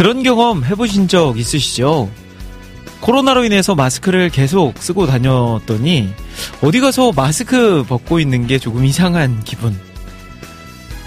[0.00, 2.10] 그런 경험 해보신 적 있으시죠?
[3.00, 6.08] 코로나로 인해서 마스크를 계속 쓰고 다녔더니
[6.62, 9.78] 어디 가서 마스크 벗고 있는 게 조금 이상한 기분.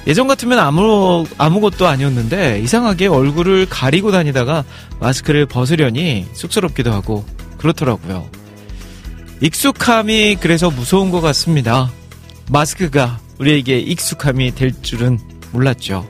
[0.05, 4.63] 예전 같으면 아무, 아무것도 아니었는데 이상하게 얼굴을 가리고 다니다가
[4.99, 7.25] 마스크를 벗으려니 쑥스럽기도 하고
[7.57, 8.29] 그렇더라고요.
[9.41, 11.91] 익숙함이 그래서 무서운 것 같습니다.
[12.51, 15.17] 마스크가 우리에게 익숙함이 될 줄은
[15.51, 16.07] 몰랐죠.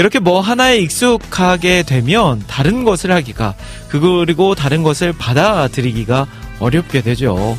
[0.00, 3.54] 이렇게 뭐 하나에 익숙하게 되면 다른 것을 하기가
[3.90, 6.26] 그리고 다른 것을 받아들이기가
[6.58, 7.58] 어렵게 되죠.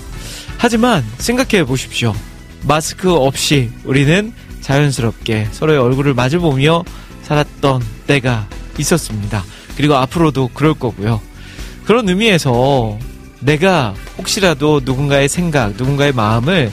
[0.57, 2.15] 하지만 생각해 보십시오.
[2.63, 6.83] 마스크 없이 우리는 자연스럽게 서로의 얼굴을 마주보며
[7.21, 8.47] 살았던 때가
[8.79, 9.43] 있었습니다.
[9.77, 11.21] 그리고 앞으로도 그럴 거고요.
[11.85, 12.97] 그런 의미에서
[13.39, 16.71] 내가 혹시라도 누군가의 생각, 누군가의 마음을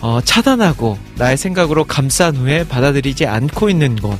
[0.00, 4.18] 어, 차단하고 나의 생각으로 감싼 후에 받아들이지 않고 있는 것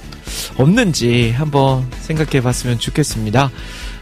[0.56, 3.50] 없는지 한번 생각해 봤으면 좋겠습니다.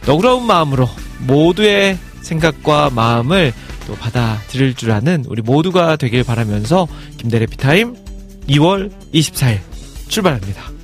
[0.07, 0.89] 너그러운 마음으로
[1.27, 3.53] 모두의 생각과 마음을
[3.87, 6.87] 또 받아들일 줄 아는 우리 모두가 되길 바라면서
[7.17, 7.97] 김대래 피타임
[8.49, 9.61] 2월 24일
[10.09, 10.78] 출발합니다.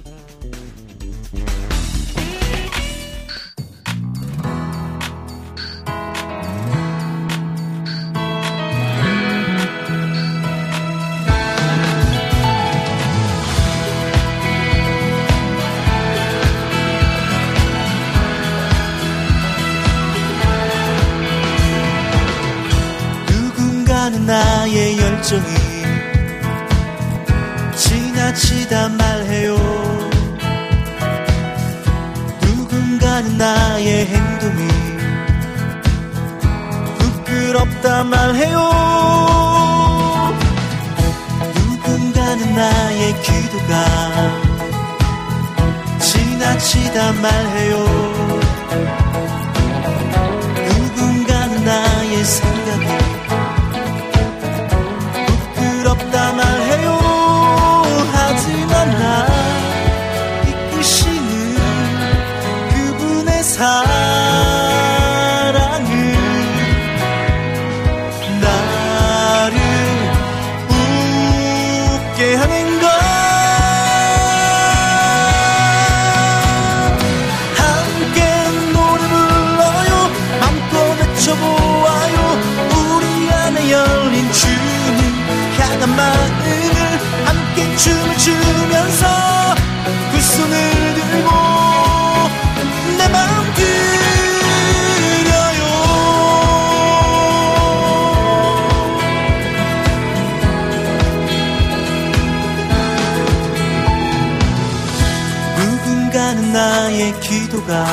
[107.65, 107.85] 기도가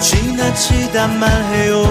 [0.00, 1.82] 지나치다 말해요.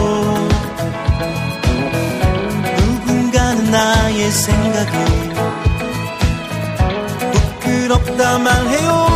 [2.78, 4.92] 누군가는 나의 생각이
[7.32, 9.08] 부끄럽다 말해요.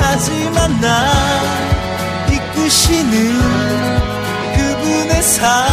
[0.00, 1.12] 하지만 나
[2.30, 3.38] 이끄시는
[4.56, 5.66] 그분의 사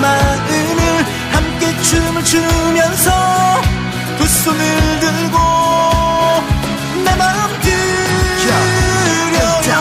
[0.00, 3.60] 마음을 함께 춤을 추면서
[4.18, 5.38] 두 손을 들고
[7.04, 8.60] 내 마음 드려요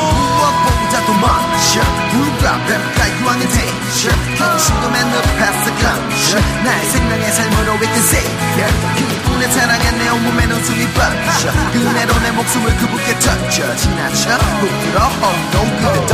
[0.02, 1.82] 무엇보다도 먼저
[2.12, 9.92] 누가 뱀가이 왕의 대처 기침도 맨 늪에서 감춰 나의 생명의 삶으로 이끈 세계 내 사랑에
[9.92, 11.72] 내 온몸에 웃음이 뻗쳐.
[11.72, 14.38] 그대로 내 목숨을 그붓게 tou쳐 지나쳐.
[14.60, 16.14] 부끄러 oh no 그대도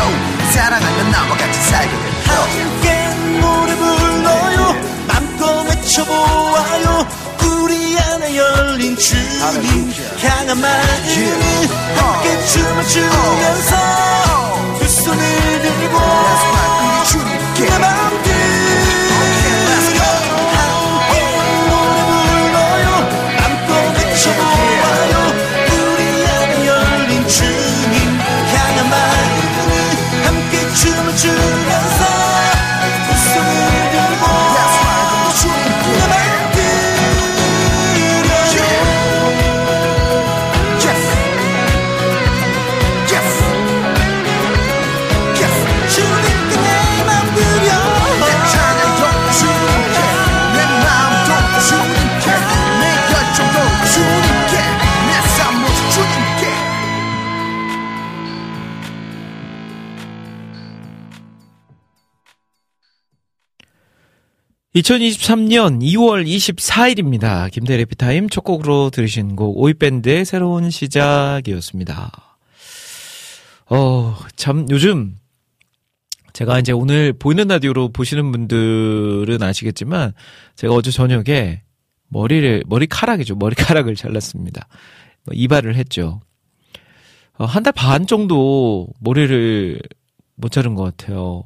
[0.51, 1.89] 사랑하면 나와 같이 살게.
[1.89, 2.94] 돼 함께
[3.39, 4.75] 노래 불러요.
[5.07, 7.07] 맘껏 외쳐보아요.
[7.43, 13.75] 우리 안에 열린 주님 향한 마음이 함께 춤을 추면서
[14.79, 17.77] 두 손을 들고 우리 주님께
[26.47, 28.19] 내 열린 주님
[28.53, 29.39] 향한 마음이
[30.23, 31.84] 함께 춤을 추면
[64.75, 67.49] 2023년 2월 24일입니다.
[67.49, 72.11] 김대리 피타임 첫 곡으로 들으신 곡 오이밴드의 새로운 시작이었습니다.
[73.69, 75.15] 어, 참 요즘
[76.33, 80.11] 제가 이제 오늘 보이는 라디오로 보시는 분들은 아시겠지만
[80.57, 81.61] 제가 어제 저녁에
[82.09, 83.35] 머리를 머리카락이죠.
[83.35, 84.67] 머리카락을 잘랐습니다.
[85.23, 86.19] 뭐 이발을 했죠.
[87.37, 89.79] 어, 한달 반 정도 머리를
[90.35, 91.45] 못 자른 것 같아요.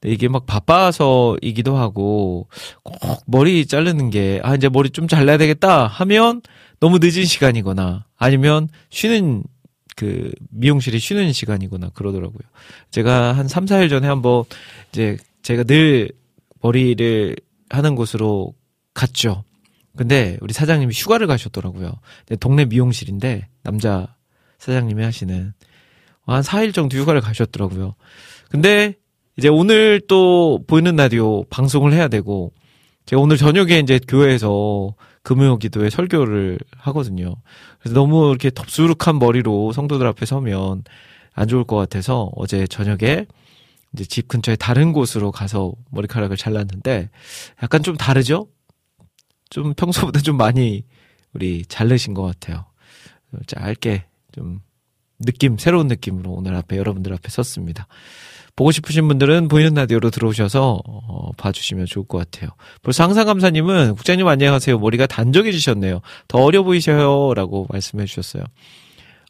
[0.00, 2.48] 근데 이게 막 바빠서이기도 하고
[2.82, 6.42] 꼭 머리 자르는 게 아 이제 머리 좀 잘라야 되겠다 하면
[6.80, 9.42] 너무 늦은 시간이거나 아니면 쉬는
[9.96, 12.40] 그 미용실이 쉬는 시간이거나 그러더라고요.
[12.92, 14.44] 제가 한 3, 4일 전에 한번
[14.92, 16.10] 이제 제가 늘
[16.60, 17.34] 머리를
[17.70, 18.54] 하는 곳으로
[18.94, 19.42] 갔죠.
[19.96, 21.92] 근데 우리 사장님이 휴가를 가셨더라고요.
[22.20, 24.14] 근데 동네 미용실인데 남자
[24.58, 25.52] 사장님이 하시는
[26.26, 27.96] 한 4일 정도 휴가를 가셨더라고요.
[28.50, 28.94] 근데
[29.38, 32.52] 이제 오늘 또 보이는 라디오 방송을 해야 되고
[33.06, 37.36] 제가 오늘 저녁에 이제 교회에서 금요 기도회 설교를 하거든요.
[37.78, 40.82] 그래서 너무 이렇게 덥수룩한 머리로 성도들 앞에 서면
[41.34, 43.26] 안 좋을 것 같아서 어제 저녁에
[43.92, 47.08] 이제 집 근처에 다른 곳으로 가서 머리카락을 잘랐는데
[47.62, 48.48] 약간 좀 다르죠?
[49.50, 50.84] 좀 평소보다 좀 많이
[51.32, 52.64] 우리 자르신 것 같아요.
[53.46, 54.60] 짧게 좀
[55.20, 57.86] 느낌, 새로운 느낌으로 오늘 앞에 여러분들 앞에 섰습니다.
[58.58, 62.50] 보고 싶으신 분들은 보이는 라디오로 들어오셔서 어, 봐주시면 좋을 것 같아요.
[62.82, 64.80] 벌써 항상 감사님은 국장님 안녕하세요.
[64.80, 66.00] 머리가 단정해지셨네요.
[66.26, 68.42] 더 어려 보이셔요라고 말씀해 주셨어요.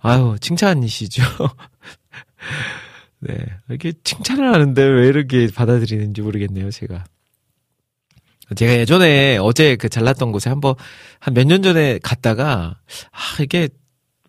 [0.01, 1.23] 아유 칭찬이시죠.
[3.21, 3.37] 네
[3.69, 6.71] 이렇게 칭찬을 하는데 왜 이렇게 받아들이는지 모르겠네요.
[6.71, 7.05] 제가
[8.57, 10.75] 제가 예전에 어제 그 잘랐던 곳에 한번
[11.21, 12.79] 한 몇 년 전에 갔다가
[13.13, 13.69] 아 이게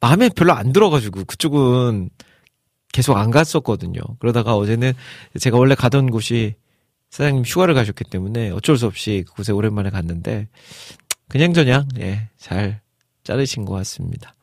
[0.01, 2.09] 마음에 별로 안 들어가지고 그쪽은
[2.91, 4.01] 계속 안 갔었거든요.
[4.19, 4.93] 그러다가 어제는
[5.39, 6.55] 제가 원래 가던 곳이
[7.09, 10.47] 사장님 휴가를 가셨기 때문에 어쩔 수 없이 그곳에 오랜만에 갔는데
[11.27, 12.81] 그냥저냥 예, 잘
[13.23, 14.35] 자르신 것 같습니다.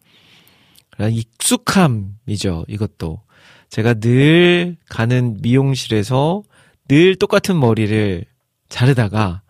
[0.98, 2.64] 익숙함이죠.
[2.68, 3.20] 이것도
[3.68, 6.42] 제가 늘 가는 미용실에서
[6.88, 8.24] 늘 똑같은 머리를
[8.68, 9.42] 자르다가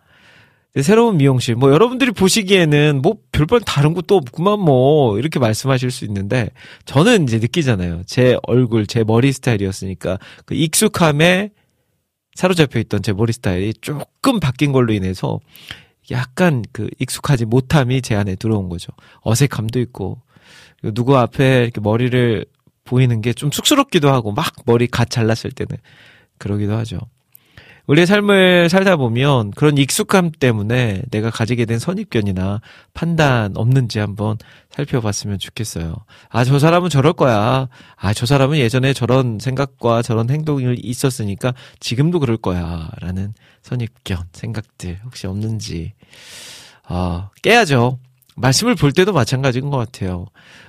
[0.81, 6.49] 새로운 미용실, 뭐 여러분들이 보시기에는 뭐 별반 다른 것도 없구만 뭐 이렇게 말씀하실 수 있는데
[6.85, 8.03] 저는 이제 느끼잖아요.
[8.05, 11.51] 제 얼굴, 제 머리 스타일이었으니까 그 익숙함에
[12.35, 15.39] 사로잡혀 있던 제 머리 스타일이 조금 바뀐 걸로 인해서
[16.11, 18.91] 약간 그 익숙하지 못함이 제 안에 들어온 거죠.
[19.21, 20.21] 어색함도 있고
[20.93, 22.45] 누구 앞에 이렇게 머리를
[22.83, 25.77] 보이는 게 좀 쑥스럽기도 하고 막 머리 갓 잘랐을 때는
[26.37, 26.99] 그러기도 하죠.
[27.87, 32.61] 우리의 삶을 살다 보면 그런 익숙함 때문에 내가 가지게 된 선입견이나
[32.93, 34.37] 판단 없는지 한번
[34.69, 35.95] 살펴봤으면 좋겠어요.
[36.29, 37.69] 아, 저 사람은 저럴 거야.
[37.95, 42.89] 아, 저 사람은 예전에 저런 생각과 저런 행동이 있었으니까 지금도 그럴 거야.
[42.99, 45.93] 라는 선입견, 생각들 혹시 없는지,
[46.83, 47.99] 아, 깨야죠.
[48.37, 50.27] 말씀을 볼 때도 마찬가지인 것 같아요.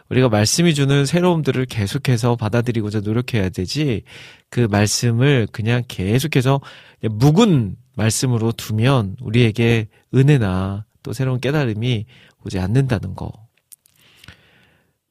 [0.09, 4.03] 우리가 말씀이 주는 새로움들을 계속해서 받아들이고자 노력해야 되지,
[4.49, 6.61] 그 말씀을 그냥 계속해서
[7.03, 12.07] 묵은 말씀으로 두면 우리에게 은혜나 또 새로운 깨달음이
[12.45, 13.31] 오지 않는다는 거.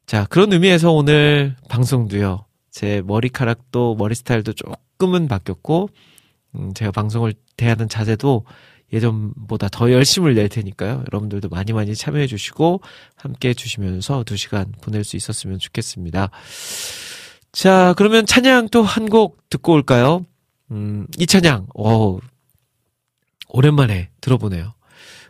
[0.08, 2.46] 자, 그런 의미에서 오늘 방송도요.
[2.72, 5.90] 제 머리카락도 머리 스타일도 조금은 바뀌었고,
[6.56, 8.46] 음, 제가 방송을 대하는 자세도
[8.94, 11.03] 예전보다 더 열심을 낼 테니까요.
[11.12, 12.82] 여러분들도 많이 많이 참여해 주시고
[13.15, 16.29] 함께 해 주시면서 두 시간 보낼 수 있었으면 좋겠습니다.
[17.51, 20.25] 자, 그러면 찬양 또 한 곡 듣고 올까요?
[20.72, 22.17] 음, 이 찬양, 어
[23.50, 24.74] 오랜만에 들어보네요.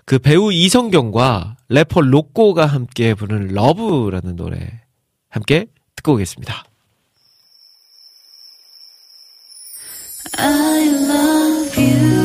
[0.05, 4.81] 그 배우 이성경과 래퍼 로꼬가 함께 부르는 러브라는 노래
[5.29, 6.63] 함께 듣고 오겠습니다.
[10.37, 12.16] I love you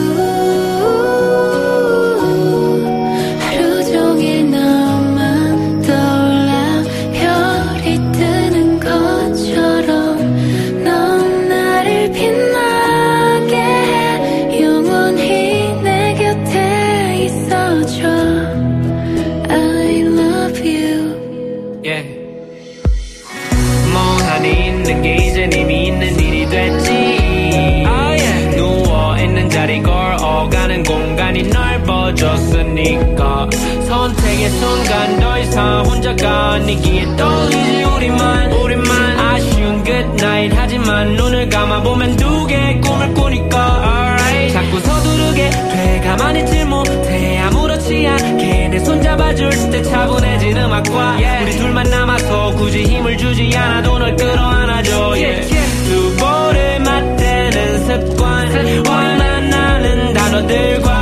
[34.43, 38.53] 선택의 순간 더 이상 혼자가 아니기에 떨리지 우리만.
[38.53, 44.53] 우리만 아쉬운 good 하지만 눈을 감아보면 두 개의 꿈을 꾸니까 alright.
[44.53, 47.39] 자꾸 서두르게 돼 가만히 있질 못해.
[47.39, 54.17] 아무렇지 않게 내 손잡아줄 때 차분해진 음악과 우리 둘만 남아서 굳이 힘을 주지 않아도 널
[54.17, 55.51] 끌어안아줘 yeah.
[55.89, 58.43] 두 볼을 맞대는 습관.
[58.89, 61.02] 원만하는 단어들과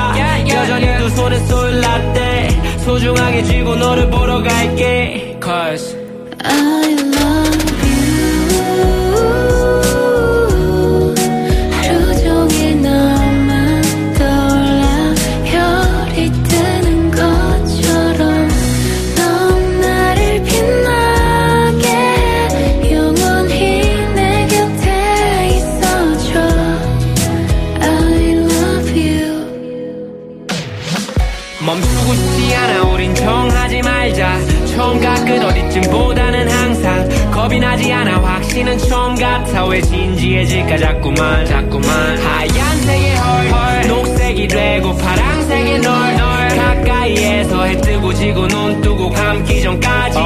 [3.01, 5.39] 소중하게 쥐고 너를 보러 갈게.
[5.43, 5.97] Cause
[6.45, 7.20] I love
[39.71, 42.19] 왜 진지해질까 자꾸만 자꾸만.
[42.19, 46.17] 하얀색의 헐 녹색이 되고 파랑색의 널
[46.49, 50.19] 가까이에서 해 뜨고 지고 눈 뜨고 감기 전까지.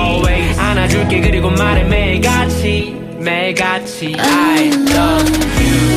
[0.58, 4.16] 안아줄게 그리고 말해 매일같이 매일같이.
[4.18, 5.93] I love 하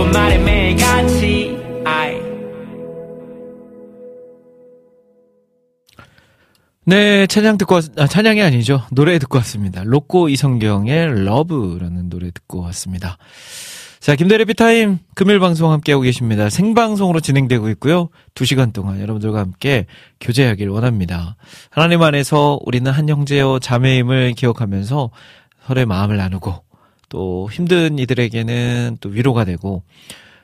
[0.00, 2.20] 그리고 말해 매일같이 I
[6.86, 8.82] 네, 찬양 듣고 왔, 아, 찬양이 아니죠.
[8.92, 9.82] 노래 듣고 왔습니다.
[9.84, 13.18] 로꼬 이성경의 Love라는 노래 듣고 왔습니다.
[14.00, 16.48] 자, 김대일의 해피타임 금요일 방송 함께하고 계십니다.
[16.48, 18.08] 생방송으로 진행되고 있고요.
[18.34, 19.84] 두 시간 동안 여러분들과 함께
[20.20, 21.36] 교제하길 원합니다.
[21.68, 25.10] 하나님 안에서 우리는 한 형제요 자매임을 기억하면서
[25.66, 26.69] 서로의 마음을 나누고
[27.10, 29.82] 또 힘든 이들에게는 또 위로가 되고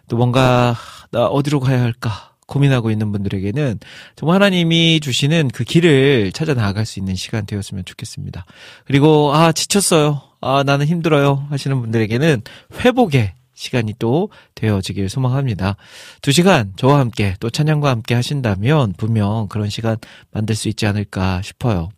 [0.08, 0.76] 또 뭔가
[1.10, 3.80] 나 어디로 가야 할까 고민하고 있는 분들에게는
[4.14, 8.44] 정말 하나님이 주시는 그 길을 찾아 나아갈 수 있는 시간 되었으면 좋겠습니다.
[8.84, 10.20] 그리고 아 지쳤어요.
[10.40, 12.42] 아 나는 힘들어요 하시는 분들에게는
[12.80, 15.76] 회복의 시간이 또 되어지길 소망합니다.
[16.20, 19.96] 두 시간 저와 함께 또 찬양과 함께 하신다면 분명 그런 시간
[20.30, 21.88] 만들 수 있지 않을까 싶어요.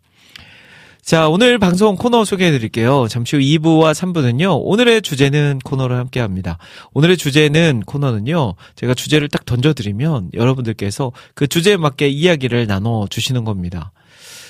[1.09, 3.07] 자, 오늘 방송 코너 소개해 드릴게요.
[3.07, 6.59] 잠시 후 2부와 3부는요, 오늘의 주제는 코너를 함께 합니다.
[6.93, 13.91] 오늘의 주제는 코너는요, 제가 주제를 딱 던져드리면 여러분들께서 그 주제에 맞게 이야기를 나눠 주시는 겁니다.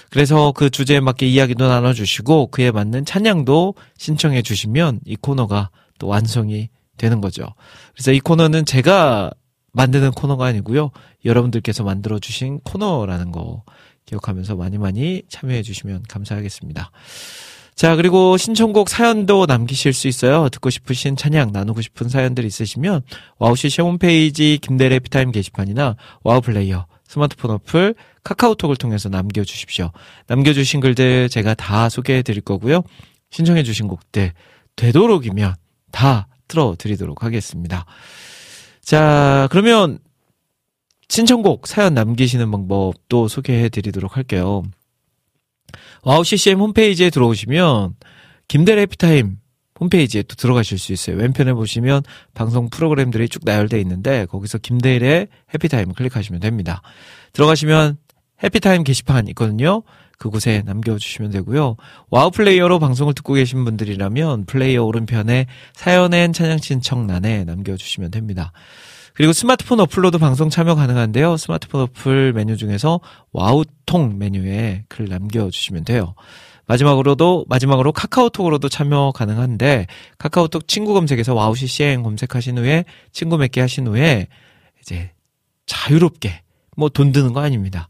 [0.10, 6.68] 그래서 그 주제에 맞게 이야기도 나눠주시고, 그에 맞는 찬양도 신청해 주시면 이 코너가 또 완성이
[6.98, 7.46] 되는 거죠.
[7.94, 9.32] 그래서 이 코너는 제가
[9.72, 10.92] 만드는 코너가 아니고요.
[11.24, 13.64] 여러분들께서 만들어 주신 코너라는 거
[14.10, 16.92] 기억하면서 많이 많이 참여해 주시면 감사하겠습니다.
[17.76, 20.50] 자, 그리고 신청곡 사연도 남기실 수 있어요.
[20.50, 23.04] 듣고 싶으신 찬양, 나누고 싶은 사연들 있으시면
[23.38, 29.92] 와우CCM 홈페이지 김대일의 해피타임 게시판이나 와우 플레이어, 스마트폰 어플, 카카오톡을 통해서 남겨주십시오.
[30.28, 32.84] 남겨주신 글들 제가 다 소개해 드릴 거고요.
[33.30, 34.34] 신청해 주신 곡들
[34.76, 35.56] 되도록이면
[35.92, 37.86] 다 틀어드리도록 하겠습니다.
[38.82, 40.00] 자, 그러면
[41.10, 44.64] 신청곡 사연 남기시는 방법도 소개해 드리도록 할게요.
[46.04, 47.96] 와우 CCM 홈페이지에 들어오시면
[48.48, 49.38] 김대일의 해피타임
[49.80, 51.18] 홈페이지에 또 들어가실 수 있어요.
[51.18, 56.82] 왼편에 보시면 방송 프로그램들이 쭉 나열되어 있는데 거기서 김대일의 해피타임 클릭하시면 됩니다.
[57.34, 57.98] 들어가시면
[58.44, 59.84] 해피타임 게시판 있거든요.
[60.18, 61.78] 그곳에 남겨주시면 되고요.
[62.10, 68.52] 와우 플레이어로 방송을 듣고 계신 분들이라면 플레이어 오른편에 사연 and 찬양 신청란에 남겨주시면 됩니다.
[69.20, 71.36] 그리고 스마트폰 어플로도 방송 참여 가능한데요.
[71.36, 73.02] 스마트폰 어플 메뉴 중에서
[73.34, 76.16] 와우통 메뉴에 글 남겨주시면 돼요.
[76.68, 79.88] 마지막으로도 마지막으로 카카오톡으로도 참여 가능한데
[80.20, 84.28] 카카오톡 친구 검색에서 와우 CCM 검색하신 후에 친구 맺기 하신 후에
[84.82, 85.12] 이제
[85.66, 86.42] 자유롭게
[86.78, 87.90] 뭐 돈 드는 거 아닙니다.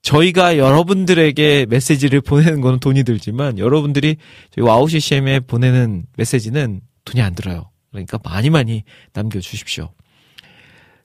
[0.00, 4.16] 저희가 여러분들에게 메시지를 보내는 거는 돈이 들지만 여러분들이
[4.50, 7.70] 저희 와우 CCM에 보내는 메시지는 돈이 안 들어요.
[7.90, 9.90] 그러니까 많이 많이 남겨 주십시오.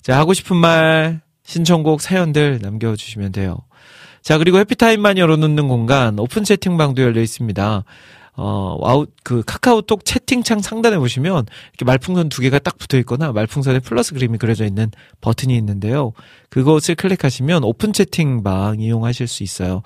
[0.01, 3.57] 자, 하고 싶은 말, 신청곡 사연들 남겨주시면 돼요.
[4.21, 7.83] 자, 그리고 해피타임만 열어놓는 공간, 오픈 채팅방도 열려 있습니다.
[8.41, 13.79] 어, 와우, 그 카카오톡 채팅창 상단에 보시면 이렇게 말풍선 두 개가 딱 붙어 있거나 말풍선에
[13.79, 16.13] 플러스 그림이 그려져 있는 버튼이 있는데요.
[16.49, 19.81] 그것을 클릭하시면 오픈 채팅방 이용하실 수 있어요.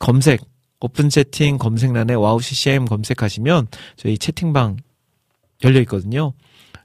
[0.00, 0.42] 검색,
[0.80, 4.76] 오픈 채팅 검색란에 와우 CCM 검색하시면 저희 채팅방
[5.64, 6.34] 열려 있거든요.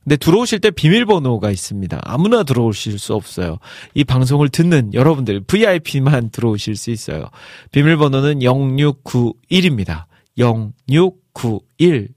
[0.09, 2.01] 근데 들어오실 때 비밀번호가 있습니다.
[2.03, 3.59] 아무나 들어오실 수 없어요.
[3.93, 7.29] 이 방송을 듣는 여러분들, VIP만 들어오실 수 있어요.
[7.71, 10.05] 비밀번호는 0691입니다.
[10.35, 12.07] 0691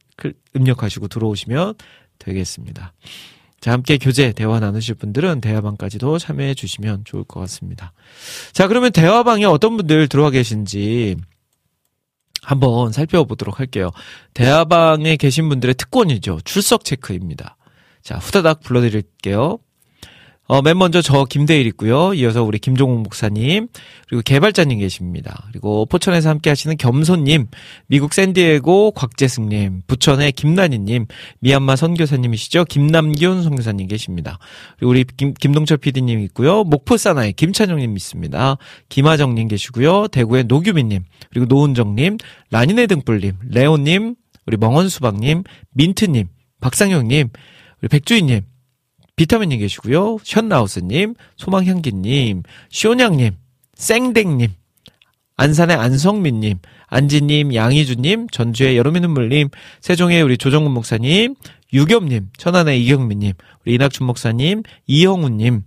[0.54, 1.74] 입력하시고 들어오시면
[2.18, 2.94] 되겠습니다.
[3.60, 7.92] 자, 함께 교재, 대화 나누실 분들은 대화방까지도 참여해 주시면 좋을 것 같습니다.
[8.52, 11.16] 자, 그러면 대화방에 어떤 분들 들어와 계신지
[12.40, 13.90] 한번 살펴보도록 할게요.
[14.32, 16.38] 대화방에 계신 분들의 특권이죠.
[16.46, 17.58] 출석 체크입니다.
[18.02, 19.58] 자, 후다닥 불러드릴게요.
[20.48, 22.12] 어, 맨 먼저 저 김대일 있고요.
[22.14, 23.68] 이어서 우리 김종욱 목사님,
[24.08, 25.46] 그리고 개발자님 계십니다.
[25.50, 27.46] 그리고 포천에서 함께 하시는 겸손님,
[27.86, 31.06] 미국 샌디에고 곽재승님, 부천의 김난희님,
[31.40, 32.64] 미얀마 선교사님이시죠.
[32.64, 34.38] 김남균 선교사님 계십니다.
[34.76, 36.64] 그리고 우리 김, 김동철 PD님 있고요.
[36.64, 38.56] 목포 사나이 김찬영님 있습니다.
[38.88, 40.08] 김하정님 계시고요.
[40.08, 42.18] 대구의 노규민님, 그리고 노은정님,
[42.50, 46.26] 라니네 등불님, 레오님, 우리 멍원수박님, 민트님,
[46.60, 47.30] 박상영님, 우리
[47.88, 48.42] 백주희님,
[49.16, 50.18] 비타민님 계시고요.
[50.22, 53.36] 션나우스님, 소망향기님, 쇼냥님,
[53.74, 54.50] 쌩댕님,
[55.36, 59.48] 안산의 안성민님, 안지님, 양희주님, 전주의 여름의 눈물님,
[59.80, 61.34] 세종의 우리 조정근 목사님,
[61.72, 63.32] 유겸님, 천안의 이경민님,
[63.64, 65.62] 우리 이낙춘 목사님, 이영우님,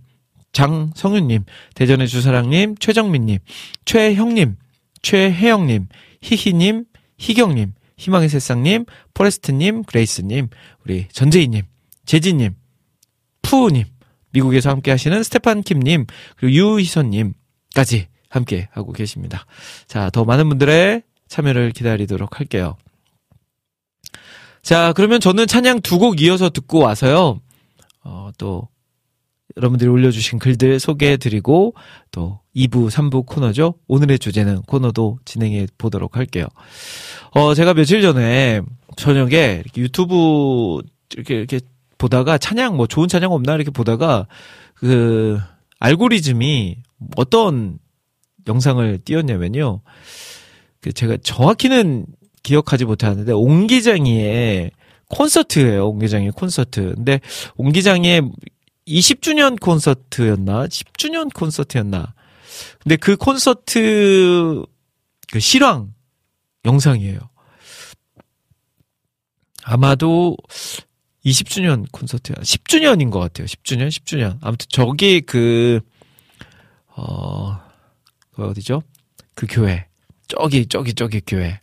[0.52, 3.38] 장성윤님, 대전의 주사랑님, 최정민님,
[3.84, 4.56] 최형님,
[5.02, 5.88] 최혜영님,
[6.22, 6.84] 희희님,
[7.18, 10.48] 희경님, 희망의 새싹님, 포레스트님, 그레이스님,
[10.84, 11.62] 우리 전재희님,
[12.06, 12.54] 재진님,
[13.42, 13.84] 푸우님,
[14.30, 19.46] 미국에서 함께 하시는 스테판 킴님, 그리고 유희선님까지 함께 하고 계십니다.
[19.86, 22.76] 자, 더 많은 분들의 참여를 기다리도록 할게요.
[24.62, 27.40] 자, 그러면 저는 찬양 두 곡 이어서 듣고 와서요,
[28.04, 28.68] 어, 또,
[29.56, 31.74] 여러분들이 올려주신 글들 소개해드리고,
[32.10, 33.74] 또, 2부, 3부 코너죠.
[33.86, 36.46] 오늘의 주제는 코너도 진행해 보도록 할게요.
[37.30, 38.60] 어, 제가 며칠 전에
[38.96, 40.80] 저녁에 이렇게 유튜브
[41.14, 41.60] 이렇게, 이렇게
[41.98, 44.26] 보다가 찬양 뭐 좋은 찬양 없나 이렇게 보다가
[44.74, 45.38] 그
[45.78, 46.76] 알고리즘이
[47.16, 47.78] 어떤
[48.46, 49.80] 영상을 띄웠냐면요.
[50.80, 52.06] 그 제가 정확히는
[52.42, 54.70] 기억하지 못하는데 옹기장이의
[55.08, 55.88] 콘서트예요.
[55.88, 56.94] 옹기장의 콘서트.
[56.94, 57.20] 근데
[57.56, 58.22] 옹기장의
[58.86, 60.66] 20주년 콘서트였나?
[60.66, 62.14] 10주년 콘서트였나?
[62.82, 64.64] 근데 그 콘서트
[65.32, 65.92] 그 실황
[66.64, 67.18] 영상이에요.
[69.64, 70.36] 아마도
[71.26, 72.36] 20주년 콘서트야.
[72.36, 73.46] 10주년인 것 같아요.
[73.46, 74.38] 10주년, 10주년.
[74.40, 75.80] 아무튼 저기 그,
[76.94, 77.60] 어,
[78.32, 78.82] 그 어디죠?
[79.34, 79.86] 그 교회.
[80.28, 81.60] 저기, 저기, 저기 교회.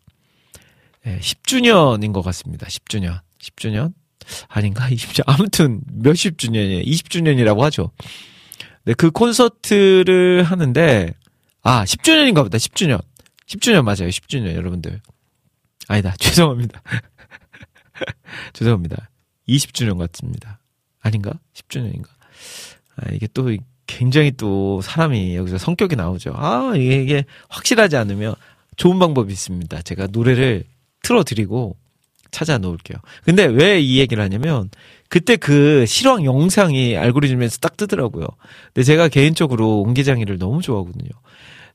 [1.05, 2.67] 예, 10주년인 것 같습니다.
[2.67, 3.21] 10주년.
[3.39, 3.93] 10주년?
[4.49, 4.89] 아닌가?
[4.89, 5.23] 20주년.
[5.27, 6.83] 아무튼 몇십 주년이에요.
[6.83, 7.91] 20주년이라고 하죠.
[8.83, 11.13] 네, 그 콘서트를 하는데,
[11.61, 12.57] 아, 10주년인가 보다.
[12.57, 13.01] 10주년.
[13.47, 14.09] 10주년 맞아요.
[14.09, 15.01] 10주년, 여러분들.
[15.87, 16.15] 아니다.
[16.19, 16.81] 죄송합니다.
[18.53, 19.09] 죄송합니다.
[19.47, 20.59] 20주년 같습니다.
[21.01, 21.33] 아닌가?
[21.53, 22.07] 10주년인가?
[22.97, 23.55] 아, 이게 또
[23.87, 26.33] 굉장히 또 사람이 여기서 성격이 나오죠.
[26.35, 28.35] 아, 이게, 이게 확실하지 않으면
[28.77, 29.81] 좋은 방법이 있습니다.
[29.81, 30.63] 제가 노래를
[31.03, 31.75] 틀어드리고
[32.31, 32.97] 찾아 놓을게요.
[33.23, 34.69] 근데 왜 이 얘기를 하냐면
[35.09, 38.25] 그때 그 실황 영상이 알고리즘에서 딱 뜨더라고요.
[38.73, 41.09] 근데 제가 개인적으로 옹기장이를 너무 좋아하거든요.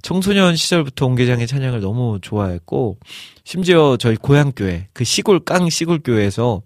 [0.03, 2.99] 청소년 시절부터 옹기장의 찬양을 너무 좋아했고
[3.45, 6.63] 심지어 저희 고향교회 그 시골 깡 시골 교회에서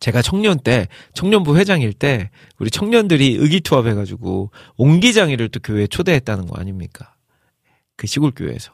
[0.00, 7.14] 제가 청년 때 청년부 회장일 때 우리 청년들이 의기투합해가지고 옹기장이를 또 교회에 초대했다는 거 아닙니까?
[7.96, 8.72] 그 시골 교회에서.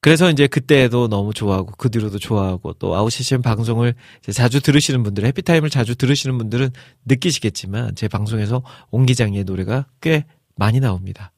[0.00, 3.94] 그래서 이제 그때도 너무 좋아하고 그 뒤로도 좋아하고 또 아웃 CCM 방송을
[4.32, 6.70] 자주 들으시는 분들, 해피타임을 자주 들으시는 분들은
[7.06, 11.32] 느끼시겠지만 제 방송에서 옹기장이의 노래가 꽤 많이 나옵니다.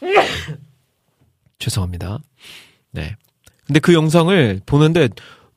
[1.58, 2.20] 죄송합니다.
[2.92, 3.16] 네.
[3.66, 5.10] 근데 그 영상을 보는데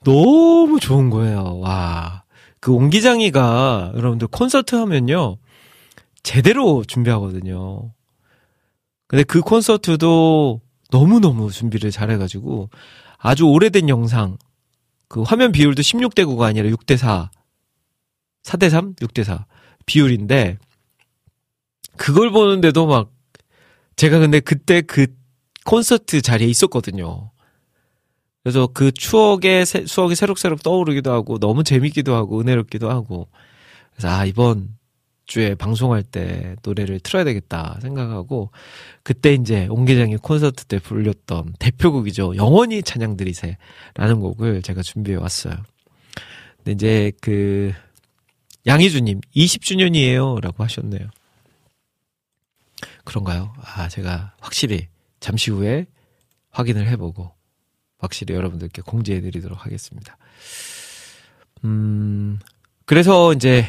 [0.04, 1.60] 너무 좋은 거예요.
[1.60, 2.24] 와.
[2.60, 5.38] 그 옹기장이가 여러분들 콘서트 하면요.
[6.24, 7.94] 제대로 준비하거든요.
[9.08, 12.70] 근데 그 콘서트도 너무너무 준비를 잘해가지고
[13.18, 14.38] 아주 오래된 영상
[15.08, 17.32] 그 화면 비율도 16대 9가 아니라 6대 4
[18.44, 19.46] 4대 3 6대 4
[19.86, 20.58] 비율인데
[21.98, 23.12] 그걸 보는데도 막
[23.96, 25.08] 제가 근데 그때 그
[25.66, 27.32] 콘서트 자리에 있었거든요.
[28.50, 33.28] 그래서 그 추억의 새, 추억이 새록새록 떠오르기도 하고 너무 재밌기도 하고 은혜롭기도 하고
[33.92, 34.76] 그래서 아 이번
[35.28, 38.50] 주에 방송할 때 노래를 틀어야 되겠다 생각하고
[39.04, 42.38] 그때 이제 옹기장이 콘서트 때 불렸던 대표곡이죠.
[42.38, 45.54] 영원히 찬양 드리세라는 곡을 제가 준비해 왔어요.
[46.58, 47.72] 근데 이제 그
[48.66, 51.08] 양희주님 20주년이에요라고 하셨네요.
[53.04, 53.54] 그런가요?
[53.62, 54.88] 아 제가 확실히
[55.20, 55.86] 잠시 후에
[56.50, 57.38] 확인을 해보고
[58.00, 60.18] 확실히 여러분들께 공지해 드리도록 하겠습니다.
[61.66, 62.40] 음
[62.86, 63.66] 그래서 이제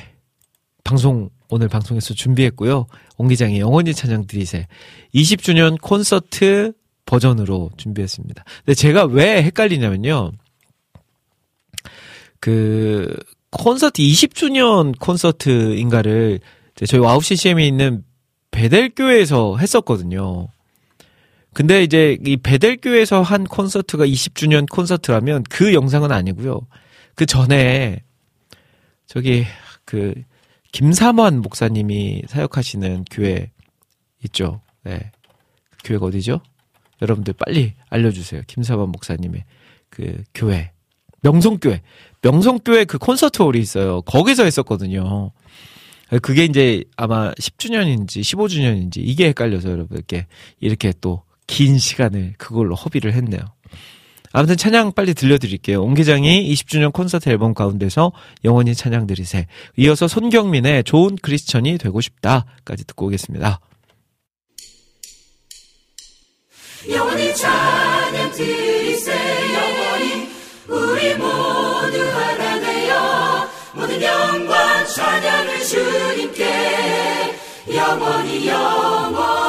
[0.85, 2.87] 방송 오늘 방송에서 준비했고요.
[3.19, 4.67] 옹기장의 영원히 찬양 드리세
[5.15, 6.73] 20주년 콘서트
[7.05, 8.45] 버전으로 준비했습니다.
[8.65, 10.33] 근데 제가 왜 헷갈리냐면요.
[12.39, 13.15] 그
[13.51, 16.41] 콘서트 20주년 콘서트인가를
[16.87, 18.05] 저희 와우 CCM에 있는
[18.53, 20.49] 베델교회에서 했었거든요.
[21.53, 26.61] 근데 이제 이 베델교회에서 한 콘서트가 20주년 콘서트라면 그 영상은 아니고요.
[27.15, 28.03] 그 전에
[29.07, 29.45] 저기
[29.85, 30.15] 그
[30.73, 33.51] 김삼환 목사님이 사역하시는 교회
[34.25, 34.61] 있죠.
[34.85, 35.11] 네.
[35.71, 36.41] 그 교회가 어디죠?
[37.03, 38.43] 여러분들 빨리 알려주세요.
[38.47, 39.45] 김삼환 목사님의
[39.89, 40.73] 그 교회.
[41.23, 41.83] 명성교회.
[42.23, 44.03] 명성교회 그 콘서트 홀이 있어요.
[44.03, 45.33] 거기서 했었거든요.
[46.23, 50.27] 그게 이제 아마 10주년인지 15주년인지 이게 헷갈려서 여러분께
[50.61, 53.41] 이렇게 또 긴 시간을 그걸로 허비를 했네요.
[54.33, 55.83] 아무튼 찬양 빨리 들려드릴게요.
[55.83, 58.13] 옹기장이 20주년 콘서트 앨범 가운데서
[58.45, 59.47] 영원히 찬양 드리세.
[59.77, 63.59] 이어서 손경민의 좋은 크리스천이 되고 싶다까지 듣고 오겠습니다.
[66.89, 70.29] 영원히 찬양 드리세 영원히
[70.69, 77.35] 우리 모두 하나 되어 모든 영광 찬양을 주님께
[77.75, 79.40] 영원히 영원히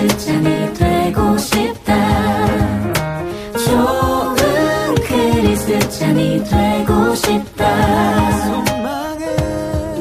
[0.00, 2.46] 크리스찬이 되고 싶다.
[3.52, 7.68] 좋은 크리스찬이 되고 싶다.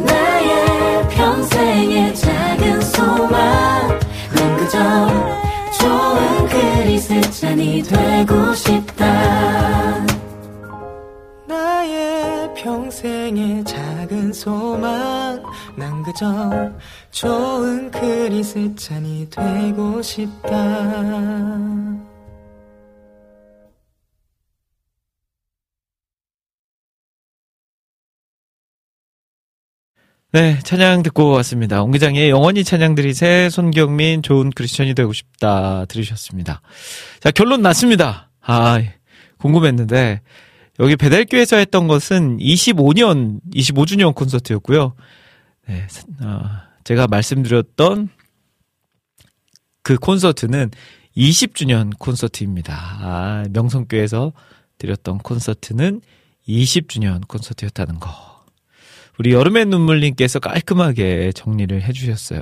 [0.05, 3.99] 나의 평생의 작은 소망은
[4.57, 4.79] 그저
[5.81, 10.05] 좋은 크리스찬이 되고 싶다.
[11.45, 15.43] 나의 평생의 작은 소망.
[15.75, 16.71] 난 그저
[17.11, 20.49] 좋은 크리스찬이 되고 싶다
[30.31, 31.81] 네, 찬양 듣고 왔습니다.
[31.81, 36.61] 옹기장의 영원히 찬양 드리세 손경민 좋은 크리스천이 되고 싶다 들으셨습니다.
[37.19, 38.29] 자, 결론 났습니다.
[38.39, 38.79] 아,
[39.39, 40.21] 궁금했는데
[40.79, 44.93] 여기 배달교에서 했던 것은 25년 25주년 콘서트였고요.
[45.67, 45.87] 네,
[46.21, 48.09] 어, 제가 말씀드렸던
[49.83, 50.71] 그 콘서트는
[51.15, 52.73] 20주년 콘서트입니다.
[52.73, 54.33] 아, 명성교에서
[54.79, 56.01] 드렸던 콘서트는
[56.47, 58.09] 20주년 콘서트였다는 거.
[59.19, 62.41] 우리 여름의 눈물님께서 깔끔하게 정리를 해주셨어요.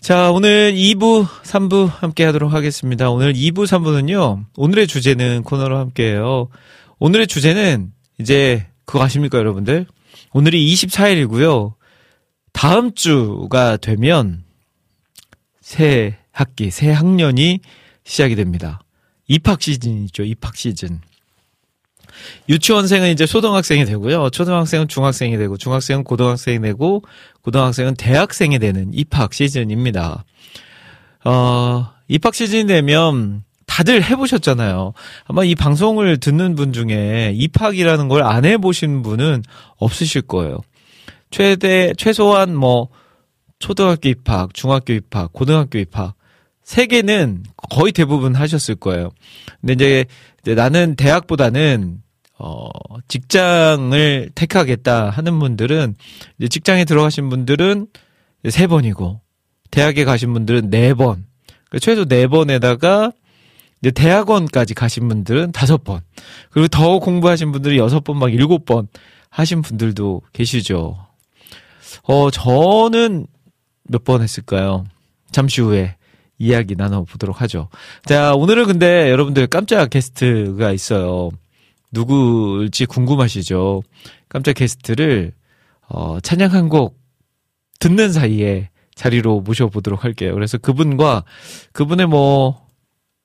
[0.00, 3.10] 자, 오늘 2부, 3부 함께 하도록 하겠습니다.
[3.10, 6.48] 오늘 2부, 3부는요, 오늘의 주제는 코너로 함께 해요.
[7.00, 9.84] 오늘의 주제는 이제 그거 아십니까, 여러분들?
[10.32, 11.74] 오늘이 24일이고요.
[12.54, 14.44] 다음 주가 되면
[15.60, 17.60] 새 학기, 새 학년이
[18.04, 18.80] 시작이 됩니다.
[19.26, 21.00] 입학 시즌이죠, 입학 시즌.
[22.48, 24.30] 유치원생은 이제 초등학생이 되고요.
[24.30, 27.02] 초등학생은 중학생이 되고, 중학생은 고등학생이 되고,
[27.42, 30.24] 고등학생은 대학생이 되는 입학 시즌입니다.
[31.24, 34.92] 어, 입학 시즌이 되면 다들 해보셨잖아요.
[35.24, 39.42] 아마 이 방송을 듣는 분 중에 입학이라는 걸 안 해보신 분은
[39.78, 40.58] 없으실 거예요.
[41.34, 42.90] 최대, 최소한 뭐,
[43.58, 46.14] 초등학교 입학, 중학교 입학, 고등학교 입학,
[46.62, 49.10] 세 개는 거의 대부분 하셨을 거예요.
[49.60, 50.04] 근데 이제,
[50.42, 52.00] 이제 나는 대학보다는
[52.38, 52.68] 어,
[53.08, 55.96] 직장을 택하겠다 하는 분들은
[56.38, 57.88] 이제 직장에 들어가신 분들은
[58.48, 59.20] 세 번이고
[59.72, 61.26] 대학에 가신 분들은 네 번.
[61.48, 63.10] 그러니까 최소 네 번에다가
[63.82, 66.00] 이제 대학원까지 가신 분들은 다섯 번.
[66.50, 68.86] 그리고 더 공부하신 분들은 여섯 번, 막 일곱 번
[69.30, 71.03] 하신 분들도 계시죠.
[72.02, 73.26] 어, 저는
[73.84, 74.84] 몇 번 했을까요?
[75.30, 75.96] 잠시 후에
[76.38, 77.68] 이야기 나눠보도록 하죠.
[78.06, 81.30] 자, 오늘은 근데 여러분들 깜짝 게스트가 있어요.
[81.92, 83.82] 누구일지 궁금하시죠?
[84.28, 85.32] 깜짝 게스트를,
[85.88, 86.98] 어, 찬양 한 곡
[87.78, 90.34] 듣는 사이에 자리로 모셔보도록 할게요.
[90.34, 91.24] 그래서 그분과
[91.72, 92.64] 그분의 뭐,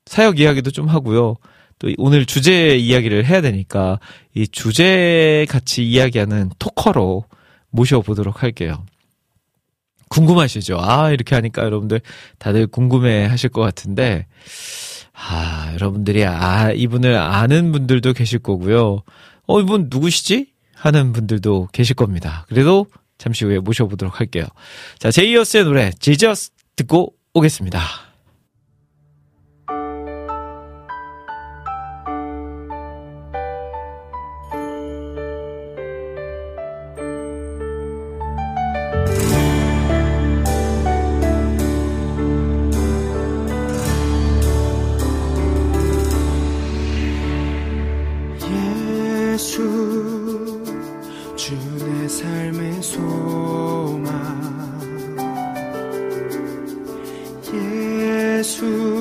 [0.06, 1.36] 사역 이야기도 좀 하고요.
[1.80, 4.00] 또 오늘 주제 이야기를 해야 되니까
[4.36, 7.24] 이 주제 같이 이야기하는 토커로
[7.72, 8.86] 모셔보도록 할게요.
[10.10, 10.78] 궁금하시죠?
[10.80, 12.02] 아, 이렇게 하니까 여러분들
[12.40, 14.26] 다들 궁금해 하실 것 같은데,
[15.14, 19.04] 아, 여러분들이 아, 이분을 아는 분들도 계실 거고요.
[19.48, 20.48] 어, 이분 누구시지?
[20.74, 22.46] 하는 분들도 계실 겁니다.
[22.48, 24.46] 그래도 잠시 후에 모셔보도록 할게요.
[24.98, 28.09] 자, 제이어스의 노래, 지저스 듣고 오겠습니다.
[58.62, 58.99] 예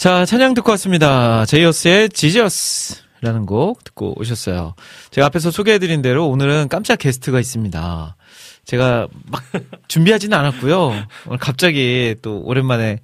[0.00, 1.44] 자, 찬양 듣고 왔습니다.
[1.44, 4.74] 제이어스의 지저스 라는 곡 듣고 오셨어요.
[5.10, 8.16] 제가 앞에서 소개해드린 대로 오늘은 깜짝 게스트가 있습니다.
[8.64, 9.42] 제가 막
[9.88, 10.94] 준비하지는 않았고요.
[11.26, 13.00] 오늘 갑자기 또 오랜만에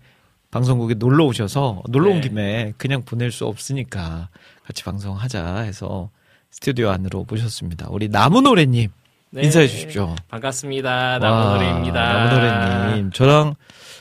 [0.50, 2.28] 방송국에 놀러 오셔서 놀러 온 네.
[2.28, 4.30] 김에 그냥 보낼 수 없으니까
[4.66, 6.08] 같이 방송하자 해서
[6.50, 7.88] 스튜디오 안으로 모셨습니다.
[7.90, 8.88] 우리 나무노래님
[9.32, 9.42] 네.
[9.42, 10.16] 인사해 주십시오.
[10.28, 10.90] 반갑습니다.
[10.90, 12.28] 와, 나무노래입니다.
[12.30, 13.12] 나무노래님.
[13.12, 13.54] 저랑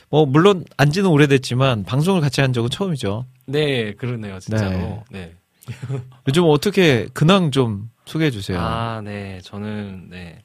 [0.08, 3.26] 뭐 물론 안지는 오래됐지만 방송을 같이 한 적은 처음이죠.
[3.46, 5.04] 네, 그러네요, 진짜로.
[5.10, 5.34] 네.
[6.28, 8.60] 요즘 어떻게 근황 좀 소개해 주세요.
[8.60, 9.40] 아, 네.
[9.42, 10.42] 저는 네.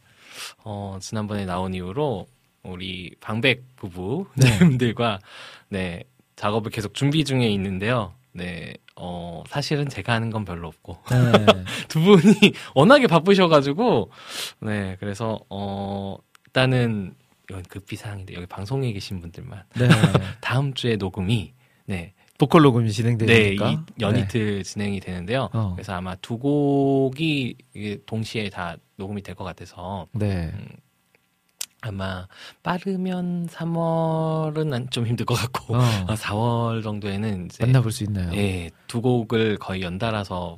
[0.63, 2.27] 어, 지난번에 나온 이후로
[2.63, 5.19] 우리 방백 부부님들과
[5.69, 6.03] 네.
[6.35, 8.13] 작업을 계속 준비 중에 있는데요.
[8.33, 8.73] 네.
[8.95, 11.45] 어, 사실은 제가 하는 건 별로 없고 네.
[11.87, 14.11] 두 분이 워낙에 바쁘셔가지고
[14.61, 14.97] 네.
[14.99, 17.15] 그래서 어, 일단은
[17.51, 19.87] 이건 급비 사항인데 여기 방송에 계신 분들만 네.
[20.41, 21.53] 다음 주에 녹음이
[21.85, 22.13] 네.
[22.37, 23.71] 보컬 녹음이 네, 진행되니까.
[23.71, 25.49] 이 연이틀 진행이 되는데요.
[25.53, 25.73] 어.
[25.75, 27.55] 그래서 아마 두 곡이
[28.05, 30.51] 동시에 다 녹음이 될 것 같아서 네.
[31.81, 32.27] 아마
[32.63, 35.79] 빠르면 3월은 좀 힘들 것 같고 어.
[35.79, 38.31] 어, 4월 정도에는 이제 만나볼 수 있나요?
[38.35, 40.57] 예, 두 곡을 거의 연달아서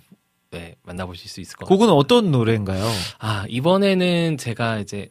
[0.51, 1.77] 네, 만나보실 수 있을 것 같아요.
[1.79, 2.85] 곡은 어떤 노래인가요?
[3.19, 5.09] 아, 이번에는 제가 이제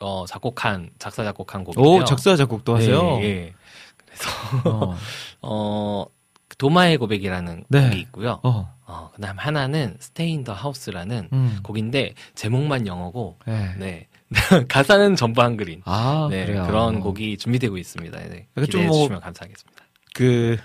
[0.00, 1.94] 어, 작곡한 작사 작곡한 곡인데요.
[2.02, 3.18] 오, 작사 작곡도 하세요?
[3.18, 3.54] 네, 예.
[4.06, 4.30] 그래서
[4.68, 4.96] 어.
[5.42, 6.06] 어,
[6.58, 7.88] 도마의 고백이라는 네.
[7.88, 8.40] 곡이 있고요.
[8.42, 8.72] 어.
[8.86, 11.58] 어, 그다음 하나는 in the House라는 음.
[11.62, 13.74] 곡인데 제목만 영어고 네.
[13.78, 14.08] 네.
[14.68, 15.82] 가사는 전부 한글인.
[15.84, 16.66] 아, 네, 그래요.
[16.66, 18.18] 그런 곡이 준비되고 있습니다.
[18.18, 18.46] 네.
[18.56, 19.84] 좀 기대해 뭐- 주시면 감사하겠습니다.
[20.14, 20.56] 그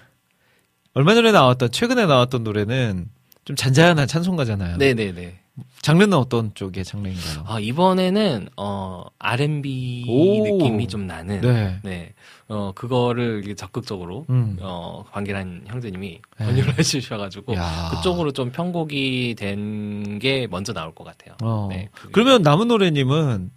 [0.93, 3.09] 얼마 전에 나왔던 최근에 나왔던 노래는
[3.45, 4.77] 좀 잔잔한 찬송가잖아요.
[4.77, 5.39] 네, 네, 네.
[5.81, 7.43] 장르는 어떤 쪽의 장르인가요?
[7.47, 10.43] 아, 이번에는 어 R&B 오.
[10.57, 11.79] 느낌이 좀 나는 네.
[11.83, 12.13] 네.
[12.47, 14.57] 어 그거를 적극적으로 음.
[14.61, 16.45] 어 관계란 형제님이 네.
[16.45, 17.91] 권유를 해 주셔-가지고 야.
[17.95, 21.35] 그쪽으로 좀 편곡이 된 게 먼저 나올 것 같아요.
[21.41, 21.67] 어.
[21.71, 23.51] 네, 그러면 남은 노래 님은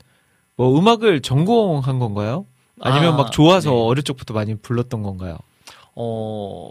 [0.57, 2.47] 뭐 음악을 전공한 건가요?
[2.81, 3.77] 아니면 아, 막 좋아서 네.
[3.77, 5.39] 어릴 적부터 많이 불렀던 건가요?
[5.95, 6.71] 어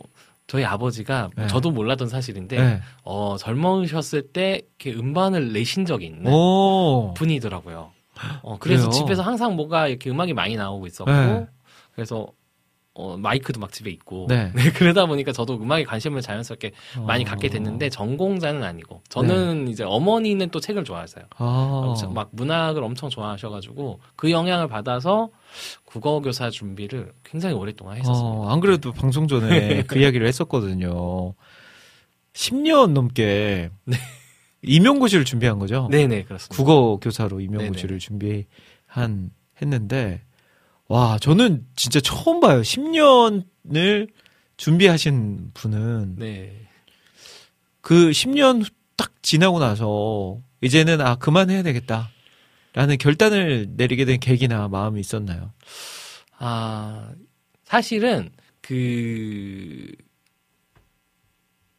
[0.52, 1.48] 저희 아버지가 네.
[1.48, 2.82] 저도 몰랐던 사실인데 네.
[3.06, 7.14] 어 젊으셨을 때 이렇게 음반을 내신 적이 있는 오.
[7.16, 7.92] 분이더라고요.
[8.42, 9.00] 어, 그래서 그래요?
[9.00, 11.48] 집에서 항상 뭐가 이렇게 음악이 많이 나오고 있었고, 네.
[11.96, 12.28] 그래서
[12.94, 14.52] 어, 마이크도 막 집에 있고, 네.
[14.76, 16.72] 그러다 보니까 저도 음악에 관심을 자연스럽게
[17.08, 17.28] 많이 어.
[17.28, 21.24] 갖게 됐는데 전공자는 아니고, 저는 이제 어머니는 또 책을 좋아하세요.
[21.24, 21.30] 네.
[21.38, 21.94] 아.
[22.14, 25.30] 막 문학을 엄청 좋아하셔가지고 그 영향을 받아서
[25.86, 28.30] 국어 교사 준비를 굉장히 오랫동안 했었습니다.
[28.30, 31.34] 어, 안 그래도 방송 전에 그 이야기를 했었거든요.
[32.34, 33.70] 10년 넘게
[34.64, 35.88] 임용고시를 준비한 거죠.
[35.92, 36.56] 네네 그렇습니다.
[36.56, 38.00] 국어 교사로 임용고시를.
[38.00, 39.32] 준비한
[39.62, 40.22] 했는데
[40.92, 42.60] 와 저는 진짜 처음 봐요.
[42.60, 44.10] 10년을
[44.58, 46.68] 준비하신 분은 네.
[47.80, 52.10] 그 10년 딱 지나고 나서 이제는 아 그만해야 되겠다
[52.74, 55.54] 라는 결단을 내리게 된 계기나 마음이 있었나요?
[56.38, 57.14] 아,
[57.64, 58.30] 사실은
[58.60, 59.92] 그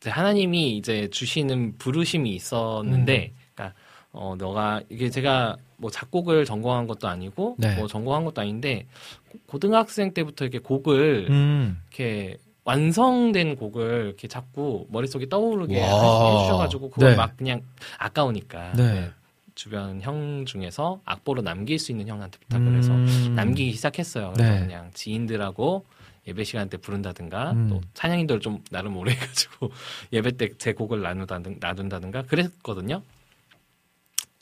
[0.07, 3.79] 하나님이 이제 주시는 부르심이 있었는데, 그러니까
[4.11, 7.75] 어 너가 이게 제가 뭐 작곡을 전공한 것도 아니고 네.
[7.75, 8.87] 뭐 전공한 것도 아닌데
[9.29, 11.83] 고- 고등학생 때부터 이렇게 곡을 음.
[11.89, 16.39] 이렇게 완성된 곡을 이렇게 자꾸 머릿속에 떠오르게 와.
[16.39, 17.17] 해주셔가지고 그걸 네.
[17.17, 17.63] 막 그냥
[17.99, 18.93] 아까우니까 네.
[19.01, 19.11] 네.
[19.57, 23.33] 주변 형 중에서 악보로 남길 수 있는 형한테 부탁을 해서 음.
[23.35, 24.33] 남기기 시작했어요.
[24.35, 24.61] 그래서 네.
[24.61, 25.85] 그냥 지인들하고
[26.29, 27.69] 예배 시간 때 부른다든가 음.
[27.69, 29.73] 또 찬양인들 좀 나름 오래 해가지고
[30.15, 33.03] 예배 때 제 곡을 나누다든, 나눈다든가 그랬거든요.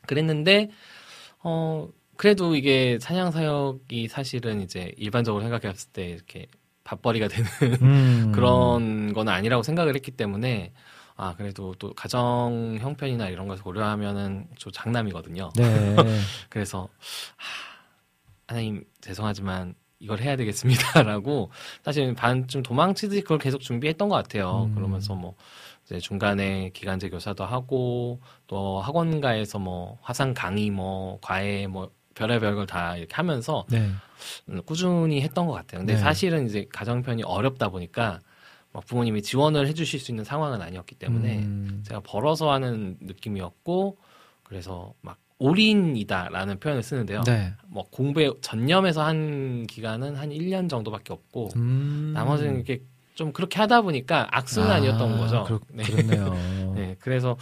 [0.06, 0.70] 그랬는데
[1.42, 6.46] 어 그래도 이게 찬양 사역이 사실은 이제 일반적으로 생각했을 때 이렇게
[6.84, 7.48] 밥벌이가 되는
[7.82, 8.32] 음.
[8.34, 10.72] 그런 건 아니라고 생각을 했기 때문에
[11.16, 15.50] 아 그래도 또 가정 형편이나 이런 것을 고려하면은 좀 장남이거든요.
[15.56, 15.96] 네.
[16.48, 16.88] 그래서
[17.36, 21.50] 하, 하나님 죄송하지만 이걸 해야 되겠습니다라고
[21.84, 24.64] 사실 반쯤 도망치듯이 그걸 계속 준비했던 것 같아요.
[24.70, 24.74] 음.
[24.74, 25.34] 그러면서 뭐
[25.90, 32.66] 이제 중간에 기간제 교사도 하고 또 학원가에서 뭐 화상 강의 뭐 과외 뭐 별의별 걸
[32.66, 33.90] 다 이렇게 하면서 네.
[34.50, 35.80] 음, 꾸준히 했던 것 같아요.
[35.80, 35.98] 근데 네.
[35.98, 38.20] 사실은 이제 가정편이 어렵다 보니까
[38.72, 41.82] 막 부모님이 지원을 해주실 수 있는 상황은 아니었기 때문에 음.
[41.86, 43.96] 제가 벌어서 하는 느낌이었고
[44.44, 47.22] 그래서 막 올인이다라는 표현을 쓰는데요.
[47.22, 47.52] 네.
[47.66, 52.12] 뭐 공부에 전념해서 한 기간은 한 1년 정도밖에 없고 음.
[52.14, 52.82] 나머지는 이렇게
[53.20, 55.44] 좀 그렇게 하다 보니까 악순환이었던 아, 거죠.
[55.44, 55.82] 그렇, 네.
[55.82, 56.72] 그렇네요.
[56.74, 57.36] 네, 그래서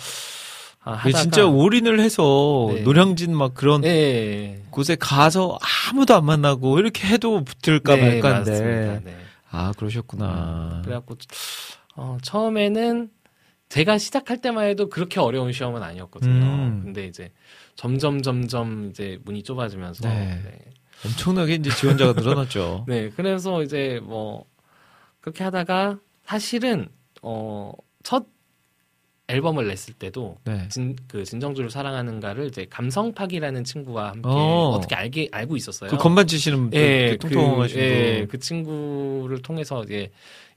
[0.83, 2.81] 아, 하다가 진짜 올인을 해서 네.
[2.81, 5.57] 노량진 막 그런 네, 곳에 가서
[5.89, 9.03] 아무도 안 만나고 이렇게 해도 붙을까 네, 말까인데.
[9.05, 9.17] 네.
[9.53, 10.83] 아, 그러셨구나.
[10.85, 11.15] 그래갖고
[11.95, 13.11] 어, 처음에는
[13.69, 16.45] 제가 시작할 때만 해도 그렇게 어려운 시험은 아니었거든요.
[16.45, 16.81] 음.
[16.83, 17.31] 근데 이제
[17.77, 20.41] 점점 점점 이제 문이 좁아지면서 네.
[20.43, 20.59] 네.
[21.07, 22.85] 엄청나게 이제 지원자가 늘어났죠.
[22.89, 24.45] 네, 그래서 이제 뭐
[25.21, 26.89] 그렇게 하다가 사실은
[27.23, 28.27] 어, 첫
[29.29, 30.69] 앨범을 냈을 때도 네.
[30.69, 34.71] 진, 그 진정주를 사랑하는가를 이제 감성팍이라는 친구와 함께 어.
[34.75, 34.81] 어.
[34.81, 35.91] 떻게 알게 알고 있었어요.
[35.91, 38.29] 그 건반 치시는 분, 예, 그 통통하신 예, 분.
[38.29, 40.11] 그 친구를 통해서 이제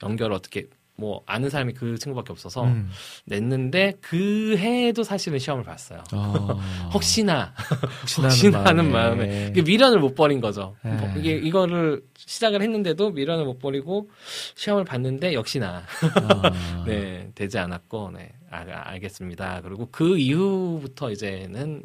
[0.04, 0.68] 연결 어떻게
[1.02, 2.92] 뭐 아는 사람이 그 친구밖에 없어서 음.
[3.26, 6.04] 냈는데 그 해에도 사실은 시험을 봤어요.
[6.12, 6.90] 아.
[6.94, 7.54] 혹시나
[8.02, 9.26] 혹시나, 혹시나 하는 마음에.
[9.26, 10.76] 마음에 이게 미련을 못 버린 거죠.
[10.84, 10.92] 네.
[10.94, 14.10] 뭐 이게 이거를 시작을 했는데도 미련을 못 버리고
[14.56, 15.84] 시험을 봤는데 역시나
[16.14, 16.52] 아.
[16.86, 19.62] 네 되지 않았고 네 아, 알겠습니다.
[19.64, 21.82] 그리고 그 이후부터 이제는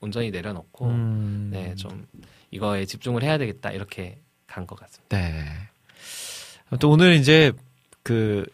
[0.00, 1.48] 온전히 내려놓고 음.
[1.52, 2.06] 네좀
[2.50, 5.16] 이거에 집중을 해야 되겠다 이렇게 간 것 같습니다.
[5.16, 5.44] 네.
[6.80, 7.52] 또 오늘 이제
[8.02, 8.44] 그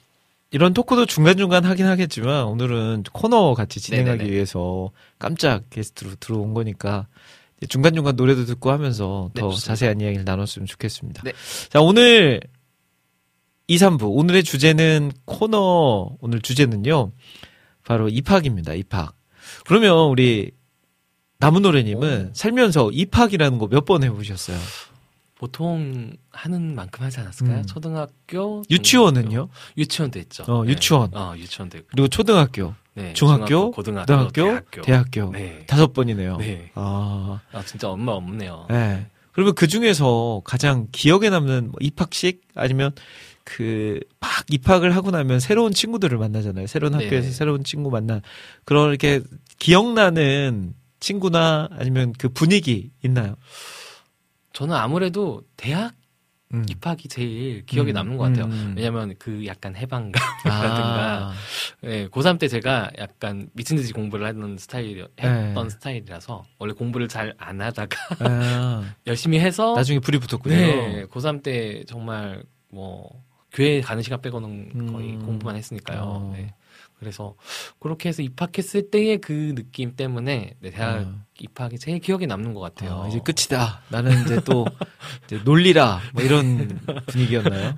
[0.54, 4.32] 이런 토크도 중간중간 하긴 하겠지만 오늘은 코너 같이 진행하기 네네네.
[4.32, 7.08] 위해서 깜짝 게스트로 들어온 거니까
[7.68, 9.66] 중간중간 노래도 듣고 하면서 네, 더 좋습니다.
[9.66, 11.22] 자세한 이야기를 나눴으면 좋겠습니다.
[11.24, 11.32] 네.
[11.70, 12.40] 자, 오늘
[13.66, 17.10] 2, 3부 오늘의 주제는 코너 오늘 주제는요.
[17.84, 18.74] 바로 입학입니다.
[18.74, 19.16] 입학.
[19.66, 20.52] 그러면 우리
[21.38, 24.56] 나무노래님은 살면서 입학이라는 거 몇 번 해보셨어요?
[25.44, 27.58] 보통 하는 만큼 하지 않았을까요?
[27.58, 27.66] 음.
[27.66, 29.28] 초등학교, 유치원은요?
[29.28, 29.50] 중학교.
[29.76, 30.44] 유치원도 했죠.
[30.48, 31.10] 어, 유치원.
[31.14, 31.88] 어, 유치원도 있고.
[31.90, 34.82] 그리고 초등학교, 네, 중학교, 고등학교, 고등학교, 대학교.
[34.82, 35.30] 대학교.
[35.32, 35.66] 네.
[35.66, 36.38] 다섯 번이네요.
[36.38, 36.70] 네.
[36.74, 38.68] 아, 아, 진짜 엄마 없네요.
[38.70, 39.06] 네.
[39.32, 42.92] 그러면 그 중에서 가장 기억에 남는 뭐 입학식 아니면
[43.44, 46.66] 그 막 입학을 하고 나면 새로운 친구들을 만나잖아요.
[46.68, 47.04] 새로운 네네.
[47.04, 48.22] 학교에서 새로운 친구 만나
[48.64, 49.20] 그렇게
[49.58, 53.36] 기억나는 친구나 아니면 그 분위기 있나요?
[54.54, 55.92] 저는 아무래도 대학
[56.54, 56.64] 음.
[56.70, 58.44] 입학이 제일 기억에 음, 남는 것 같아요.
[58.44, 58.74] 음.
[58.76, 61.34] 왜냐면 그 약간 해방감이라든가, 아,
[61.82, 65.70] 예, 고3 때 제가 약간 미친 듯이 공부를 하는 스타일, 했던 네.
[65.70, 70.54] 스타일이라서, 원래 공부를 잘 안 하다가 아, 열심히 해서, 나중에 불이 붙었군요.
[70.54, 73.10] 네, 고3 때 정말 뭐,
[73.52, 75.26] 교회 가는 시간 빼고는 거의 음.
[75.26, 76.00] 공부만 했으니까요.
[76.00, 76.32] 어.
[76.36, 76.54] 네.
[76.98, 77.34] 그래서
[77.80, 81.24] 그렇게 해서 입학했을 때의 그 느낌 때문에 네, 대학 아.
[81.38, 83.02] 입학이 제일 기억에 남는 것 같아요.
[83.02, 83.82] 아, 이제 끝이다.
[83.88, 84.64] 나는 이제 또
[85.26, 87.74] 이제 놀리라 뭐 이런 분위기였나요?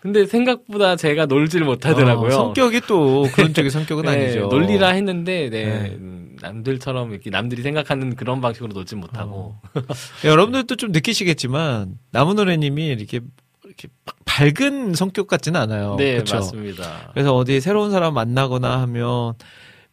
[0.00, 2.28] 근데 생각보다 제가 놀지를 못하더라고요.
[2.28, 4.48] 어, 성격이 또 그런 쪽의 성격은 네, 아니죠.
[4.48, 5.96] 놀리라 했는데 네, 네.
[5.96, 9.56] 음, 남들처럼 이렇게 남들이 생각하는 그런 방식으로 놀지 못하고
[10.24, 13.20] 예, 여러분들도 좀 느끼시겠지만 나무노래님이 이렇게
[13.64, 15.94] 이렇게 막 밝은 성격 같지는 않아요.
[15.96, 16.36] 네 그쵸?
[16.36, 17.10] 맞습니다.
[17.12, 19.34] 그래서 어디 새로운 사람 만나거나 하면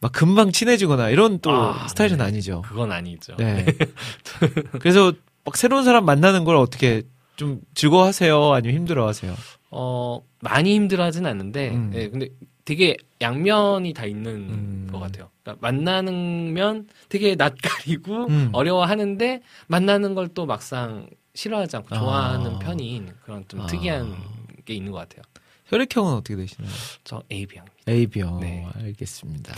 [0.00, 2.24] 막 금방 친해지거나 이런 또 아, 스타일은 네.
[2.24, 2.62] 아니죠.
[2.62, 3.36] 그건 아니죠.
[3.36, 3.64] 네.
[4.80, 5.12] 그래서
[5.44, 7.02] 막 새로운 사람 만나는 걸 어떻게
[7.36, 8.52] 좀 즐거워하세요?
[8.52, 9.32] 아니면 힘들어하세요?
[9.70, 11.90] 어 많이 힘들어하진 않는데 음.
[11.94, 12.28] 네, 근데
[12.64, 14.88] 되게 양면이 다 있는 음.
[14.90, 15.28] 것 같아요.
[15.44, 18.48] 그러니까 만나는 면 되게 낯가리고 음.
[18.52, 22.58] 어려워하는데 만나는 걸 또 막상 싫어하지 않고 좋아하는 아.
[22.58, 23.66] 편인 그런 좀 아.
[23.66, 24.16] 특이한
[24.64, 25.22] 게 있는 것 같아요.
[25.66, 26.70] 혈액형은 어떻게 되시나요?
[27.04, 27.82] 저 AB형입니다.
[27.88, 28.40] A병.
[28.40, 28.66] 네.
[28.74, 29.54] 알겠습니다.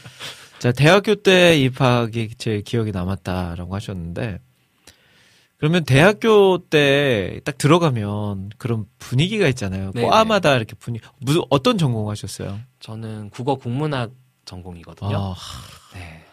[0.60, 4.38] 자, 대학교 때 입학이 제일 기억에 남았다라고 하셨는데,
[5.56, 9.90] 그러면 대학교 때 딱 들어가면 그런 분위기가 있잖아요.
[9.92, 10.06] 네네.
[10.08, 12.60] 과마다 이렇게 분위기, 무슨, 어떤 전공 하셨어요?
[12.78, 14.12] 저는 국어 국문학
[14.44, 15.16] 전공이거든요.
[15.16, 15.34] 아,
[15.94, 16.24] 네.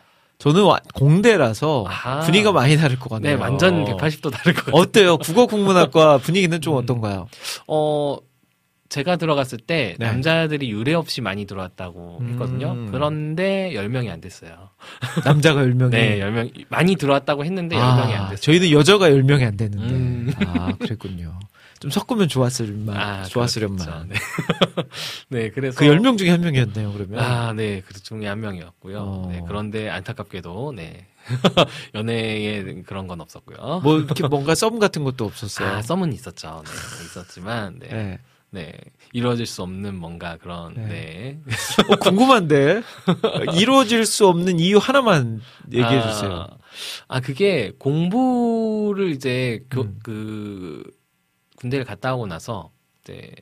[0.45, 2.19] 저는 와- 공대라서 아하.
[2.19, 3.35] 분위기가 많이 다를 것 같네요.
[3.35, 4.79] 네, 완전 180도 다를 것 같아요.
[4.81, 5.17] 어때요?
[5.19, 6.77] 국어 국문학과 분위기는 좀 음.
[6.83, 7.27] 어떤가요?
[7.67, 8.17] 어,
[8.89, 10.05] 제가 들어갔을 때 네.
[10.05, 12.29] 남자들이 유례 없이 많이 들어왔다고 음.
[12.33, 12.85] 했거든요.
[12.91, 14.69] 그런데 10명이 안 됐어요.
[15.25, 15.89] 남자가 10명이.
[15.89, 18.35] 네, 10명 많이 들어왔다고 했는데 10명이 안 됐어요.
[18.37, 19.93] 저희는 여자가 10명이 안 됐는데.
[19.93, 20.31] 음.
[20.45, 21.39] 아, 그랬군요.
[21.85, 24.09] 좀 섞으면 좋았을만, 아, 좋았으련만.
[24.09, 24.15] 네.
[25.29, 27.19] 네, 그래서 그 10명 중에 한 명이었네요, 그러면.
[27.19, 28.99] 아, 네, 그 중에 한 명이었고요.
[28.99, 29.27] 어.
[29.31, 31.05] 네, 그런데 안타깝게도 네.
[31.93, 33.81] 연애에 그런 건 없었고요.
[33.83, 35.67] 뭐, 이렇게 뭔가 썸 같은 것도 없었어요.
[35.67, 36.63] 아, 썸은 있었죠.
[36.65, 36.71] 네,
[37.05, 37.87] 있었지만 네.
[37.87, 38.19] 네.
[38.49, 38.73] 네.
[39.13, 40.87] 이루어질 수 없는 뭔가 그런 네.
[40.87, 41.39] 네.
[41.87, 42.81] 어, 궁금한데.
[43.59, 46.47] 이루어질 수 없는 이유 하나만 얘기해 아, 주세요.
[47.07, 49.99] 아, 그게 공부를 이제 교, 음.
[50.01, 50.83] 그
[51.55, 53.33] 군대를 갔다 오고 나서 이제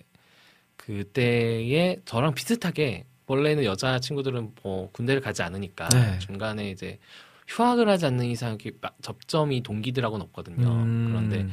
[0.78, 6.20] 그때에 저랑 비슷하게 원래는 여자 친구들은 뭐 군대를 가지 않으니까 네.
[6.20, 7.00] 중간에 이제
[7.48, 8.58] 휴학을 하지 않는 이상
[9.02, 10.68] 접점이 동기들하고는 없거든요.
[10.68, 11.48] 음, 그런데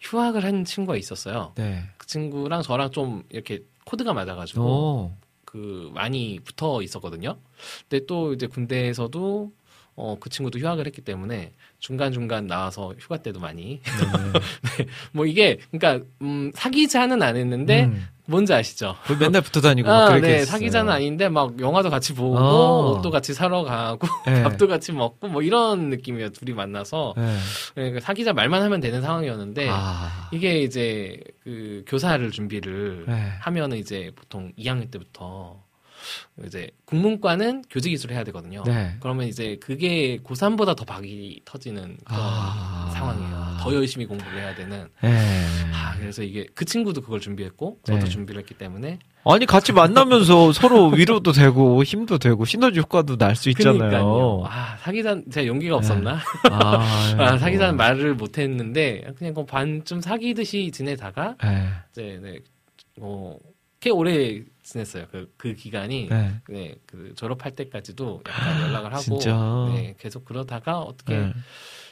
[0.00, 1.52] 휴학을 한 친구가 있었어요.
[1.56, 1.82] 네.
[1.98, 5.12] 그 친구랑 저랑 좀 이렇게 코드가 맞아가지고 오.
[5.44, 7.38] 그 많이 붙어 있었거든요.
[7.88, 9.52] 근데 또 이제 군대에서도
[9.96, 13.80] 어, 그 친구도 휴학을 했기 때문에 중간중간 나와서 휴가 때도 많이.
[14.78, 14.86] 네.
[15.12, 18.06] 뭐 이게, 그러니까, 음, 사귀자는 안 했는데, 음.
[18.28, 18.96] 뭔지 아시죠?
[19.04, 20.46] 그 맨날 붙어 다니고 막 아, 그렇게 네, 했어요.
[20.46, 22.90] 사귀자는 아닌데, 막 영화도 같이 보고, 어.
[22.90, 24.42] 옷도 같이 사러 가고, 네.
[24.42, 26.30] 밥도 같이 먹고, 뭐 이런 느낌이에요.
[26.30, 27.14] 둘이 만나서.
[27.16, 27.36] 네.
[27.74, 30.28] 그러니까 사귀자 말만 하면 되는 상황이었는데, 아.
[30.32, 33.32] 이게 이제 그 교사를 준비를 네.
[33.40, 35.62] 하면은 이제 보통 2학년 때부터
[36.46, 38.62] 이제 국문과는 교직 이수를 해야 되거든요.
[38.64, 38.96] 네.
[39.00, 42.90] 그러면 이제 그게 고3보다 더 박이 터지는 그런 아.
[42.94, 43.56] 상황이에요.
[43.60, 44.88] 더 열심히 공부를 해야 되는.
[45.02, 45.18] 네.
[45.72, 48.08] 아, 그래서 이게 그 친구도 그걸 준비했고 저도 네.
[48.08, 53.50] 준비를 했기 때문에 아니 같이 만나면서 서로 위로도 되고 힘도 되고 시너지 효과도 날 수
[53.50, 53.78] 있잖아요.
[53.78, 54.44] 그러니까요.
[54.46, 56.20] 아, 사귀자 제가 용기가 없었나?
[56.50, 56.78] 아,
[57.18, 61.68] 아, 사귀자는 말을 못 했는데 그냥 그 반쯤 사귀듯이 지내다가 네.
[61.90, 62.38] 이제 네,
[62.98, 63.38] 뭐,
[63.80, 65.06] 꽤 오래 지냈어요.
[65.10, 66.08] 그, 그 기간이.
[66.08, 66.40] 네.
[66.48, 69.18] 네, 그 졸업할 때까지도 약간 연락을 하고.
[69.68, 71.32] 네, 계속 그러다가 어떻게 네.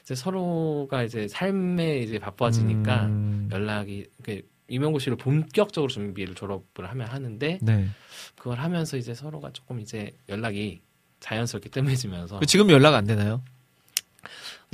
[0.03, 7.59] 이제 서로가 이제 삶에 이제 바빠지니까 음, 연락이, 그 임용고시를 본격적으로 준비를 졸업을 하면 하는데
[7.61, 7.89] 네.
[8.37, 10.83] 그걸 하면서 이제 서로가 조금 이제 연락이
[11.21, 13.43] 자연스럽게 뜸해지면서 그 지금 연락 안 되나요?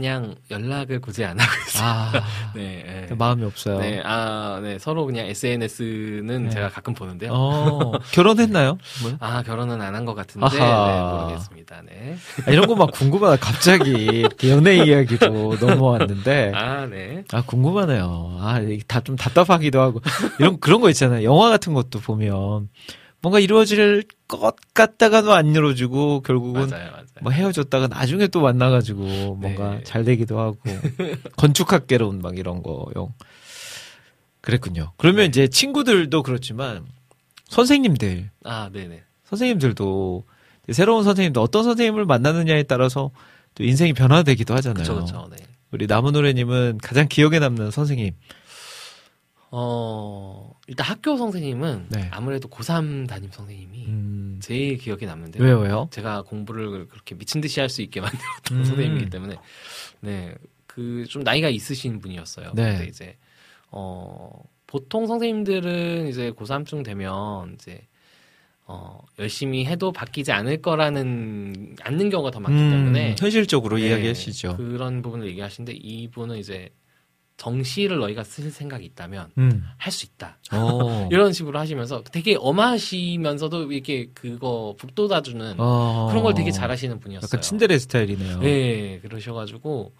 [0.00, 1.84] 그냥 연락을 굳이 안 하고 있어요.
[1.86, 2.12] 아,
[2.56, 3.14] 네, 네.
[3.14, 3.80] 마음이 없어요.
[3.80, 6.48] 네, 아, 네, 서로 그냥 SNS는 네.
[6.50, 7.30] 제가 가끔 보는데요.
[7.34, 8.78] 어, 결혼했나요?
[9.02, 9.12] 뭐?
[9.20, 10.48] 아, 결혼은 안 한 것 같은데.
[10.48, 11.82] 네, 모르겠습니다.
[11.86, 12.16] 네.
[12.46, 13.36] 아, 이런 거 막 궁금하다.
[13.44, 16.52] 갑자기 연애 이야기로 넘어왔는데.
[16.54, 17.24] 아, 네.
[17.32, 18.38] 아, 궁금하네요.
[18.40, 20.00] 아, 다 좀 답답하기도 하고.
[20.38, 21.24] 이런, 그런 거 있잖아요.
[21.24, 22.68] 영화 같은 것도 보면
[23.22, 27.04] 뭔가 이루어질 것 같다가도 안 이루어지고 결국은 맞아요, 맞아요.
[27.20, 29.82] 뭐 헤어졌다가 나중에 또 만나가지고 뭔가 네.
[29.84, 30.58] 잘 되기도 하고
[31.36, 33.12] 건축학개론 막 이런 거요.
[34.40, 34.92] 그랬군요.
[34.96, 35.26] 그러면 네.
[35.26, 36.86] 이제 친구들도 그렇지만
[37.48, 39.02] 선생님들, 아, 네네.
[39.24, 40.24] 선생님들도
[40.72, 43.10] 새로운 선생님도 어떤 선생님을 만나느냐에 따라서
[43.54, 44.82] 또 인생이 변화되기도 하잖아요.
[44.82, 45.36] 그쵸, 그쵸, 네.
[45.72, 48.14] 우리 나무노래님은 가장 기억에 남는 선생님.
[49.52, 52.08] 어, 일단 학교 선생님은 네.
[52.12, 55.42] 아무래도 고3 담임 선생님이 음, 제일 기억에 남는데요.
[55.42, 55.88] 왜요, 왜요?
[55.90, 58.00] 제가 공부를 그렇게 미친 듯이 할 수 있게
[58.46, 58.64] 만들었던 음.
[58.64, 59.36] 선생님이기 때문에,
[60.00, 60.34] 네.
[60.66, 62.52] 그, 좀 나이가 있으신 분이었어요.
[62.54, 62.72] 네.
[62.76, 63.16] 근데 이제,
[63.72, 64.30] 어,
[64.68, 67.80] 보통 선생님들은 이제 고3쯤 되면 이제,
[68.66, 73.10] 어, 열심히 해도 바뀌지 않을 거라는, 않는 경우가 더 많기 때문에.
[73.10, 74.56] 음, 현실적으로 네, 이야기하시죠.
[74.58, 76.68] 그런 부분을 얘기하시는데 이분은 이제
[77.40, 79.64] 정시를 너희가 쓸 생각이 있다면 음.
[79.78, 80.36] 할수 있다.
[80.52, 81.08] 어.
[81.10, 86.08] 이런 식으로 하시면서 되게 엄하시면서도 이렇게 그거 북돋아주는 어.
[86.10, 87.26] 그런 걸 되게 잘하시는 분이었어요.
[87.26, 88.40] 약간 친데레 스타일이네요.
[88.40, 89.94] 네, 그러셔가지고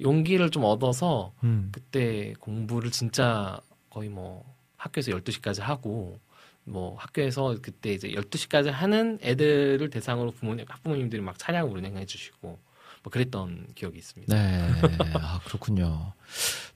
[0.00, 1.68] 용기를 좀 얻어서 음.
[1.72, 3.60] 그때 공부를 진짜
[3.90, 4.42] 거의 뭐
[4.78, 6.18] 학교에서 12시까지 하고
[6.64, 12.58] 뭐 학교에서 그때 이제 12시까지 하는 애들을 대상으로 부모님, 학부모님들이 막 차량을 운행해 주시고
[13.02, 14.34] 뭐 그랬던 기억이 있습니다.
[14.34, 14.72] 네.
[15.14, 16.12] 아, 그렇군요.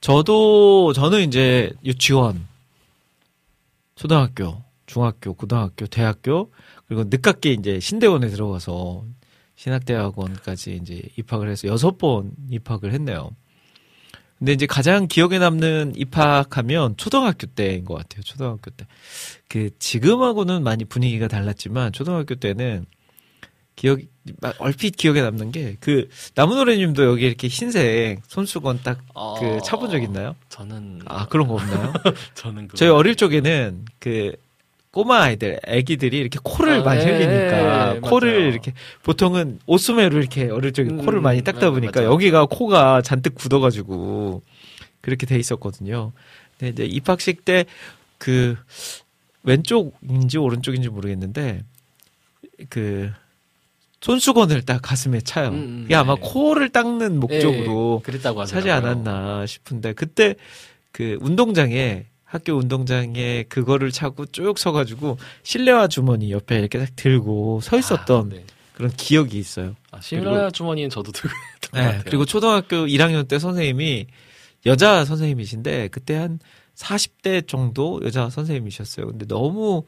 [0.01, 2.47] 저도, 저는 이제 유치원,
[3.95, 6.51] 초등학교, 중학교, 고등학교, 대학교,
[6.87, 9.05] 그리고 늦깎이 이제 신대원에 들어가서
[9.55, 13.31] 신학대학원까지 이제 입학을 해서 여섯 번 입학을 했네요.
[14.39, 18.23] 근데 이제 가장 기억에 남는 입학하면 초등학교 때인 것 같아요.
[18.23, 18.85] 초등학교 때.
[19.47, 22.85] 그 지금하고는 많이 분위기가 달랐지만 초등학교 때는
[23.75, 23.99] 기억
[24.39, 30.01] 막 얼핏 기억에 남는 게 그 나무노래님도 여기 이렇게 흰색 손수건 딱그 어, 차본 적
[30.01, 30.35] 있나요?
[30.49, 31.91] 저는 아 그런 거 없나요?
[32.35, 34.33] 저는 그거 저희 어릴 적에는 그
[34.91, 38.49] 꼬마 아이들, 애기들이 이렇게 코를 아, 많이 네, 흘리니까 네, 코를 맞아요.
[38.51, 42.13] 이렇게 보통은 옷소매로 이렇게 어릴 적에 음, 코를 많이 닦다 맞- 보니까 맞죠.
[42.13, 44.43] 여기가 코가 잔뜩 굳어가지고
[45.01, 46.11] 그렇게 돼 있었거든요.
[46.59, 47.65] 근데 이제 입학식 때
[48.19, 48.55] 그
[49.43, 51.63] 왼쪽인지 오른쪽인지 모르겠는데
[52.69, 53.11] 그
[54.03, 55.47] 손수건을 딱 가슴에 차요.
[55.49, 56.21] 음, 음, 이게 아마 네.
[56.21, 58.45] 코를 닦는 목적으로 예, 그랬다고.
[58.45, 60.35] 사지 않았나 싶은데 그때
[60.91, 67.77] 그 운동장에 학교 운동장에 그거를 차고 쭉 서가지고 실내화 주머니 옆에 이렇게 딱 들고 서
[67.77, 68.43] 있었던 아, 네.
[68.73, 69.75] 그런 기억이 있어요.
[69.91, 71.29] 아, 실내화 주머니는 저도 들고
[71.63, 72.03] 있던 것 네, 같아요.
[72.03, 74.07] 그리고 초등학교 1학년 때 선생님이
[74.65, 76.39] 여자 선생님이신데 그때 한
[76.75, 79.07] 40대 정도 여자 선생님이셨어요.
[79.07, 79.83] 근데 너무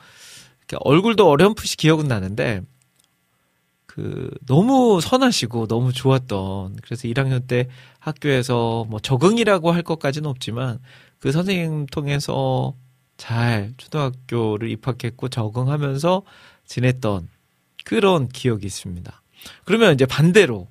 [0.74, 2.62] 얼굴도 어렴풋이 기억은 나는데
[3.96, 7.70] 그 너무 선하시고 너무 좋았던 그래서 1학년 때
[8.00, 10.80] 학교에서 뭐 적응이라고 할 것까지는 없지만
[11.20, 12.76] 그 선생님 통해서
[13.16, 16.24] 잘 초등학교를 입학했고 적응하면서
[16.66, 17.30] 지냈던
[17.86, 19.22] 그런 기억이 있습니다.
[19.64, 20.68] 그러면 이제 반대로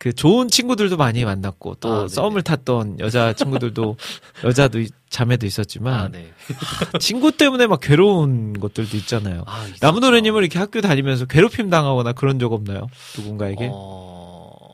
[0.00, 2.08] 그 좋은 친구들도 많이 만났고 또 아.
[2.08, 3.98] 썸을 탔던 여자 친구들도
[4.44, 6.32] 여자도 있- 자매도 아, 있었지만 네.
[6.98, 9.44] 친구 때문에 막 괴로운 것들도 있잖아요.
[9.46, 9.68] 아.
[9.82, 12.88] 나무노래님은 이렇게 학교 다니면서 괴롭힘 당하거나 그런 적 없나요?
[13.18, 13.68] 누군가에게?
[13.70, 14.72] 어,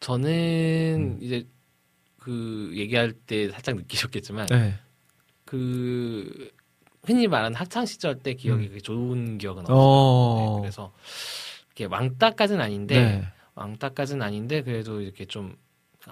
[0.00, 1.18] 저는 음.
[1.20, 1.46] 이제
[2.18, 4.76] 그 얘기할 때 살짝 느끼셨겠지만 네.
[5.44, 6.50] 그
[7.02, 8.78] 흔히 말하는 학창 시절 때 기억이 음.
[8.82, 9.76] 좋은 기억은 없어요.
[9.76, 10.52] 어.
[10.56, 10.90] 네, 그래서
[11.76, 13.28] 이렇게 왕따까지는 아닌데 네.
[13.54, 15.56] 왕따까지는 아닌데 그래도 이렇게 좀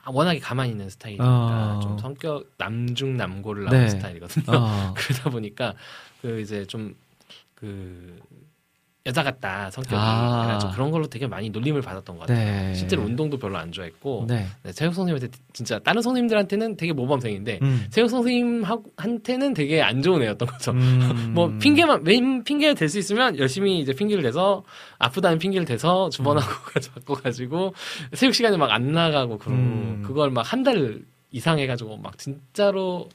[0.06, 1.80] 워낙에 가만히 있는 스타일이니까 어.
[1.80, 3.88] 좀 성격 남중 남고를 나오는 네.
[3.88, 4.44] 스타일이거든요.
[4.56, 4.94] 어.
[4.96, 5.74] 그러다 보니까
[6.22, 8.18] 그 이제 좀그
[9.04, 10.70] 여자 같다 성격이 아.
[10.74, 12.68] 그런 걸로 되게 많이 놀림을 받았던 것 같아요.
[12.68, 12.74] 네.
[12.74, 14.46] 실제로 운동도 별로 안 좋아했고 네.
[14.62, 17.86] 네, 체육 선생님한테 진짜 다른 선생님들한테는 되게 모범생인데 음.
[17.90, 20.70] 체육 선생님한테는 되게 안 좋은 애였던 거죠.
[20.72, 21.32] 음.
[21.34, 24.62] 뭐 핑계만 웬 핑계가 될수 있으면 열심히 이제 핑계를 대서
[24.98, 26.46] 아프다는 핑계를 대서 주번하고
[26.94, 27.74] 바꿔 가지고
[28.14, 30.02] 체육 시간에 막 안 나가고 그러고 음.
[30.06, 31.00] 그걸 막 한 달
[31.34, 33.08] 이상 해가지고 막 진짜로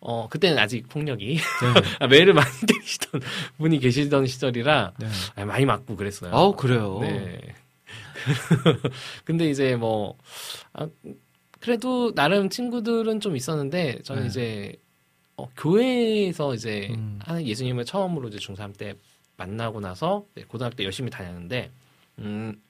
[0.00, 2.06] 어 그때는 아직 폭력이 네.
[2.06, 3.20] 매를 많이 때리시던
[3.58, 5.06] 분이 계시던 시절이라 네.
[5.36, 6.34] 아, 많이 맞고 그랬어요.
[6.34, 6.98] 아우 그래요.
[7.00, 7.40] 네.
[9.24, 10.16] 근데 이제 뭐
[10.72, 10.88] 아,
[11.60, 14.28] 그래도 나름 친구들은 좀 있었는데 저는 네.
[14.28, 14.76] 이제
[15.36, 17.18] 어, 교회에서 이제 음.
[17.22, 18.94] 하는 예수님을 처음으로 이제 중3 때
[19.36, 21.70] 만나고 나서 고등학교 때 열심히 다녔는데
[22.18, 22.60] 음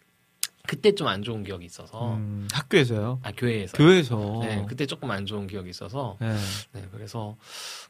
[0.69, 3.21] 그때 좀 안 좋은 기억이 있어서 음, 학교에서요.
[3.23, 4.41] 아 교회에서 교회에서.
[4.43, 6.37] 네 그때 조금 안 좋은 기억이 있어서 네.
[6.73, 7.37] 네 그래서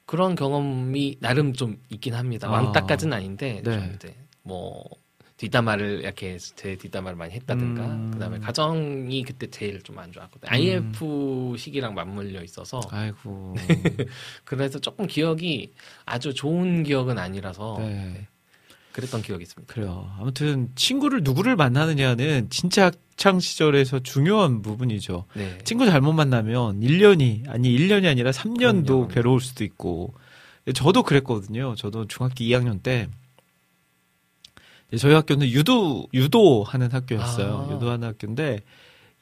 [0.07, 2.53] 그런 경험이 나름 좀 있긴 합니다 아.
[2.53, 3.72] 왕따까지는 아닌데 네.
[3.72, 4.85] 좀 이제 뭐
[5.39, 8.11] 뒷담화를 이렇게 제 뒷담화를 많이 했다든가 음.
[8.12, 13.55] 그다음에 가정이 그때 제일 좀 안 좋았거든요 IF 시기랑 맞물려 있어서 아이고.
[14.45, 15.72] 그래서 조금 기억이
[16.05, 18.26] 아주 좋은 기억은 아니라서 네.
[18.99, 20.12] 그랬던 기억이 있습니다 그래요.
[20.18, 25.24] 아무튼 친구를 누구를 만나느냐는 진짜 학창 시절에서 중요한 부분이죠.
[25.34, 29.09] 네 친구 잘못 만나면 1년이 아니 1년이 아니라 3년도 그럼요.
[29.09, 30.14] 괴로울 수도 있고.
[30.74, 31.74] 저도 그랬거든요.
[31.76, 33.09] 저도 중학교 2학년 때
[34.99, 37.68] 저희 학교는 유도 유도 하는 학교였어요.
[37.70, 37.74] 아.
[37.74, 38.61] 유도하는 학교인데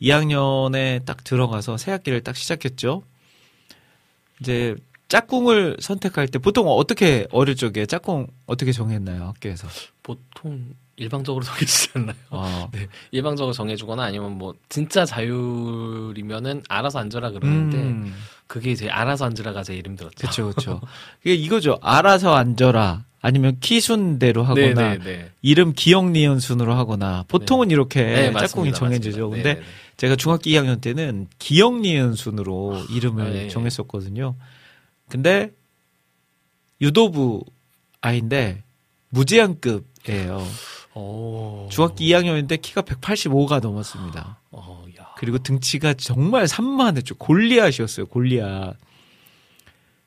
[0.03, 3.03] 2학년에 딱 들어가서 새 학기를 딱 시작했죠.
[4.41, 4.75] 이제
[5.09, 9.69] 짝꿍을 선택할 때 보통 어떻게 어릴 적에 짝꿍 어떻게 정했나요 학교에서?
[10.03, 12.17] 보통 일방적으로 정해지지 않나요?
[12.31, 12.69] 어.
[12.73, 18.15] 네, 일방적으로 정해주거나 아니면 뭐 진짜 자율이면은 알아서 앉아라 그러는데 음,
[18.47, 20.17] 그게 이제 알아서 앉으라가 제일 힘들었죠.
[20.17, 20.81] 그렇죠, 그렇죠.
[21.23, 21.79] 이게 이거죠.
[21.83, 23.05] 알아서 앉아라.
[23.23, 25.31] 아니면 키 순대로 하거나 네, 네, 네.
[25.43, 29.31] 이름 기억 니은 순으로 하거나 보통은 이렇게 네, 짝꿍이 맞습니다, 정해지죠.
[29.31, 29.37] 맞습니다.
[29.37, 33.49] 근데 네, 네, 제가 중학교 2학년 때는 기억 니은 순으로 이름을 아, 네.
[33.49, 34.37] 정했었거든요.
[35.09, 35.53] 근데
[36.81, 37.45] 유도부
[38.01, 38.63] 아이인데
[39.11, 40.39] 무제한급이에요.
[40.39, 40.45] 네.
[40.95, 41.69] 오.
[41.71, 44.41] 중학교 2학년인데 키가 185가 넘었습니다.
[44.51, 45.09] 어, 야.
[45.19, 47.17] 그리고 등치가 정말 산만했죠.
[47.17, 48.07] 골리앗이었어요.
[48.07, 48.77] 골리앗.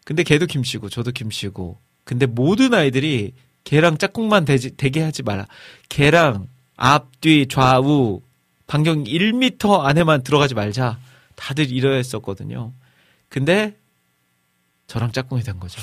[0.03, 1.79] 근데 걔도 김씨고 저도 김씨고.
[2.03, 3.33] 근데 모든 아이들이
[3.63, 5.45] 걔랑 짝꿍만 되지, 되게 하지 마라.
[5.89, 8.21] 걔랑 앞 뒤 좌우
[8.65, 10.97] 반경 1m 안에만 들어가지 말자.
[11.35, 12.73] 다들 이러했었거든요.
[13.27, 13.75] 근데
[14.89, 15.79] 저랑 짝꿍이 된 거죠.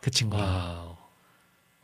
[0.00, 0.42] 그 친구가.
[0.42, 0.96] wow.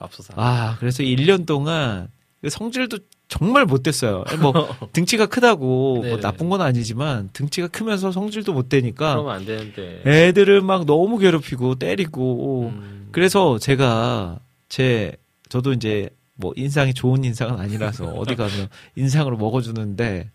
[0.01, 0.35] 앞서서.
[0.37, 2.09] 아, 그래서 1년 동안
[2.41, 2.99] 그 성질도
[3.29, 4.25] 정말 못됐어요.
[4.41, 4.53] 뭐
[4.93, 6.21] 등치가 크다고 뭐 네네.
[6.21, 10.03] 나쁜 건 아니지만 등치가 크면서 성질도 못 되니까 그러면 안 되는데.
[10.05, 13.09] 애들을 막 너무 괴롭히고 때리고 음.
[13.13, 15.17] 그래서 제가 제
[15.49, 20.31] 저도 이제 뭐 인상이 좋은 인상은 아니라서 어디 가면 인상으로 먹어주는데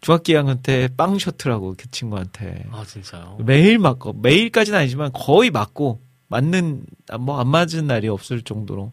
[0.00, 3.38] 중학교 2학년 때 빵 셔트라고 그 친구한테 아, 진짜요?
[3.44, 6.84] 매일 맞고 매일까지는 아니지만 거의 맞고 맞는
[7.20, 8.92] 뭐 안 맞은 날이 없을 정도로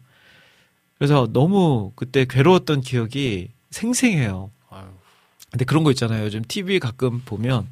[0.98, 4.50] 그래서 너무 그때 괴로웠던 기억이 생생해요.
[4.70, 4.86] 아유.
[5.50, 6.24] 근데 그런 거 있잖아요.
[6.24, 7.68] 요즘 TV 가끔 보면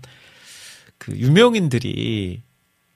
[0.98, 2.42] 그 유명인들이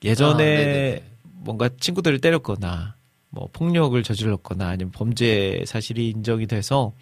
[0.04, 1.04] 예전에 아, 네네네.
[1.22, 2.94] 뭔가 친구들을 때렸거나
[3.30, 6.92] 뭐 폭력을 저질렀거나 아니면 범죄 사실이 인정이 돼서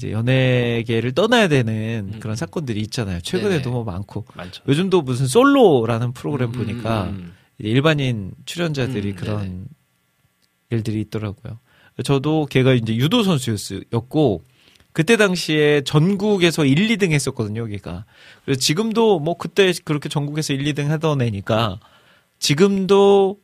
[0.00, 2.20] 이제 연예계를 떠나야 되는 음.
[2.20, 3.20] 그런 사건들이 있잖아요.
[3.20, 3.74] 최근에도 네네.
[3.74, 4.62] 뭐 많고 많죠.
[4.66, 9.64] 요즘도 무슨 솔로라는 프로그램 음, 보니까 음, 이제 일반인 출연자들이 음, 그런 네네.
[10.70, 11.58] 일들이 있더라고요.
[12.02, 14.42] 저도 걔가 이제 유도 선수였고
[14.94, 18.06] 그때 당시에 전국에서 1, 2등 했었거든요, 걔가.
[18.46, 21.78] 그래서 지금도 뭐 그때 그렇게 전국에서 1, 2등 하던 애니까
[22.38, 23.38] 지금도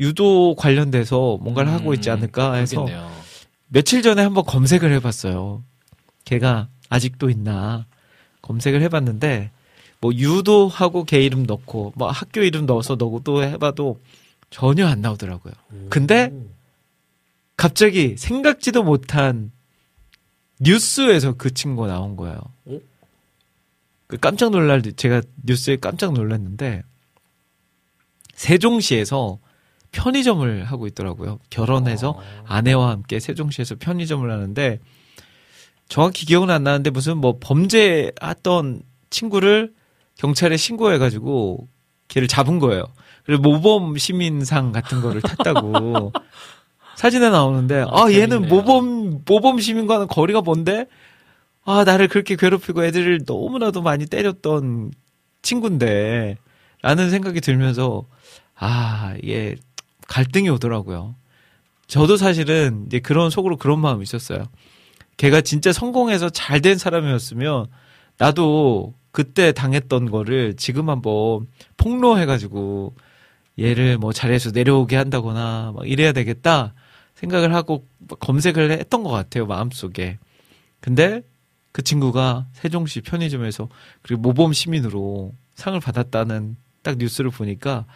[0.00, 3.17] 유도 관련돼서 뭔가를 하고 있지 음, 않을까 해서 그러겠네요.
[3.68, 5.62] 며칠 전에 한번 검색을 해봤어요.
[6.24, 7.86] 걔가 아직도 있나
[8.42, 9.50] 검색을 해봤는데
[10.00, 14.00] 뭐 유도하고 걔 이름 넣고 뭐 학교 이름 넣어서 넣고 또 해봐도
[14.50, 15.52] 전혀 안 나오더라고요.
[15.90, 16.32] 근데
[17.56, 19.50] 갑자기 생각지도 못한
[20.60, 22.40] 뉴스에서 그 친구가 나온 거예요.
[22.66, 22.78] 어?
[24.06, 26.82] 그 깜짝 놀랄 제가 뉴스에 깜짝 놀랐는데
[28.34, 29.38] 세종시에서
[29.92, 31.38] 편의점을 하고 있더라고요.
[31.50, 32.22] 결혼해서 어.
[32.46, 34.78] 아내와 함께 세종시에서 편의점을 하는데
[35.88, 39.72] 정확히 기억은 안 나는데 무슨 뭐 범죄했던 친구를
[40.16, 41.68] 경찰에 신고해가지고
[42.08, 42.84] 걔를 잡은 거예요.
[43.24, 46.12] 그리고 모범 시민상 같은 거를 탔다고
[46.96, 48.54] 사진에 나오는데 아 얘는 재밌네요.
[48.54, 50.86] 모범 모범 시민과는 거리가 먼데
[51.64, 54.90] 아 나를 그렇게 괴롭히고 애들을 너무나도 많이 때렸던
[55.42, 56.36] 친구인데
[56.82, 58.04] 라는 생각이 들면서
[58.54, 59.56] 아 이게
[60.08, 61.14] 갈등이 오더라고요.
[61.86, 64.44] 저도 사실은 이제 그런 속으로 그런 마음이 있었어요.
[65.16, 67.66] 걔가 진짜 성공해서 잘 된 사람이었으면
[68.18, 71.46] 나도 그때 당했던 거를 지금 한번
[71.76, 72.94] 폭로해가지고
[73.58, 76.74] 얘를 뭐 잘해서 내려오게 한다거나 막 이래야 되겠다
[77.14, 77.86] 생각을 하고
[78.20, 80.18] 검색을 했던 것 같아요 마음속에.
[80.80, 81.22] 근데
[81.72, 83.68] 그 친구가 세종시 편의점에서
[84.02, 87.86] 그리고 모범 시민으로 상을 받았다는 딱 뉴스를 보니까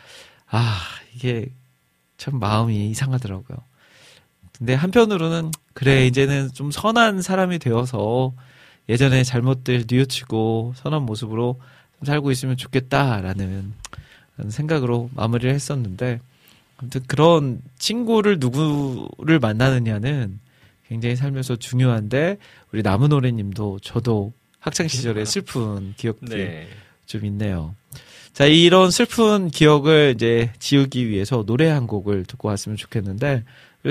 [0.47, 0.79] 아
[1.15, 1.53] 이게
[2.23, 3.59] 참 마음이 이상하더라고요.
[4.57, 8.33] 근데 한편으로는 그래 이제는 좀 선한 사람이 되어서
[8.89, 11.61] 예전에 잘못들 뉘우치고 선한 모습으로
[11.99, 13.73] 좀 살고 있으면 좋겠다라는
[14.51, 16.21] 생각으로 마무리를 했었는데
[16.77, 20.39] 아무튼 그런 친구를 누구를 만나느냐는
[20.87, 22.39] 굉장히 살면서 중요한데
[22.73, 26.69] 우리 나무노래님도 저도 학창 시절에 슬픈 기억들이 네.
[27.05, 27.75] 좀 있네요.
[28.33, 33.45] 자, 이런 슬픈 기억을 이제 지우기 위해서 노래 한 곡을 듣고 왔으면 좋겠는데,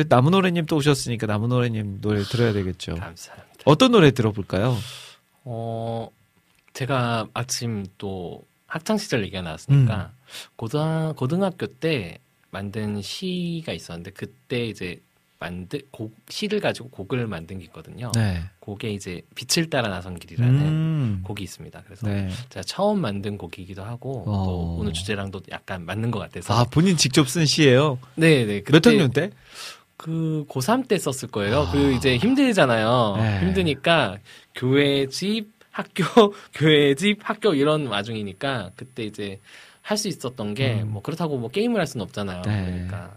[0.07, 2.95] 나무노래님 또 오셨으니까 나무노래님 노래 들어야 되겠죠.
[2.95, 3.59] 감사합니다.
[3.65, 4.75] 어떤 노래 들어볼까요?
[5.43, 6.09] 어,
[6.73, 10.13] 제가 아침 또 학창 시절 얘기가 나왔으니까
[10.55, 12.19] 고등 고등학교 때
[12.51, 15.01] 만든 시가 있었는데 그때 이제
[15.41, 18.11] 만든 곡 시를 가지고 곡을 만든 게 있거든요.
[18.13, 18.43] 네.
[18.59, 21.21] 곡에 이제 빛을 따라 나선 길이라는 음.
[21.23, 21.81] 곡이 있습니다.
[21.83, 22.29] 그래서 네.
[22.49, 24.45] 제가 처음 만든 곡이기도 하고 어.
[24.45, 28.61] 또 오늘 주제랑도 약간 맞는 것 같아서 아, 본인 직접 쓴 시예요 네, 네.
[28.63, 29.31] 몇 학년 때?
[29.97, 31.61] 그 고3 때 썼을 거예요.
[31.61, 31.71] 아.
[31.71, 33.15] 그 이제 힘들잖아요.
[33.17, 33.39] 네.
[33.39, 34.19] 힘드니까
[34.53, 36.03] 교회 집 학교
[36.53, 39.39] 교회 집 학교 이런 와중이니까 그때 이제
[39.81, 41.01] 할 수 있었던 게뭐 음.
[41.01, 42.43] 그렇다고 뭐 게임을 할 수는 없잖아요.
[42.43, 42.65] 네.
[42.65, 43.15] 그러니까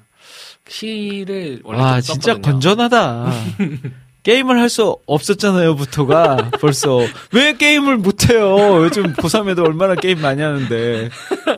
[0.68, 2.38] 시를 원래 와, 좀 진짜.
[2.40, 3.32] 건전하다.
[4.24, 7.00] 게임을 할 수 없었잖아요,부터가 벌써.
[7.32, 8.82] 왜 게임을 못해요?
[8.82, 11.10] 요즘 고3에도 얼마나 게임 많이 하는데.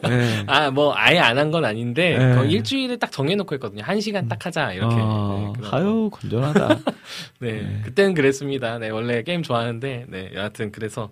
[0.03, 0.45] 네.
[0.49, 2.35] 아, 뭐, 아예 안 한 건 아닌데, 네.
[2.35, 3.85] 거의 일주일에 딱 정해놓고 했거든요.
[3.85, 4.97] 한 시간 딱 하자, 이렇게.
[4.99, 6.69] 아, 네, 아유, 건전하다.
[7.39, 7.81] 네, 네.
[7.85, 8.81] 그때는 그랬습니다.
[8.81, 11.11] 네, 원래 게임 좋아하는데, 네, 여하튼 그래서,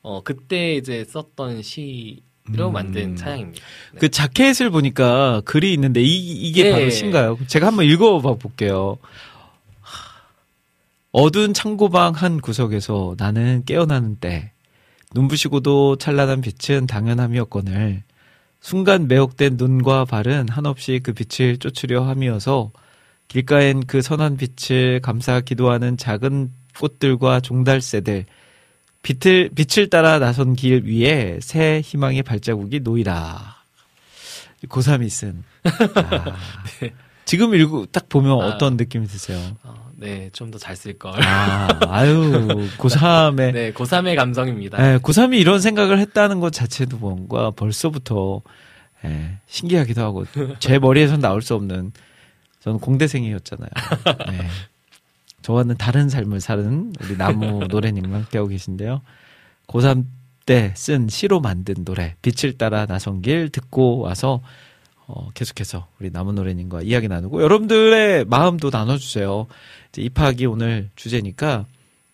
[0.00, 2.22] 어, 그때 이제 썼던 시
[2.52, 2.72] 로 음.
[2.74, 3.60] 만든 차양입니다.
[3.92, 3.98] 네.
[3.98, 6.70] 그 자켓을 보니까 글이 있는데 이, 이게 예.
[6.70, 7.38] 바로 신가요?
[7.48, 8.98] 제가 한번 읽어봐 볼게요.
[11.10, 14.52] 어두운 창고방 한 구석에서 나는 깨어나는 때
[15.14, 18.02] 눈부시고도 찬란한 빛은 당연함이었거늘
[18.60, 22.70] 순간 매혹된 눈과 발은 한없이 그 빛을 쫓으려 함이어서
[23.28, 28.26] 길가엔 그 선한 빛을 감사 기도하는 작은 꽃들과 종달새들
[29.06, 33.54] 빛을 빛을 따라 나선 길 위에 새 희망의 발자국이 놓이라.
[34.68, 35.44] 고3이 쓴.
[35.62, 36.36] 아,
[37.24, 38.46] 지금 읽고 딱 보면 아.
[38.48, 39.38] 어떤 느낌이 드세요?
[39.62, 41.22] 어, 네, 좀 더 잘 쓸걸.
[41.22, 43.52] 아, 아유, 고3에.
[43.54, 44.94] 네, 고3의 감성입니다.
[44.94, 48.42] 예, 고3이 이런 생각을 했다는 것 자체도 뭔가 벌써부터
[49.04, 50.24] 예, 신기하기도 하고
[50.58, 51.92] 제 머리에선 나올 수 없는
[52.60, 53.70] 저는 공대생이었잖아요.
[54.32, 54.48] 네.
[55.46, 59.00] 저와는 다른 삶을 사는 우리 나무 노래님 함께하고 계신데요.
[59.68, 60.04] 고3
[60.44, 64.42] 때 쓴 시로 만든 노래 빛을 따라 나선 길 듣고 와서
[65.06, 69.46] 어, 계속해서 우리 나무 노래님과 이야기 나누고 여러분들의 마음도 나눠주세요.
[69.90, 71.66] 이제 입학이 오늘 주제니까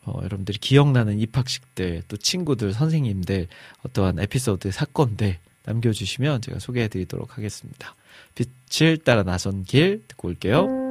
[0.05, 3.49] 어, 여러분들이 기억나는 입학식들, 또 친구들, 선생님들,
[3.87, 7.95] 어떠한 에피소드, 사건들 남겨주시면 제가 소개해드리도록 하겠습니다.
[8.35, 10.82] 빛을 따라 나선 길 듣고 올게요.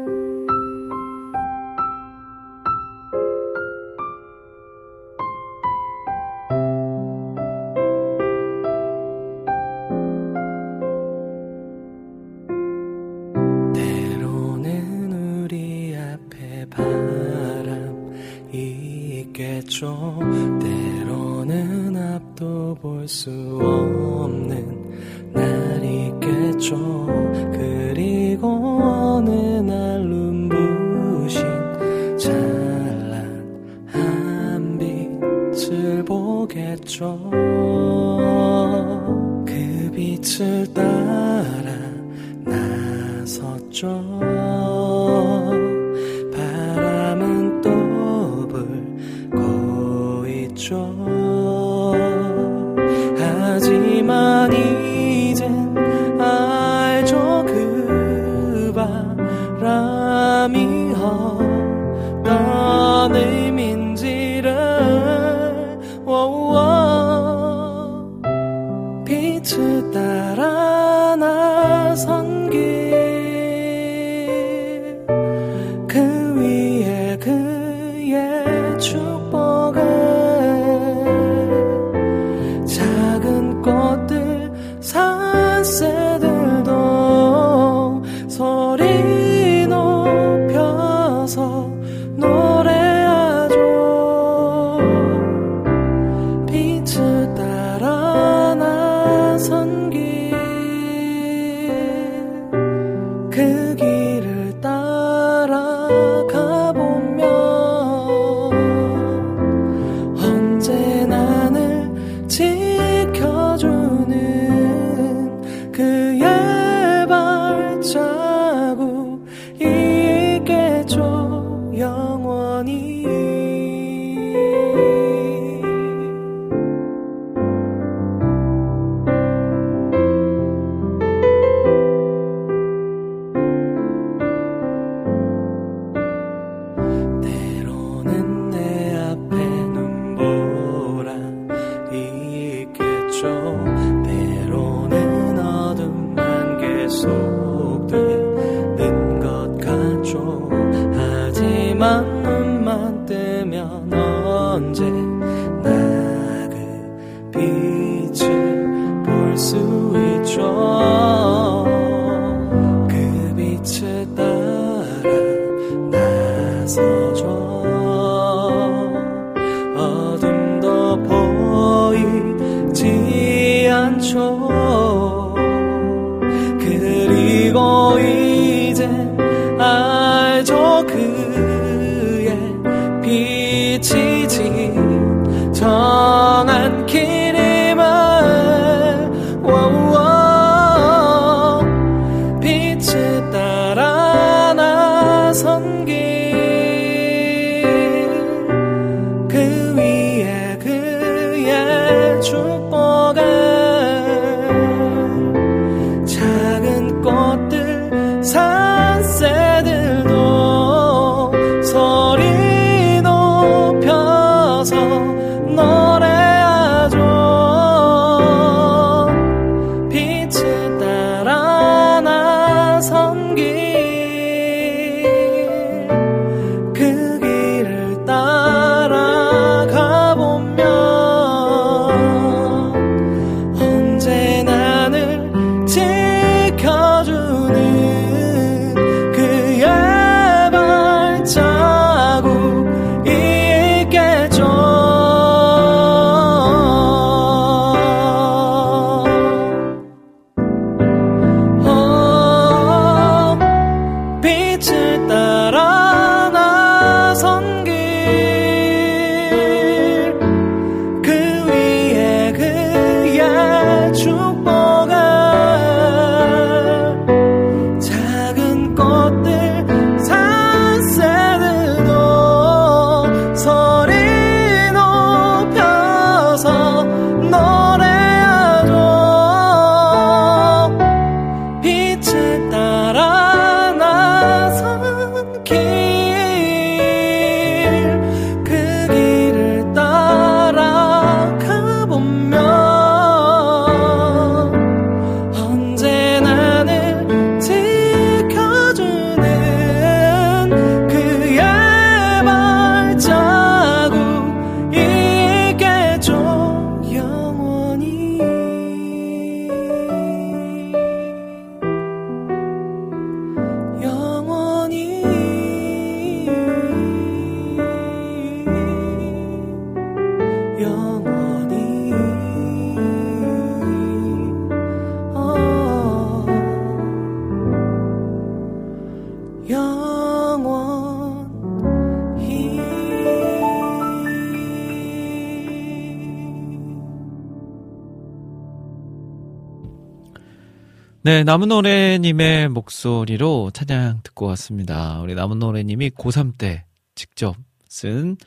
[341.03, 345.01] 네, 남은노래님의 목소리로 찬양 듣고 왔습니다.
[345.01, 347.35] 우리 남은노래님이 고3 때 직접
[347.67, 348.17] 쓴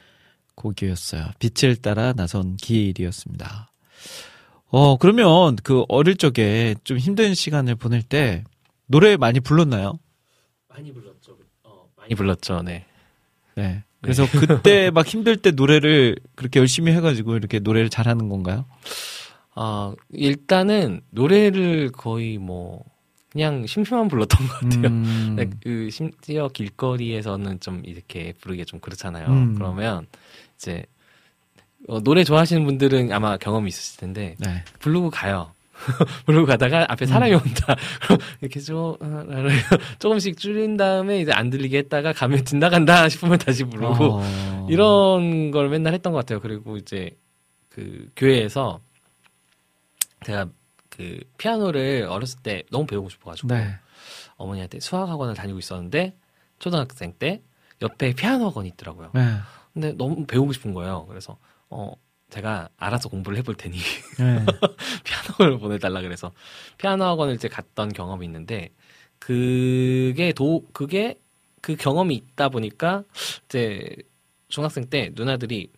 [0.56, 1.30] 곡이었어요.
[1.38, 3.70] 빛을 따라 나선 길이었습니다.
[4.70, 8.42] 어, 그러면 그 어릴 적에 좀 힘든 시간을 보낼 때
[8.86, 10.00] 노래 많이 불렀나요?
[10.66, 11.38] 많이 불렀죠.
[11.62, 12.62] 어, 많이 불렀죠.
[12.62, 12.86] 네.
[13.54, 13.62] 네.
[13.62, 13.84] 네.
[14.00, 14.40] 그래서 네.
[14.40, 18.64] 그때 막 힘들 때 노래를 그렇게 열심히 해가지고 이렇게 노래를 잘하는 건가요?
[19.56, 22.84] 어, 일단은 노래를 거의 뭐
[23.30, 24.86] 그냥 심심한 불렀던 것 같아요.
[24.86, 25.50] 음.
[25.62, 29.26] 그 심지어 길거리에서는 좀 이렇게 부르기가 좀 그렇잖아요.
[29.28, 29.54] 음.
[29.54, 30.06] 그러면
[30.56, 30.84] 이제
[31.88, 34.64] 어, 노래 좋아하시는 분들은 아마 경험이 있으실 텐데 네.
[34.78, 35.50] 부르고 가요.
[36.26, 37.40] 부르고 가다가 앞에 사람이 음.
[37.44, 37.76] 온다.
[38.40, 38.96] 이렇게 조,
[39.98, 44.66] 조금씩 줄인 다음에 이제 안 들리게 했다가 가면 지나간다 싶으면 다시 부르고 어.
[44.70, 46.40] 이런 걸 맨날 했던 것 같아요.
[46.40, 47.10] 그리고 이제
[47.68, 48.80] 그 교회에서
[50.24, 50.48] 제가
[50.90, 53.76] 그 피아노를 어렸을 때 너무 배우고 싶어가지고 네.
[54.36, 56.16] 어머니한테 수학 학원을 다니고 있었는데
[56.58, 57.42] 초등학생 때
[57.82, 59.10] 옆에 피아노 학원이 있더라고요.
[59.14, 59.36] 네.
[59.72, 61.06] 근데 너무 배우고 싶은 거예요.
[61.06, 61.36] 그래서
[61.68, 61.92] 어
[62.30, 63.76] 제가 알아서 공부를 해볼 테니
[64.18, 64.46] 네.
[65.04, 66.32] 피아노 학원을 보내달라 그래서
[66.78, 68.70] 피아노 학원을 이제 갔던 경험이 있는데
[69.18, 71.18] 그게 도 그게
[71.60, 73.04] 그 경험이 있다 보니까
[73.46, 73.96] 이제
[74.48, 75.72] 중학생 때 누나들이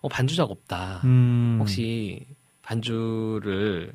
[0.00, 1.00] 어 반주자가 없다.
[1.04, 1.56] 음.
[1.60, 2.26] 혹시
[2.62, 3.92] 반주를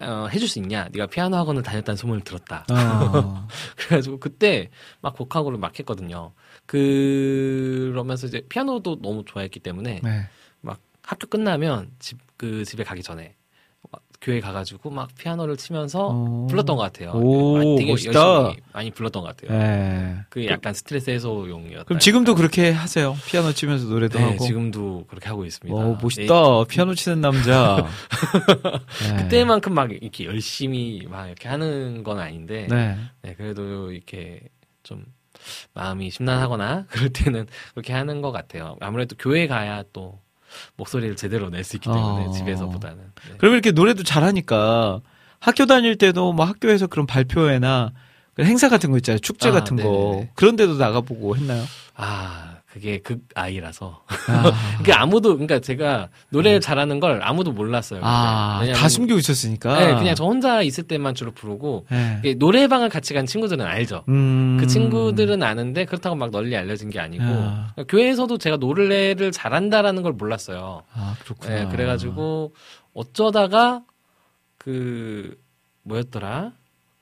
[0.00, 0.88] 어, 해줄 수 있냐?
[0.92, 2.64] 네가 피아노 학원을 다녔다는 소문을 들었다.
[2.70, 3.46] 어.
[3.76, 4.70] 그래가지고 그때
[5.00, 6.32] 막 곡학원을 막 했거든요.
[6.66, 10.28] 그러면서 이제 피아노도 너무 좋아했기 때문에 네.
[10.60, 13.34] 막 학교 끝나면 집 그 집에 가기 전에 막
[14.20, 16.46] 교회 가가지고 막 피아노를 치면서 어.
[16.50, 17.12] 불렀던 것 같아요.
[17.12, 18.20] 오, 많이- 되게 멋있다.
[18.44, 19.58] 열심히 많이 불렀던 것 같아요.
[19.58, 20.16] 네.
[20.28, 21.84] 그 약간 스트레스 해소용이었다.
[21.84, 23.16] 그럼 지금도 그렇게 하세요?
[23.26, 24.44] 피아노 치면서 노래도 네, 하고.
[24.44, 25.74] 지금도 그렇게 하고 있습니다.
[25.74, 26.64] 오, 네, 멋있다.
[26.68, 27.88] 피아노 치는 남자.
[29.08, 29.16] 네.
[29.22, 32.98] 그때만큼 막 이렇게 열심히 막 이렇게 하는 건 아닌데 네.
[33.22, 34.40] 네, 그래도 이렇게
[34.82, 35.06] 좀
[35.72, 38.76] 마음이 심란하거나 그럴 때는 그렇게 하는 것 같아요.
[38.80, 40.20] 아무래도 교회 가야 또
[40.76, 42.30] 목소리를 제대로 낼 수 있기 때문에 어.
[42.30, 42.96] 집에서보다는.
[42.98, 43.36] 네.
[43.38, 45.00] 그럼 이렇게 노래도 잘하니까
[45.38, 47.92] 학교 다닐 때도 뭐 학교에서 그런 발표회나
[48.34, 49.18] 그 행사 같은 거 있잖아요.
[49.20, 49.82] 축제 아, 같은 거.
[49.82, 50.30] 네네네.
[50.34, 51.64] 그런 데도 나가보고 했나요?
[51.96, 54.04] 아, 그게 극 아이라서.
[54.28, 58.00] 아, 그게 아무도, 그러니까 제가 노래를 잘하는 걸 아무도 몰랐어요.
[58.04, 59.78] 아, 다 숨기고 있었으니까.
[59.78, 61.86] 네, 그냥 저 혼자 있을 때만 주로 부르고,
[62.22, 62.34] 네.
[62.34, 64.04] 노래방을 같이 간 친구들은 알죠.
[64.08, 64.56] 음.
[64.60, 67.74] 그 친구들은 아는데 그렇다고 막 널리 알려진 게 아니고 아.
[67.88, 70.84] 교회에서도 제가 노래를 잘한다라는 걸 몰랐어요.
[70.94, 71.54] 아, 그렇구나.
[71.54, 72.54] 네, 그래가지고
[72.94, 73.82] 어쩌다가
[74.58, 75.36] 그
[75.82, 76.52] 뭐였더라?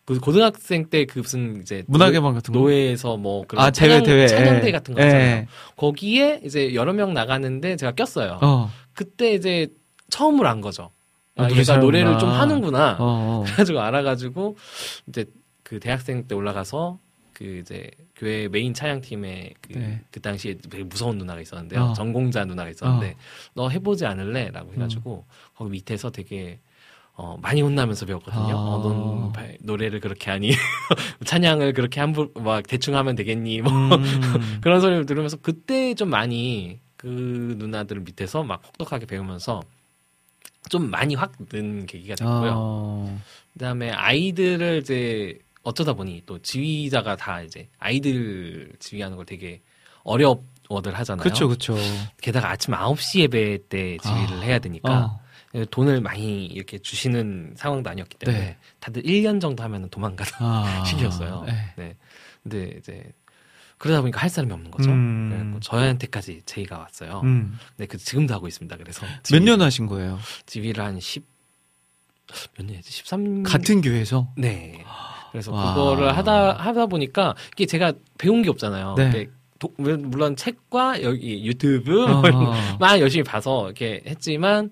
[0.08, 2.60] 그 고등학생 때 그 무슨 이제 문화개방 같은 거.
[2.60, 4.26] 노회에서 뭐 그런 아, 대회, 찬양, 대회.
[4.26, 4.72] 찬양대 예.
[4.72, 5.02] 같은 거.
[5.02, 5.46] 예.
[5.76, 8.38] 거기에 이제 여러 명 나가는데 제가 꼈어요.
[8.40, 8.70] 어.
[8.94, 9.68] 그때 이제
[10.08, 10.90] 처음으로 안 거죠.
[11.36, 11.76] 아, 아, 얘가.
[11.76, 12.92] 노래를 좀 하는구나.
[12.92, 13.44] 어, 어.
[13.52, 14.56] 그래가지고 알아가지고
[15.08, 15.26] 이제
[15.62, 16.98] 그 대학생 때 올라가서
[17.34, 20.00] 그 이제 교회 메인 찬양팀에 그, 네.
[20.10, 21.82] 그 당시에 되게 무서운 누나가 있었는데요.
[21.82, 21.92] 어.
[21.92, 23.14] 전공자 누나가 있었는데
[23.52, 26.58] 너 해보지 않을래?라고 해가지고 거기 밑에서 되게
[27.20, 28.56] 어, 많이 혼나면서 배웠거든요.
[28.56, 28.60] 아.
[28.74, 30.50] 어, 넌 바- 노래를 그렇게 하니
[31.26, 33.60] 찬양을 그렇게 함부 막 대충 하면 되겠니?
[33.60, 34.00] 뭐 음.
[34.62, 39.60] 그런 소리를 들으면서 그때 좀 많이 그 누나들 밑에서 막 혹독하게 배우면서
[40.70, 42.52] 좀 많이 확 는 계기가 됐고요.
[42.54, 43.20] 어.
[43.54, 49.60] 그다음에 아이들을 이제 어쩌다 보니 또 지휘자가 다 이제 아이들 지휘하는 걸 되게
[50.04, 51.22] 어려워들 하잖아요.
[51.24, 51.76] 그쵸, 그쵸.
[52.20, 54.40] 게다가 아침 9시 예배 때 지휘를 아.
[54.42, 55.20] 해야 되니까 어.
[55.70, 58.56] 돈을 많이 이렇게 주시는 상황도 아니었기 때문에 네.
[58.80, 60.84] 다들 1년 정도 하면 도망가는 아.
[60.86, 61.44] 시기였어요.
[61.46, 61.72] 네.
[61.76, 61.96] 네.
[62.42, 63.02] 근데 이제
[63.78, 64.90] 그러다 보니까 할 사람이 없는 거죠.
[64.90, 65.30] 음.
[65.30, 67.20] 그래갖고 저한테까지 제의가 왔어요.
[67.24, 67.58] 음.
[67.76, 68.76] 네, 그 지금도 하고 있습니다.
[68.76, 70.18] 그래서 몇 년 하신 거예요?
[70.46, 71.24] 지휘를 한 10,
[72.56, 72.90] 몇 년이지?
[72.92, 73.42] 13.
[73.44, 74.32] 같은 교회에서?
[74.36, 74.84] 네.
[75.30, 75.74] 그래서 와.
[75.74, 78.94] 그거를 하다 하다 보니까 이게 제가 배운 게 없잖아요.
[78.96, 79.28] 네.
[79.58, 82.22] 도- 물론 책과 여기 유튜브 어.
[82.78, 84.70] 뭐 열심히 봐서 이렇게 했지만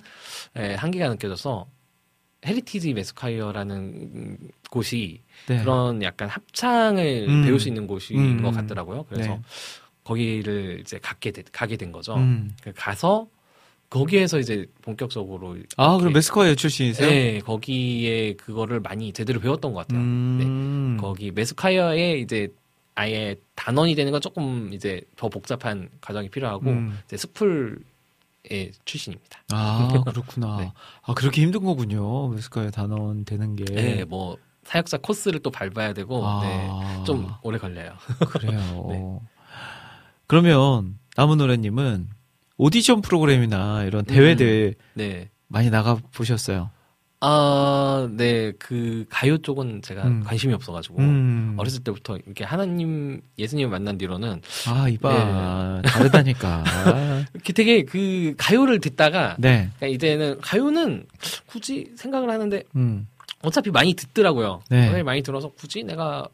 [0.56, 1.66] 예, 한계가 느껴져서
[2.46, 4.38] 헤리티지 매스콰이어라는
[4.70, 5.58] 곳이 네.
[5.58, 7.42] 그런 약간 합창을 음.
[7.44, 8.42] 배울 수 있는 곳인 음.
[8.42, 9.04] 것 같더라고요.
[9.08, 9.40] 그래서 네.
[10.04, 12.14] 거기를 이제 갖게 되, 가게 된 거죠.
[12.14, 12.52] 음.
[12.62, 13.26] 그 가서
[13.90, 17.08] 거기에서 이제 본격적으로 아, 그럼 메스커이어 출신이세요?
[17.08, 20.00] 네, 거기에 그거를 많이 제대로 배웠던 것 같아요.
[20.00, 20.96] 음.
[21.00, 22.48] 거기 메스카이어에 이제
[22.96, 26.98] 아예 단원이 되는 건 조금 이제 더 복잡한 과정이 필요하고 음.
[27.04, 29.42] 이제 스풀의 출신입니다.
[29.52, 30.56] 아, 그렇구나.
[30.58, 30.72] 네.
[31.02, 32.28] 아, 그렇게 힘든 거군요.
[32.28, 33.64] 메스커이어 단원 되는 게.
[33.66, 36.40] 네, 뭐 사역자 코스를 또 밟아야 되고 아.
[36.42, 37.92] 네, 좀 오래 걸려요.
[38.30, 38.86] 그래요.
[38.88, 39.20] 네.
[40.26, 42.08] 그러면 남은 노래님은
[42.56, 45.28] 오디션 프로그램이나 이런 대회들 네.
[45.48, 46.70] 많이 나가 보셨어요?
[47.28, 50.22] 아, 네, 그 가요 쪽은 제가 음.
[50.24, 51.54] 관심이 없어 가지고 음.
[51.56, 55.82] 어렸을 때부터 이렇게 하나님 예수님 만난 뒤로는 아, 이봐.
[55.84, 56.62] 다르다니까.
[57.34, 59.70] 이렇게 되게 그 가요를 듣다가 네.
[59.76, 61.06] 그러니까 이제는 가요는
[61.46, 63.08] 굳이 생각을 하는데 음.
[63.42, 64.62] 어차피 많이 듣더라고요.
[64.70, 65.02] 네.
[65.02, 66.28] 많이 들어서 굳이 내가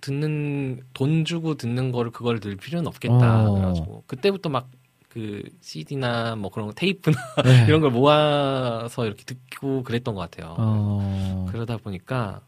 [0.00, 3.48] 듣는 돈 주고 듣는 거를 그걸 들 필요는 없겠다.
[3.48, 3.54] 어.
[3.54, 4.68] 그래가지고 그때부터 막
[5.14, 7.66] 그 CD나 뭐 그런 거 테이프나 네.
[7.68, 10.56] 이런 걸 모아서 이렇게 듣고 그랬던 것 같아요.
[10.58, 11.46] 어.
[11.52, 12.40] 그러다 보니까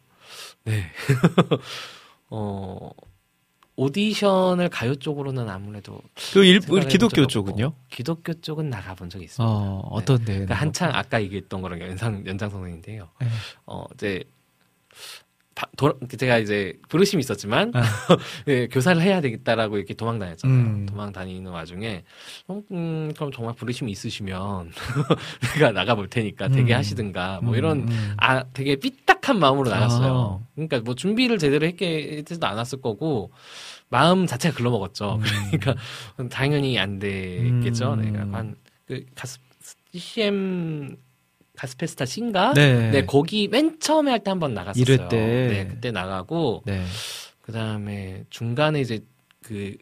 [0.64, 0.82] 네.
[2.28, 2.90] 어,
[3.76, 6.01] 오디션을 가요 쪽으로는 아무래도
[6.32, 7.72] 그 일, 기독교 쪽은요?
[7.88, 9.48] 기독교 쪽은 나가본 적이 있습니다.
[9.48, 10.24] 어, 어떤데?
[10.24, 13.09] 그러니까 한창 아까 얘기했던 거랑 연상 연장선상인데요.
[13.20, 13.28] 네.
[13.66, 14.24] 어 이제
[15.57, 17.83] 바- 도- 제가 이제 부르심이 있었지만 아.
[18.47, 20.57] 예, 교사를 해야 되겠다라고 이렇게 도망 다녔잖아요.
[20.59, 20.87] 음.
[20.87, 22.05] 도망 다니는 와중에
[22.47, 24.70] 어, 음, 그럼 정말 부르심이 있으시면
[25.55, 26.78] 내가 나가 볼 테니까 되게 음.
[26.78, 28.15] 하시든가 뭐 음, 이런 음.
[28.19, 30.41] 아 되게 삐딱한 마음으로 나갔어요.
[30.43, 30.47] 아.
[30.55, 33.33] 그러니까 뭐 준비를 제대로 했겠지도 않았을 거고
[33.89, 35.20] 마음 자체가 글러먹었죠.
[35.51, 35.74] 그러니까
[36.28, 37.95] 당연히 안 되겠죠.
[37.95, 38.01] 음.
[38.03, 39.39] 내가 한그 가스
[39.95, 40.97] CCM
[41.57, 42.53] 가스페스타 C인가?
[42.55, 42.91] 네.
[42.91, 44.83] 네, 거기 맨 처음에 할 때 한 번 나갔었어요.
[44.83, 45.16] 이럴 때.
[45.19, 46.85] 네, 그때 나가고 네.
[47.41, 49.01] 그 다음에 중간에 이제
[49.43, 49.77] 그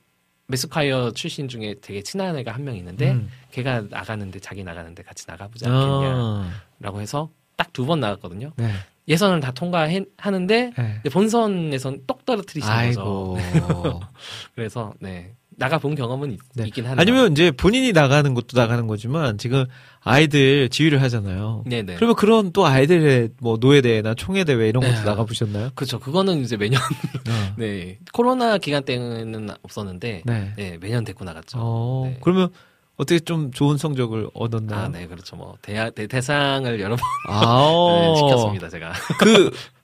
[0.46, 3.30] 메스콰이어 출신 중에 되게 친한 애가 한 명 있는데 음.
[3.50, 8.52] 걔가 나가는데 자기 나가는데 같이 나가보지 않겠냐라고 아, 해서 딱 두 번 나갔거든요.
[8.56, 8.70] 네.
[9.08, 11.00] 예선을 다 통과하는데 네.
[11.12, 13.36] 본선에선 똑 떨어뜨리시는 거죠.
[13.38, 14.00] 아이고.
[14.54, 16.68] 그래서 네 나가 본 경험은 있, 네.
[16.70, 19.64] 긴 한데 아니면 이제 본인이 나가는 것도 나가는 거지만 지금
[20.00, 21.64] 아이들 지휘를 하잖아요.
[21.66, 25.04] 네네 그러면 그런 또 아이들의 뭐 노예 대회나 총회 대회 이런 것도 네.
[25.04, 25.70] 나가 보셨나요?
[25.74, 26.80] 그렇죠 그거는 이제 매년
[27.28, 27.54] 어.
[27.56, 30.52] 네 코로나 기간 때는 없었는데 네.
[30.56, 31.58] 네 매년 데리고 나갔죠.
[31.60, 32.18] 어, 네.
[32.22, 32.50] 그러면
[32.96, 34.80] 어떻게 좀 좋은 성적을 얻었나요?
[34.80, 35.36] 아, 네, 그렇죠.
[35.36, 38.92] 뭐, 대, 대, 대상을 여러 번 아, 네, 시켰습니다, 제가.
[39.18, 39.50] 그,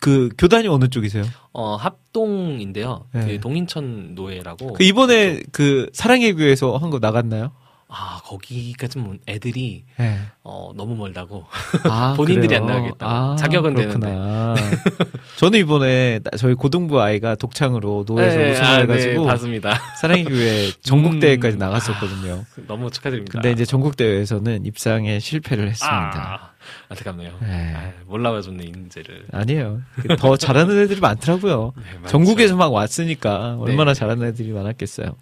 [0.00, 1.24] 그, 교단이 어느 쪽이세요?
[1.52, 3.06] 어, 합동인데요.
[3.12, 3.26] 네.
[3.26, 4.72] 그 동인천 노예라고.
[4.74, 7.52] 그 이번에 그 사랑의 교회에서 한 거 나갔나요?
[7.90, 10.18] 아, 거기까지는 애들이, 네.
[10.44, 11.46] 어, 너무 멀다고.
[11.84, 12.60] 아, 본인들이 그래요?
[12.60, 13.36] 안 나가겠다고.
[13.36, 14.54] 자격은 그렇구나.
[15.38, 19.78] 저는 이번에 나- 저희 고등부 아이가 독창으로 노예에서 네, 우승을 아, 네, 해가지고 봤습니다.
[20.02, 21.58] 사랑의 교회 전국 대회까지 음.
[21.60, 22.44] 나갔었거든요.
[22.66, 23.32] 너무 축하드립니다.
[23.32, 26.52] 근데 이제 전국 대회에서는 입상에 실패를 했습니다.
[26.88, 27.38] 아, 안타깝네요.
[27.40, 27.74] 네.
[27.74, 29.26] 아, 몰라봐줬네, 인재를.
[29.32, 29.82] 아니에요.
[30.18, 31.72] 더 잘하는 애들이 많더라고요.
[32.02, 32.08] 네.
[32.08, 33.98] 전국에서 막 왔으니까 얼마나 네.
[33.98, 35.16] 잘하는 애들이 많았겠어요.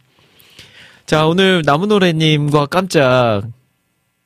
[1.07, 3.43] 자, 오늘 나무노래님과 깜짝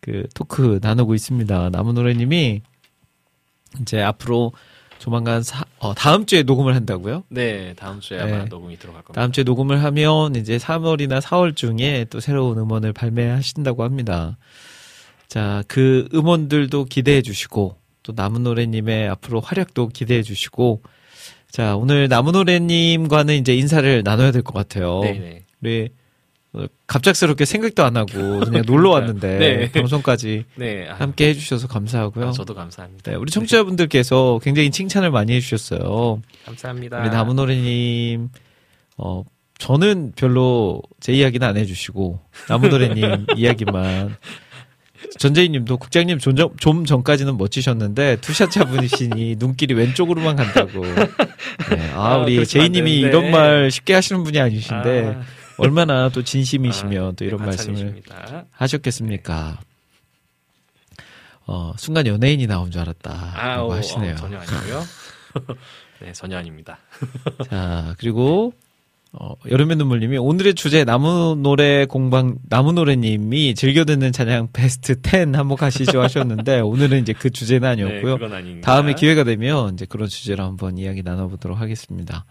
[0.01, 1.71] 그 토크 나누고 있습니다.
[1.71, 2.63] 나무노래님이
[3.83, 4.53] 이제 앞으로
[4.99, 7.25] 조만간 사- 어, 다음 주에 녹음을 한다고요?
[7.29, 8.45] 네, 다음 주에 아마 네.
[8.45, 9.19] 녹음이 들어갈 겁니다.
[9.21, 14.37] 다음 주에 녹음을 하면 이제 3월이나 4월 중에 또 새로운 음원을 발매하신다고 합니다.
[15.31, 20.83] 자, 그 음원들도 기대해 주시고 또 나무노래님의 앞으로 활약도 기대해 주시고
[21.53, 25.01] 자, 오늘 나무노래님과는 이제 인사를 나눠야 될 것 같아요.
[25.03, 25.45] 네네.
[25.63, 25.89] 우리
[26.53, 29.71] 어, 갑작스럽게 생각도 안 하고 그냥 놀러 왔는데 네.
[29.71, 32.27] 방송까지 네, 아, 함께 해주셔서 감사하고요.
[32.29, 33.13] 아, 저도 감사합니다.
[33.13, 36.21] 네, 우리 청취자분들께서 굉장히 칭찬을 많이 해주셨어요.
[36.47, 37.03] 감사합니다.
[37.03, 38.31] 우리 나무노래님,
[38.97, 39.23] 어,
[39.59, 44.17] 저는 별로 제 이야기는 안 해주시고, 나무노래님 이야기만.
[45.19, 50.85] 전재희님도 국장님 좀, 전- 좀 전까지는 멋지셨는데 two shot 잡으시니 눈길이 왼쪽으로만 간다고.
[50.85, 52.99] 네, 아, 아, 우리 제이님이.
[53.01, 55.23] 이런 말 쉽게 하시는 분이 아니신데 아,
[55.59, 58.03] 얼마나 또 진심이시면 아, 또 이런 네, 말씀을.
[58.53, 59.59] 하셨겠습니까?
[61.47, 63.33] 어, 순간 연예인이 나온 줄 알았다.
[63.35, 64.13] 아, 라고 오, 하시네요.
[64.13, 64.85] 어, 전혀 아니고요.
[66.01, 66.79] 네, 전혀 아닙니다.
[67.51, 68.53] 자, 그리고,
[69.13, 75.35] 어, 여름의 눈물님이 오늘의 주제 나무 노래 공방, 나무 노래님이 즐겨 듣는 찬양 베스트 10
[75.37, 78.13] 한번 가시죠 하셨는데, 오늘은 이제 그 주제는 아니었고요.
[78.13, 78.71] 네, 그건 아닙니다.
[78.71, 82.25] 다음에 기회가 되면 이제 그런 주제로 한번 이야기 나눠보도록 하겠습니다.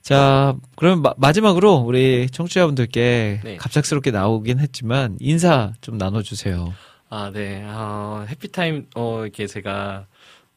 [0.00, 3.56] 자, 그럼 마, 지막으로 우리 청취자분들께 네.
[3.56, 6.72] 갑작스럽게 나오긴 했지만 인사 좀 나눠주세요.
[7.10, 7.62] 아, 네.
[7.66, 10.06] 어, 해피타임, 어, 이렇게 제가,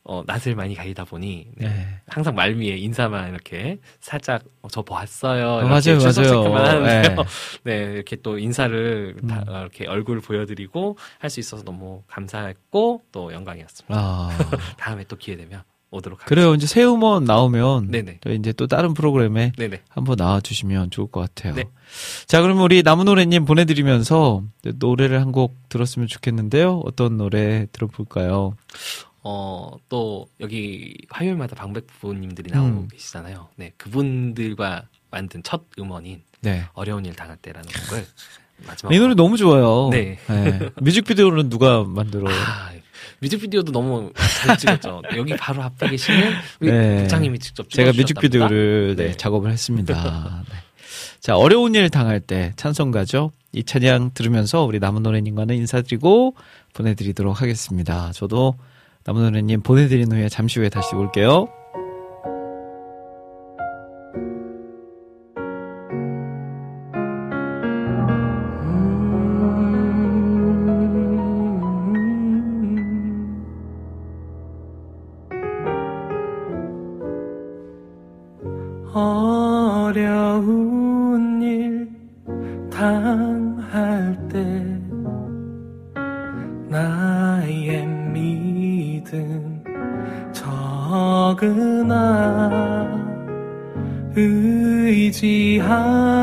[0.03, 1.67] 어, 낯을 많이 가리다 보니, 네.
[1.67, 1.88] 네.
[2.07, 5.47] 항상 말미에 인사만 이렇게 살짝, 어, 저 보았어요.
[5.47, 6.55] 어, 이렇게 맞아요, 맞아요.
[6.55, 7.15] 하는데요.
[7.15, 7.23] 네.
[7.63, 9.53] 네, 이렇게 또 인사를 다, 음.
[9.53, 13.93] 어, 이렇게 얼굴 보여드리고 할 수 있어서 너무 감사했고, 또 영광이었습니다.
[13.95, 14.30] 아,
[14.77, 15.61] 다음에 또 기회 되면
[15.91, 16.30] 오도록 하겠습니다.
[16.41, 16.55] 그래요.
[16.55, 18.19] 이제 새 음원 나오면 네네.
[18.21, 19.81] 또 이제 또 다른 프로그램에 네네.
[19.89, 21.55] 한번 나와주시면 좋을 것 같아요.
[21.55, 21.65] 네.
[22.27, 24.43] 자, 그럼 우리 나무노래님 보내드리면서
[24.76, 26.81] 노래를 한 곡 들었으면 좋겠는데요.
[26.85, 28.53] 어떤 노래 들어볼까요?
[29.24, 32.88] 어, 또, 여기 화요일마다 방백 부모님들이 나오고 음.
[32.91, 33.50] 계시잖아요.
[33.58, 36.64] 네, 그분들과 만든 첫 음원인 네.
[36.74, 38.06] 어려운 일 당할 때라는 곡을
[38.68, 38.94] 마지막.
[38.94, 39.90] 이 노래 너무 좋아요.
[39.91, 40.18] 네.
[40.82, 42.30] 뮤직비디오는 누가 만들어?
[42.30, 42.72] 아,
[43.22, 44.12] 뮤직비디오도 너무
[44.46, 45.02] 잘 찍었죠.
[45.18, 46.32] 여기 바로 앞에 계시는
[46.62, 47.04] 우리 네.
[47.04, 47.91] 부장님이 직접 제가.
[47.91, 49.18] 뮤직비디오를 네, 네.
[49.18, 50.44] 작업을 했습니다.
[50.50, 50.56] 네.
[51.20, 53.32] 자, 어려운 일 당할 때 찬송가죠.
[53.52, 56.36] 이 찬양 들으면서 우리 나무노래님과는 인사드리고
[56.74, 58.12] 보내드리도록 하겠습니다.
[58.14, 58.56] 저도
[59.05, 61.47] 나무노래님 보내드린 후에 잠시 후에 다시 올게요.
[79.89, 81.89] 어려운 일
[82.69, 84.78] 당할 때
[91.40, 92.86] 적으나
[94.16, 96.19] 의지하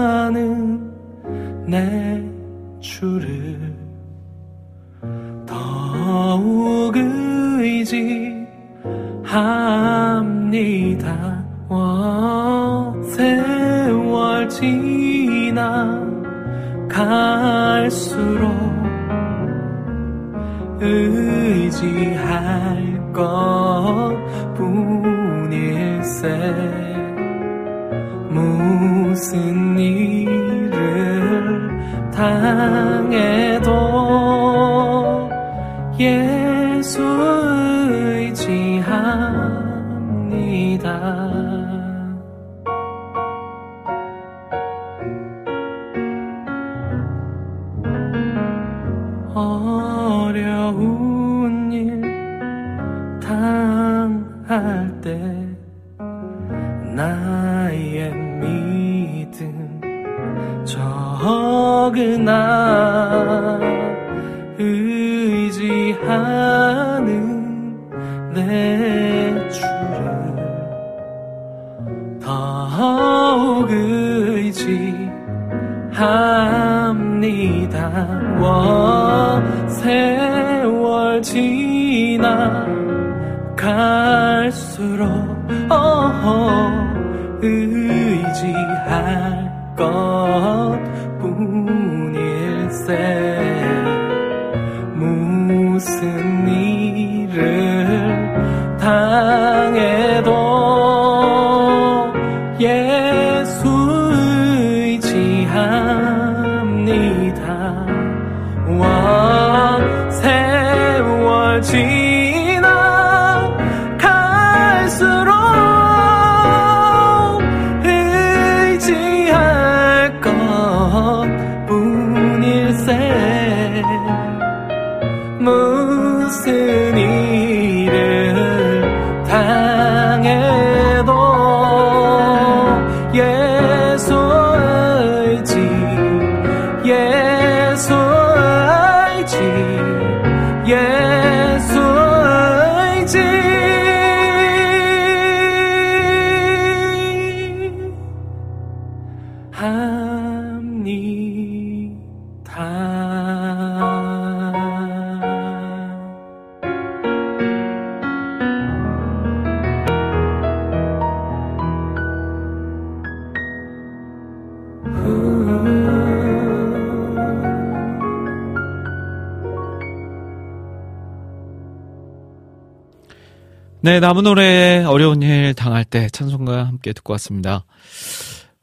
[174.17, 177.67] 네, 남은 노래 어려운 일 당할 때 찬송과 함께 듣고 왔습니다.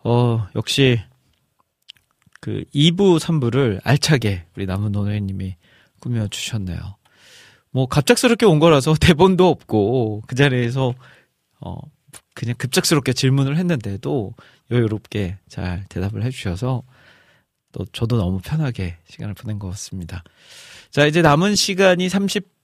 [0.04, 1.00] 어, 역시
[2.42, 5.56] 그 2부, 3부를 알차게 우리 남은 노래님이
[6.00, 6.80] 꾸며주셨네요.
[7.70, 10.96] 뭐 갑작스럽게 온 거라서 대본도 없고 그 자리에서
[11.60, 11.78] 어,
[12.34, 14.34] 그냥 급작스럽게 질문을 했는데도
[14.72, 16.82] 여유롭게 잘 대답을 해주셔서
[17.74, 20.24] 또 저도 너무 편하게 시간을 보낸 것 같습니다.
[20.90, 22.10] 자, 이제 남은 시간이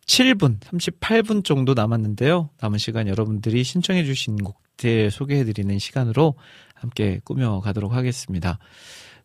[0.10, 2.49] 37분, 38분 정도 남았는데요.
[2.60, 6.34] 남은 시간 여러분들이 신청해 주신 곡들 소개해 드리는 시간으로
[6.73, 8.57] 함께 꾸며 가도록 하겠습니다.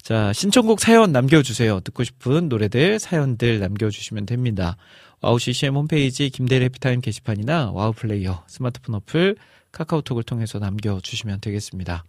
[0.02, 1.81] 자, 신청곡 사연 남겨 주세요.
[1.81, 4.77] 듣고 싶은 노래들, 사연들 남겨 주시면 됩니다.
[5.23, 9.36] 와우 CCM 홈페이지 김대일의 해피타임 게시판이나 와우 플레이어 스마트폰 어플
[9.73, 12.05] 카카오톡을 통해서 남겨 주시면 되겠습니다.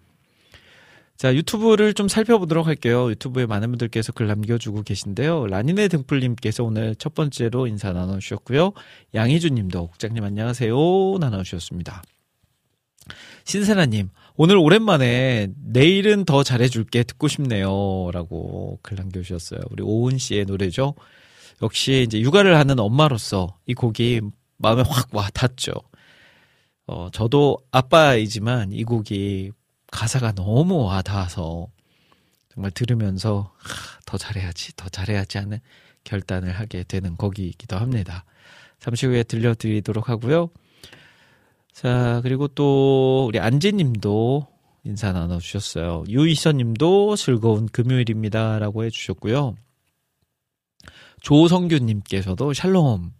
[1.18, 3.10] 자, 유튜브를 좀 살펴보도록 할게요.
[3.10, 5.48] 유튜브에 많은 분들께서 글 남겨주고 계신데요.
[5.48, 8.74] 라니네 등불님께서 오늘 첫 번째로 인사 나눠주셨고요.
[9.14, 10.76] 양희주님도 옥장님 안녕하세요
[11.20, 12.04] 나눠주셨습니다.
[13.46, 18.10] 신세나님, 오늘 오랜만에 내일은 더 잘해줄게 듣고 싶네요.
[18.12, 19.62] 라고 글 남겨주셨어요.
[19.70, 20.96] 우리 오은 씨의 노래죠.
[21.62, 24.20] 역시 이제 육아를 하는 엄마로서 이 곡이
[24.58, 25.72] 마음에 확 와 닿죠.
[26.88, 29.52] 어, 저도 아빠이지만 이 곡이
[29.96, 31.68] 가사가 너무 와 닿아서
[32.54, 35.60] 정말 들으면서 하, 더 잘해야지, 더 잘해야지 하는
[36.04, 38.26] 결단을 하게 되는 곡이기도 합니다.
[38.80, 40.50] 잠시 후에 들려드리도록 하고요.
[41.72, 44.48] 자, 그리고 또 우리 안지님도
[44.84, 46.04] 인사 나눠주셨어요.
[46.08, 49.56] 유이선님도 즐거운 금요일입니다라고 해주셨고요.
[51.22, 53.12] 조성규님께서도 샬롬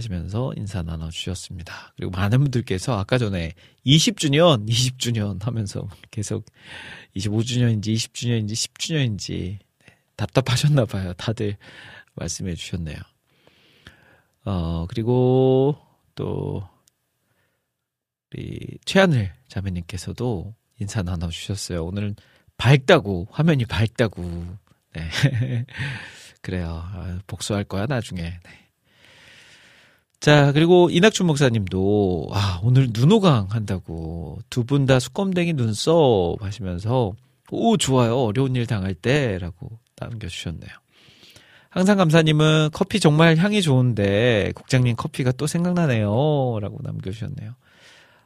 [0.00, 1.92] 하시면서 인사 나눠주셨습니다.
[1.96, 3.54] 그리고 많은 분들께서 아까 전에
[3.84, 6.46] 20주년, 20주년 하면서 계속
[7.16, 9.58] 25주년인지 20주년인지 10주년인지
[10.16, 11.12] 답답하셨나 봐요.
[11.14, 11.56] 다들
[12.14, 12.96] 말씀해 주셨네요.
[14.44, 15.76] 어, 그리고
[16.14, 16.66] 또
[18.32, 21.84] 우리 최하늘 자매님께서도 인사 나눠주셨어요.
[21.84, 22.16] 오늘은
[22.56, 24.22] 밝다고 화면이 밝다고.
[24.94, 25.10] 네.
[26.42, 26.82] 그래요.
[26.84, 28.22] 아, 복수할 거야 나중에.
[28.22, 28.69] 네.
[30.20, 37.14] 자 그리고 이낙준 목사님도 아 오늘 눈호강 한다고 두 분 다 수검댕이 눈썹 하시면서
[37.50, 40.70] 오 좋아요 어려운 일 당할 때 라고 남겨주셨네요.
[41.70, 47.54] 항상 감사님은 커피 정말 향이 좋은데 국장님 커피가 또 생각나네요 라고 남겨주셨네요.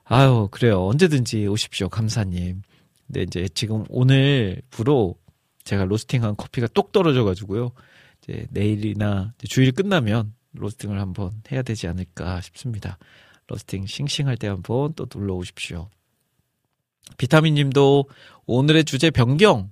[0.04, 2.62] 아유 그래요 언제든지 오십시오 감사님.
[3.06, 5.14] 근데 이제 지금 오늘부로
[5.62, 7.70] 제가 로스팅한 커피가 똑 떨어져가지고요.
[8.22, 12.98] 이제 내일이나 주일 끝나면 로스팅을 한번 해야 되지 않을까 싶습니다.
[13.46, 15.90] 로스팅 싱싱할 때 한번 또 놀러 오십시오.
[17.18, 18.08] 비타민 님도
[18.46, 19.70] 오늘의 주제 변경.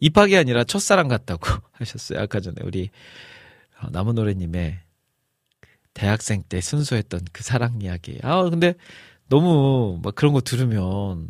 [0.00, 2.20] 입학이 아니라 첫사랑 같다고 하셨어요.
[2.20, 2.90] 아까 전에 우리
[3.80, 4.80] 어, 나무노래님의
[5.60, 8.18] 그 대학생 때 순수했던 그 사랑 이야기.
[8.22, 8.74] 아, 근데
[9.28, 11.28] 너무 막 그런 거 들으면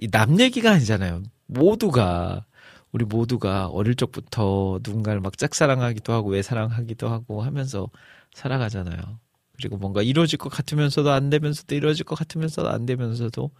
[0.00, 1.22] 이남 얘기가 아니잖아요.
[1.46, 2.44] 모두가
[2.92, 7.88] 우리 모두가 어릴 적부터 누군가를 막 짝사랑하기도 하고 외사랑하기도 하고 하면서
[8.34, 9.20] 살아가잖아요.
[9.56, 13.50] 그리고 뭔가 이루어질 것 같으면서도 안 되면서도 이루어질 것 같으면서도 안 되면서도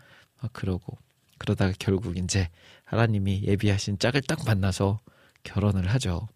[0.41, 0.97] 막 그러고
[1.39, 2.49] 그러다가 결국 이제
[2.85, 5.01] 하나님이 예비하신 짝을 딱 만나서
[5.43, 6.29] 결혼을 하죠.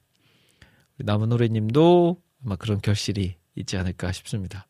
[0.97, 4.67] 나무노래님도 아마 그런 결실이 있지 않을까 싶습니다.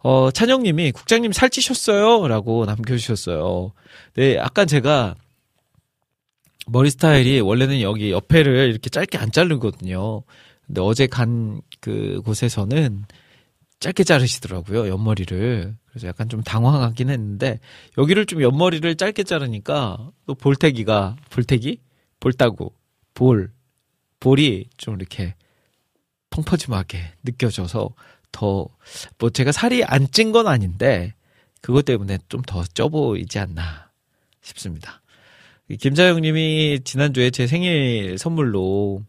[0.00, 2.26] 어, 찬영님이 국장님 살찌셨어요?
[2.26, 3.72] 라고 남겨주셨어요.
[4.14, 5.14] 네, 아까 제가
[6.70, 10.22] 머리 스타일이 원래는 여기 옆에를 이렇게 짧게 안 자르거든요.
[10.66, 13.06] 근데 어제 간 그 곳에서는
[13.80, 14.88] 짧게 자르시더라고요.
[14.88, 15.74] 옆머리를.
[15.88, 17.58] 그래서 약간 좀 당황하긴 했는데
[17.96, 21.80] 여기를 좀 옆머리를 짧게 자르니까 또 볼태기가 볼태기?
[22.20, 22.70] 볼따구
[23.14, 23.50] 볼
[24.20, 25.34] 볼이 좀 이렇게
[26.30, 27.90] 펑퍼짐하게 느껴져서
[28.32, 28.68] 더
[29.18, 31.14] 뭐 제가 살이 안 찐 건 아닌데
[31.62, 33.90] 그것 때문에 좀 더 쪄 보이지 않나
[34.42, 35.00] 싶습니다.
[35.76, 39.04] 김자영님이 지난주에 제 생일 선물로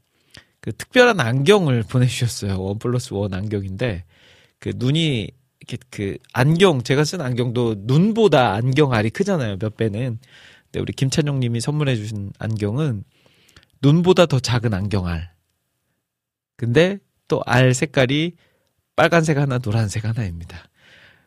[0.60, 2.62] 그 특별한 안경을 보내주셨어요.
[2.62, 4.06] 원 플러스 원 안경인데
[4.60, 5.30] 그 눈이
[5.60, 9.58] 이렇게 그 안경 제가 쓴 안경도 눈보다 안경 알이 크잖아요.
[9.58, 10.20] 몇 배는.
[10.66, 13.04] 근데 우리 김찬용님이 선물해주신 안경은
[13.82, 15.32] 눈보다 더 작은 안경 알.
[16.58, 18.34] 근데 또 알 색깔이
[18.96, 20.58] 빨간색 하나, 노란색 하나입니다.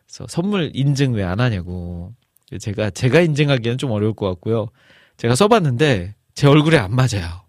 [0.05, 2.13] 그래서 선물 인증 왜 안 하냐고.
[2.59, 4.69] 제가 제가 인증하기에는 좀 어려울 것 같고요.
[5.17, 7.45] 제가 써봤는데 제 얼굴에 안 맞아요.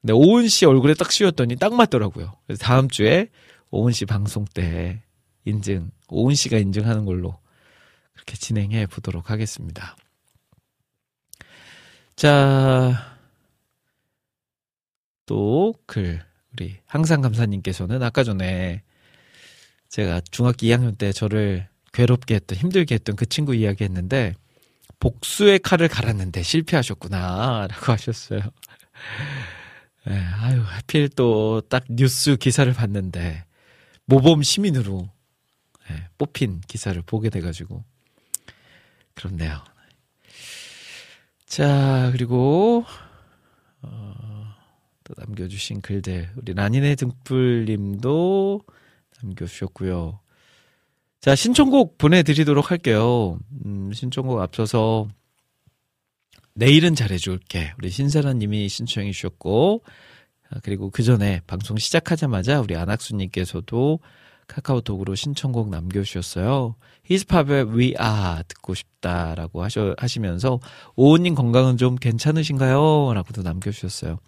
[0.00, 2.34] 근데 오은 씨 얼굴에 딱 씌웠더니 딱 맞더라고요.
[2.46, 3.28] 그래서 다음 주에
[3.70, 5.02] 오은 씨 방송 때
[5.44, 7.38] 인증, 오은 씨가 인증하는 걸로
[8.14, 9.96] 그렇게 진행해 보도록 하겠습니다.
[12.16, 13.16] 자,
[15.26, 16.20] 또 글,
[16.52, 18.82] 우리 항상 감사님께서는 아까 전에
[19.88, 24.34] 제가 중학교 2학년 때 저를 괴롭게 했던, 힘들게 했던 그 친구 이야기 했는데,
[25.00, 28.40] 복수의 칼을 갈았는데 실패하셨구나, 라고 하셨어요.
[30.08, 33.44] 예, 아유, 하필 또 딱 뉴스 기사를 봤는데,
[34.06, 35.08] 모범 시민으로
[35.90, 37.84] 예, 뽑힌 기사를 보게 돼가지고,
[39.14, 39.62] 그렇네요.
[41.46, 42.84] 자, 그리고,
[43.82, 44.54] 어,
[45.04, 46.30] 또 남겨주신 글들.
[46.36, 48.62] 우리 라니네 등불 님도
[49.22, 50.20] 남겨주셨고요.
[51.20, 53.38] 자, 신청곡 보내드리도록 할게요.
[53.64, 55.08] 음, 신청곡 앞서서
[56.54, 57.72] 내일은 잘해줄게.
[57.78, 59.82] 우리 신세란 님이 신청해 주셨고,
[60.50, 63.98] 아, 그리고 그 전에 방송 시작하자마자 우리 안학수님께서도
[64.46, 66.76] 카카오톡으로 신청곡 남겨주셨어요.
[67.04, 70.58] 히스팝의 We Are 듣고 싶다라고 하셔, 하시면서
[70.96, 73.12] 오은님 건강은 좀 괜찮으신가요?
[73.12, 74.18] 라고도 남겨주셨어요.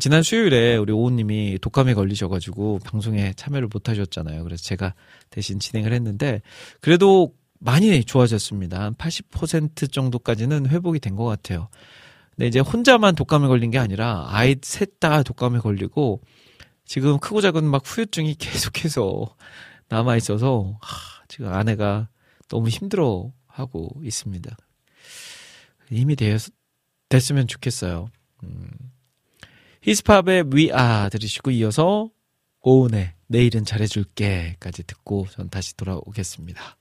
[0.00, 4.44] 지난 수요일에 우리 오은님이 독감에 걸리셔가지고 방송에 참여를 못하셨잖아요.
[4.44, 4.94] 그래서 제가
[5.30, 6.42] 대신 진행을 했는데
[6.80, 8.90] 그래도 많이 좋아졌습니다.
[8.90, 11.68] 한80% 정도까지는 회복이 된 것 같아요.
[12.36, 16.20] 근데 이제 혼자만 독감에 걸린 게 아니라 아이 셋 다 독감에 걸리고
[16.84, 19.34] 지금 크고 작은 막 후유증이 계속해서
[19.88, 22.08] 남아 있어서 하, 지금 아내가
[22.48, 24.54] 너무 힘들어 하고 있습니다.
[25.90, 26.42] 힘이 되었,
[27.08, 28.08] 됐으면 좋겠어요.
[28.44, 28.70] 음.
[29.88, 32.10] 히스팝의 Are 들으시고 이어서
[32.60, 36.76] 오은의 내일은 잘해줄게까지 듣고 전 다시 돌아오겠습니다.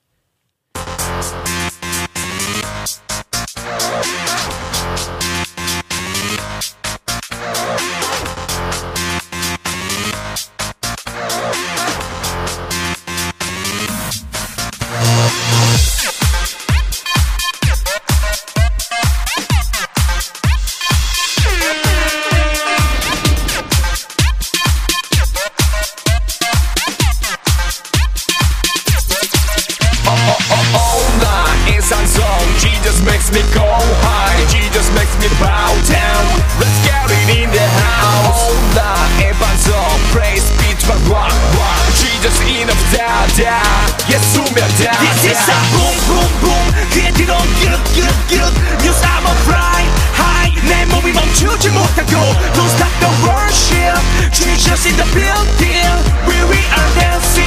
[52.18, 55.94] soul Don't stop the worship Jesus in the building
[56.26, 57.47] Where we are dancing.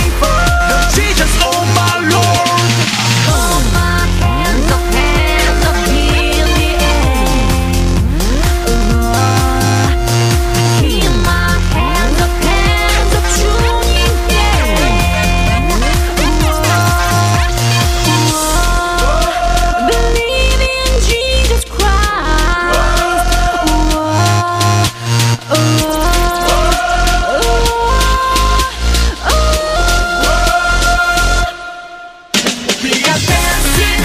[33.11, 34.00] like a dancing.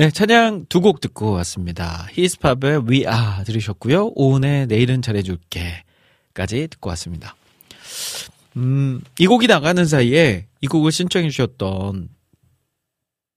[0.00, 2.06] 네, 찬양 두 곡 듣고 왔습니다.
[2.12, 4.12] 히스팝의 We Are 들으셨고요.
[4.14, 7.36] 오은의 내일은 잘해줄게까지 듣고 왔습니다.
[8.56, 12.08] 음, 이 곡이 나가는 사이에 이 곡을 신청해 주셨던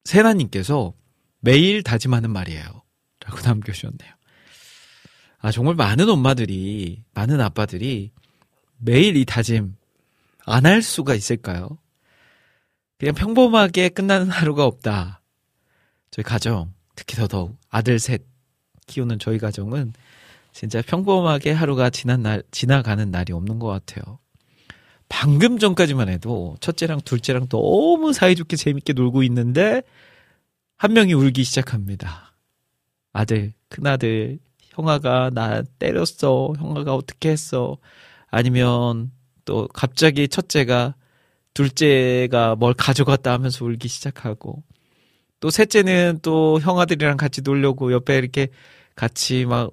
[0.06, 0.94] 세나님께서
[1.42, 2.64] 매일 다짐하는 말이에요.
[3.26, 4.14] 라고 남겨주셨네요.
[5.40, 8.12] 아, 정말 많은 엄마들이, 많은 아빠들이
[8.78, 9.76] 매일 이 다짐
[10.46, 11.78] 안 할 수가 있을까요?
[12.98, 15.20] 그냥 평범하게 끝나는 하루가 없다.
[16.14, 18.22] 저희 가정, 특히 더더욱 아들 셋
[18.86, 19.94] 키우는 저희 가정은
[20.52, 24.20] 진짜 평범하게 하루가 지난 날, 지나가는 날이 없는 것 같아요.
[25.10, 29.82] 방금 전까지만 해도 첫째랑 둘째랑 너무 사이좋게 재밌게 놀고 있는데
[30.78, 32.36] 한 명이 울기 시작합니다.
[33.12, 34.38] 아들, 큰아들,
[34.70, 36.54] 형아가 나 때렸어.
[36.60, 37.78] 형아가 어떻게 했어.
[38.28, 39.12] 아니면
[39.46, 40.94] 또 갑자기 첫째가
[41.56, 44.62] 둘째가 뭘 가져갔다 하면서 울기 시작하고
[45.44, 48.48] 또 셋째는 또 형아들이랑 같이 놀려고 옆에 이렇게
[48.96, 49.70] 같이 막,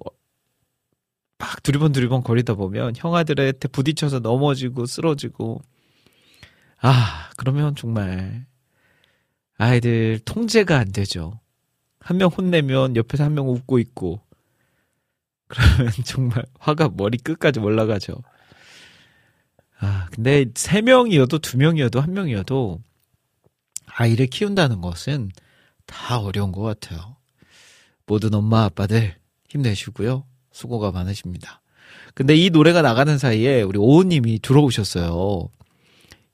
[1.37, 5.61] 막 두리번 두리번 거리다 보면 형아들한테 부딪혀서 넘어지고 쓰러지고,
[6.81, 8.45] 아, 그러면 정말
[9.57, 11.39] 아이들 통제가 안 되죠.
[12.01, 14.19] 한 명 혼내면 옆에서 한 명 웃고 있고,
[15.47, 18.21] 그러면 정말 화가 머리 끝까지 올라가죠.
[19.79, 22.81] 아, 근데 세 명이어도 두 명이어도 한 명이어도
[23.85, 25.31] 아이를 키운다는 것은
[25.91, 27.17] 다 어려운 것 같아요.
[28.05, 29.15] 모든 엄마 아빠들
[29.49, 30.25] 힘내시고요.
[30.51, 31.61] 수고가 많으십니다.
[32.13, 35.49] 근데 이 노래가 나가는 사이에 우리 오우님이 들어오셨어요.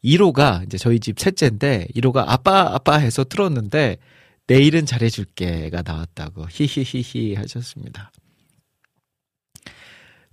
[0.03, 3.97] 1호가 이제 저희 집 셋째인데 1호가 아빠 아빠 해서 틀었는데
[4.45, 8.11] 내일은 잘해줄게가 나왔다고 히히히히 하셨습니다.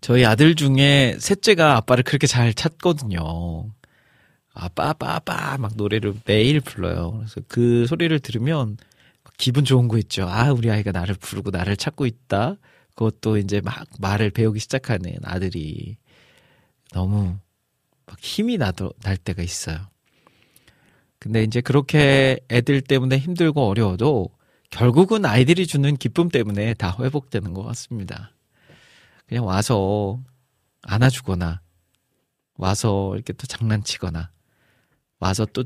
[0.01, 3.71] 저희 아들 중에 셋째가 아빠를 그렇게 잘 찾거든요.
[4.53, 7.13] 아빠 아빠 아빠 막 노래를 매일 불러요.
[7.19, 8.77] 그래서 그 소리를 들으면
[9.37, 10.29] 기분 좋은 거 있죠.
[10.29, 12.57] 아, 우리 아이가 나를 부르고 나를 찾고 있다.
[12.95, 15.97] 그것도 이제 막 말을 배우기 시작하는 아들이
[16.93, 17.37] 너무
[18.07, 19.89] 막 힘이 나도, 날 때가 있어요.
[21.19, 24.31] 근데 이제 그렇게 애들 때문에 힘들고 어려워도
[24.71, 28.33] 결국은 아이들이 주는 기쁨 때문에 다 회복되는 것 같습니다.
[29.27, 30.23] 그냥 와서
[30.83, 31.63] 안아주거나,
[32.57, 34.31] 와서 이렇게 또 장난치거나,
[35.19, 35.65] 와서 또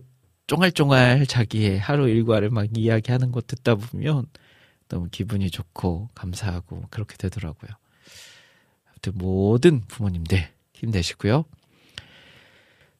[0.49, 4.27] 쫑알쫑알 자기의 하루 일과를 막 이야기하는 거 듣다 보면
[4.89, 7.71] 너무 기분이 좋고 감사하고 그렇게 되더라고요.
[8.89, 11.45] 아무튼 모든 부모님들 힘내시고요.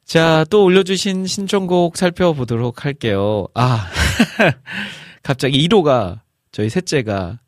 [0.05, 3.47] 자, 또 올려주신 신청곡 살펴보도록 할게요.
[3.55, 3.89] 아,
[5.23, 6.21] 갑자기 1호가
[6.51, 7.39] 저희 셋째가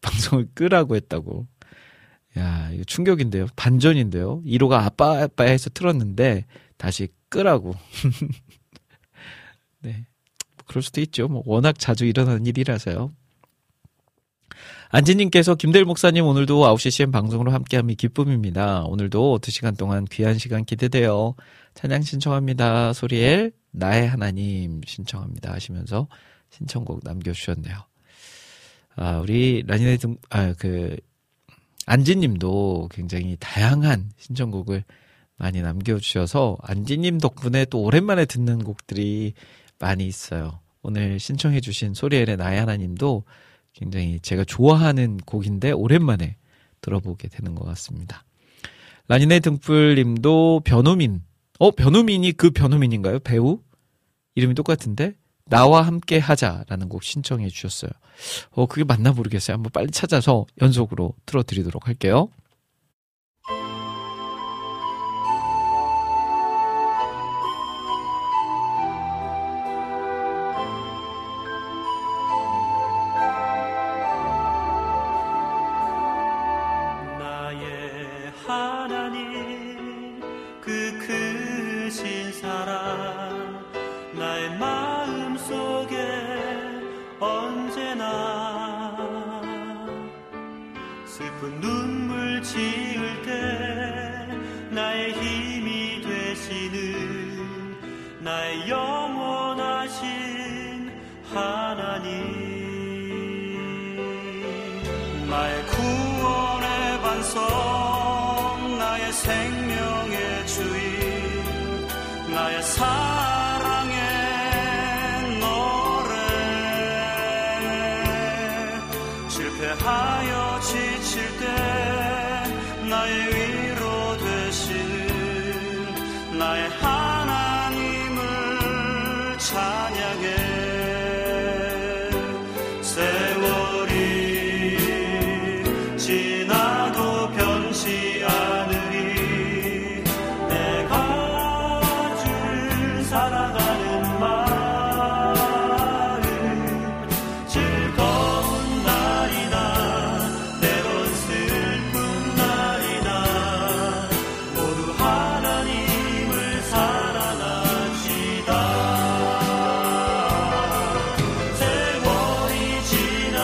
[0.00, 1.46] 방송을 끄라고 했다고.
[2.38, 3.46] 야, 이거 충격인데요.
[3.56, 4.42] 반전인데요.
[4.44, 6.44] 1호가 아빠 아빠 해서 틀었는데
[6.76, 7.74] 다시 끄라고.
[10.66, 11.28] 그럴 수도 있죠.
[11.28, 13.12] 뭐 워낙 자주 일어나는 일이라서요.
[14.90, 18.84] 안지님께서 김대일 목사님 오늘도 9시 CM 방송으로 함께함이 기쁨입니다.
[18.84, 21.34] 오늘도 2시간 동안 귀한 시간 기대돼요.
[21.74, 22.92] 찬양 신청합니다.
[22.92, 26.08] 소리엘 나의 하나님 신청합니다 하시면서
[26.50, 27.76] 신청곡 남겨주셨네요.
[28.96, 30.96] 아, 우리 라니네 등, 아, 그,
[31.84, 34.84] 안지님도 굉장히 다양한 신청곡을
[35.36, 39.34] 많이 남겨주셔서 안지님 덕분에 또 오랜만에 듣는 곡들이
[39.78, 40.60] 많이 있어요.
[40.82, 43.24] 오늘 신청해주신 소리엘의 나야나님도
[43.72, 46.36] 굉장히 제가 좋아하는 곡인데 오랜만에
[46.80, 48.24] 들어보게 되는 것 같습니다.
[49.08, 51.22] 라니네 등불님도 변호민.
[51.58, 53.20] 어, 변호민이 그 변호민인가요?
[53.20, 53.60] 배우?
[54.34, 55.14] 이름이 똑같은데?
[55.48, 57.90] 나와 함께 하자라는 곡 신청해 주셨어요.
[58.50, 59.54] 어, 그게 맞나 모르겠어요.
[59.54, 62.28] 한번 빨리 찾아서 연속으로 틀어드리도록 할게요.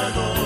[0.02, 0.41] Salvador.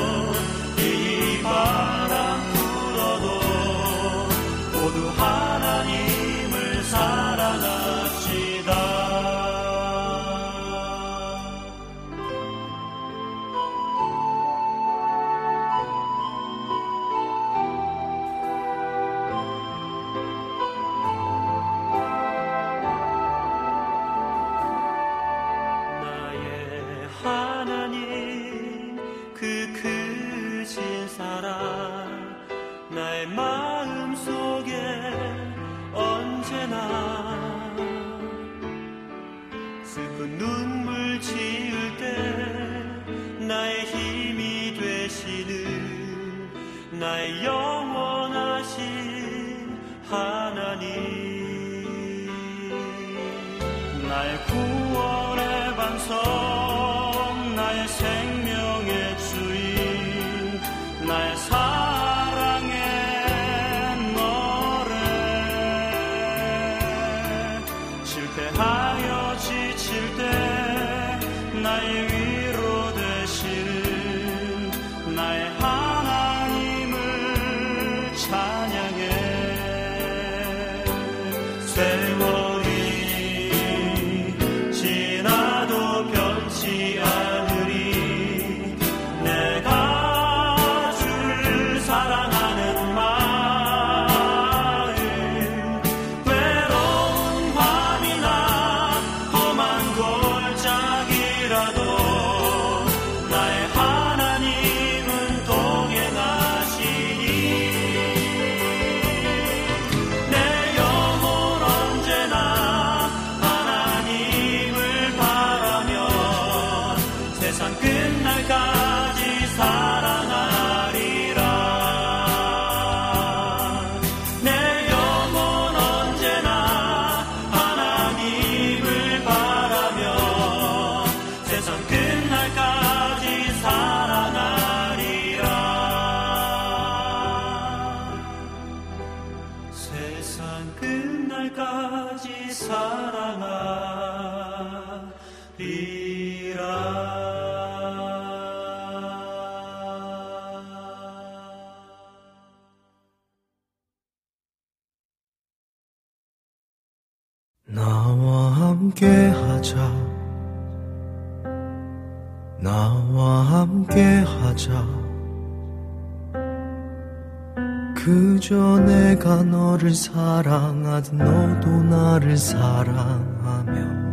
[169.86, 174.06] 나를 사랑하듯 너도 나를 사랑하며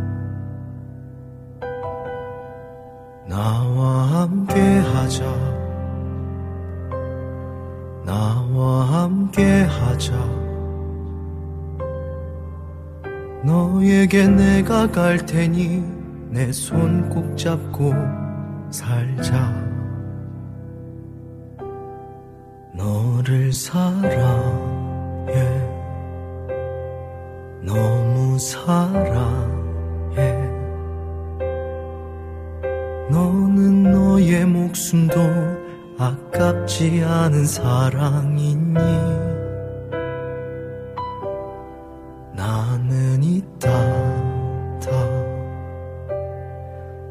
[3.28, 5.24] 나와 함께 하자.
[8.06, 10.14] 나와 함께 하자.
[13.44, 15.82] 너에게 내가 갈 테니
[16.30, 17.92] 내 손 꼭 잡고
[18.70, 19.52] 살자.
[22.76, 24.13] 너를 사랑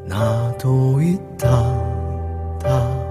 [0.06, 1.48] 나도 있다
[2.62, 3.04] 다.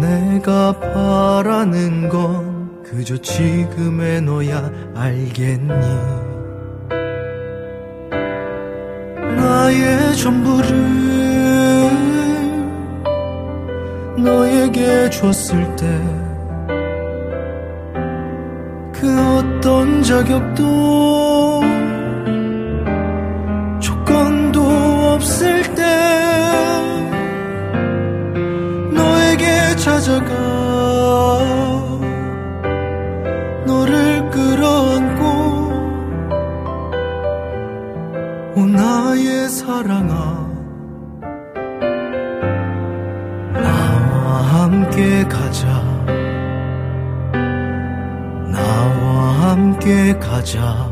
[0.00, 5.68] 내가 바라는 건 그저 지금의 너야 알겠니?
[9.36, 11.90] 나의 전부를
[14.18, 16.30] 너에게 줬을 때
[19.00, 20.64] 그 어떤 자격도
[30.00, 30.34] 찾아가.
[33.66, 35.24] 너를 끌어안고
[38.56, 40.48] 오 나의 사랑아
[43.52, 45.68] 나와 함께 가자.
[48.50, 50.88] 나와 함께 가자.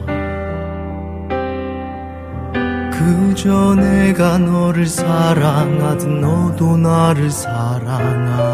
[2.93, 8.48] 그저 내가 너를 사랑하듯 너도 나를 사랑하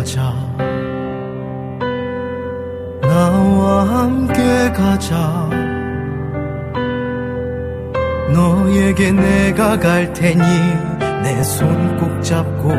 [0.00, 0.32] 가자.
[3.02, 5.50] 나와 함께 가자.
[8.32, 10.40] 너에게 내가 갈 테니
[11.22, 12.70] 내 손 꼭 잡고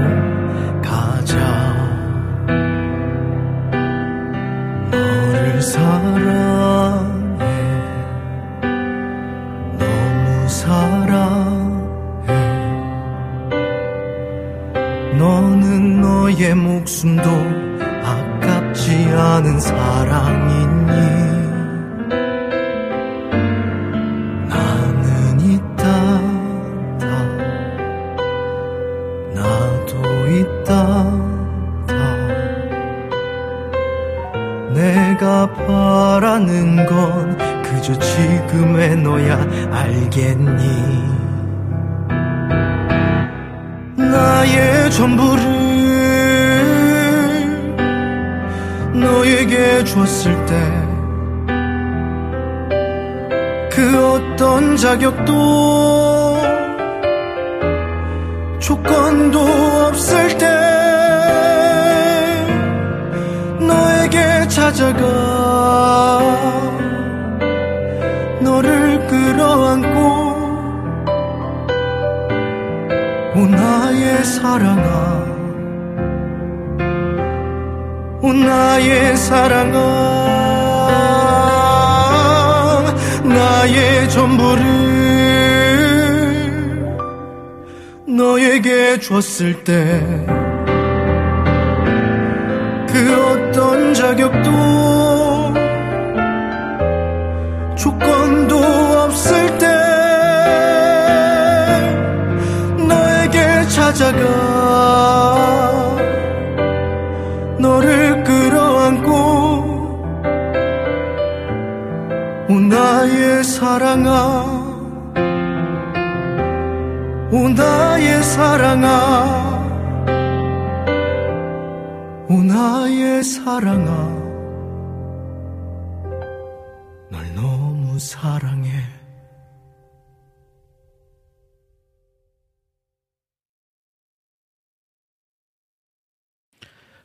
[89.42, 89.81] 줬을 때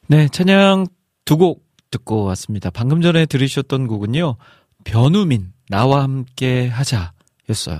[0.08, 0.86] 네, 찬양
[1.24, 2.70] 두 곡 듣고 왔습니다.
[2.70, 4.36] 방금 전에 들으셨던 곡은요,
[4.84, 7.12] 변우민, 나와 함께 하자
[7.48, 7.78] 였어요.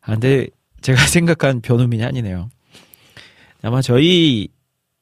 [0.00, 0.46] 아, 근데
[0.80, 2.48] 제가 생각한 변우민이 아니네요.
[3.62, 4.48] 아마 저희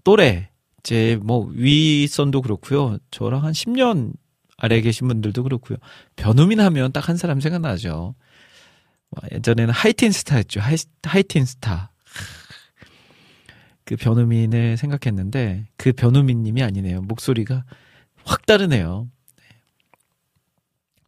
[0.04, 0.50] 또래,
[0.82, 2.98] 제뭐 윗선도 그렇고요.
[3.10, 4.12] 저랑 한 10년
[4.56, 5.78] 아래 계신 분들도 그렇고요.
[6.16, 8.14] 변우민 하면 딱 한 사람 생각나죠.
[9.10, 10.60] 뭐 예전에는 하이틴 스타였죠.
[10.60, 11.89] 하이, 하이틴 스타.
[13.90, 17.02] 그 변우민을 생각했는데 그 변우민 님이 아니네요.
[17.02, 17.64] 목소리가
[18.22, 19.08] 확 다르네요.
[19.36, 19.44] 네.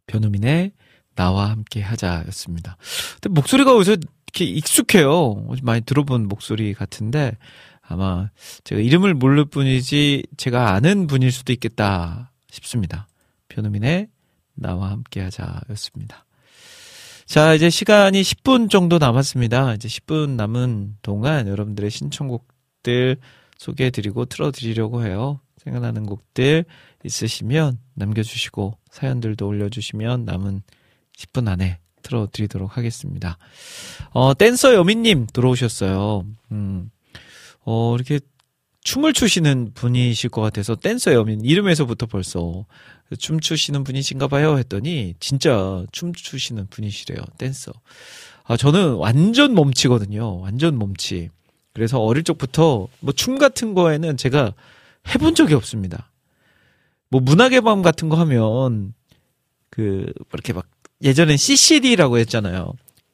[0.09, 0.72] 변우민의
[1.14, 2.76] 나와 함께 하자였습니다.
[3.20, 5.46] 근데 목소리가 어디서 이렇게 익숙해요.
[5.62, 7.36] 많이 들어본 목소리 같은데
[7.82, 8.30] 아마
[8.64, 13.06] 제가 이름을 모를 뿐이지 제가 아는 분일 수도 있겠다 싶습니다.
[13.46, 14.09] 변우민의
[14.54, 16.24] 나와 함께 하자였습니다.
[17.26, 19.74] 자, 이제 시간이 10분 정도 남았습니다.
[19.74, 22.52] 이제 10분 남은 동안 여러분들의 신청곡
[22.82, 23.16] 들
[23.59, 25.40] 소개해드리고 틀어드리려고 해요.
[25.59, 26.64] 생각나는 곡들
[27.04, 30.62] 있으시면 남겨주시고 사연들도 올려주시면 남은
[31.16, 33.38] 10분 안에 틀어드리도록 하겠습니다.
[34.10, 36.26] 어, 댄서 여민님 들어오셨어요.
[36.50, 36.90] 음,
[37.64, 38.18] 어, 이렇게
[38.84, 42.66] 춤을 추시는 분이실 것 같아서 댄서 여민 이름에서부터 벌써
[43.18, 47.22] 춤 추시는 분이신가 봐요 했더니 진짜 춤 추시는 분이시래요.
[47.38, 47.72] 댄서.
[48.44, 50.40] 아, 저는 완전 몸치거든요.
[50.40, 51.30] 완전 몸치.
[51.74, 54.53] 그래서 어릴 적부터 뭐 춤 같은 거에는 제가
[55.15, 56.11] 해본 적이 없습니다.
[57.09, 58.94] 뭐 문학의 밤 같은 거 하면
[59.70, 60.66] 그 이렇게 막
[61.03, 62.73] 예전엔 CCD라고 했잖아요.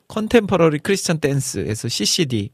[0.09, 2.51] 컨템퍼러리 크리스찬 댄스에서 CCD.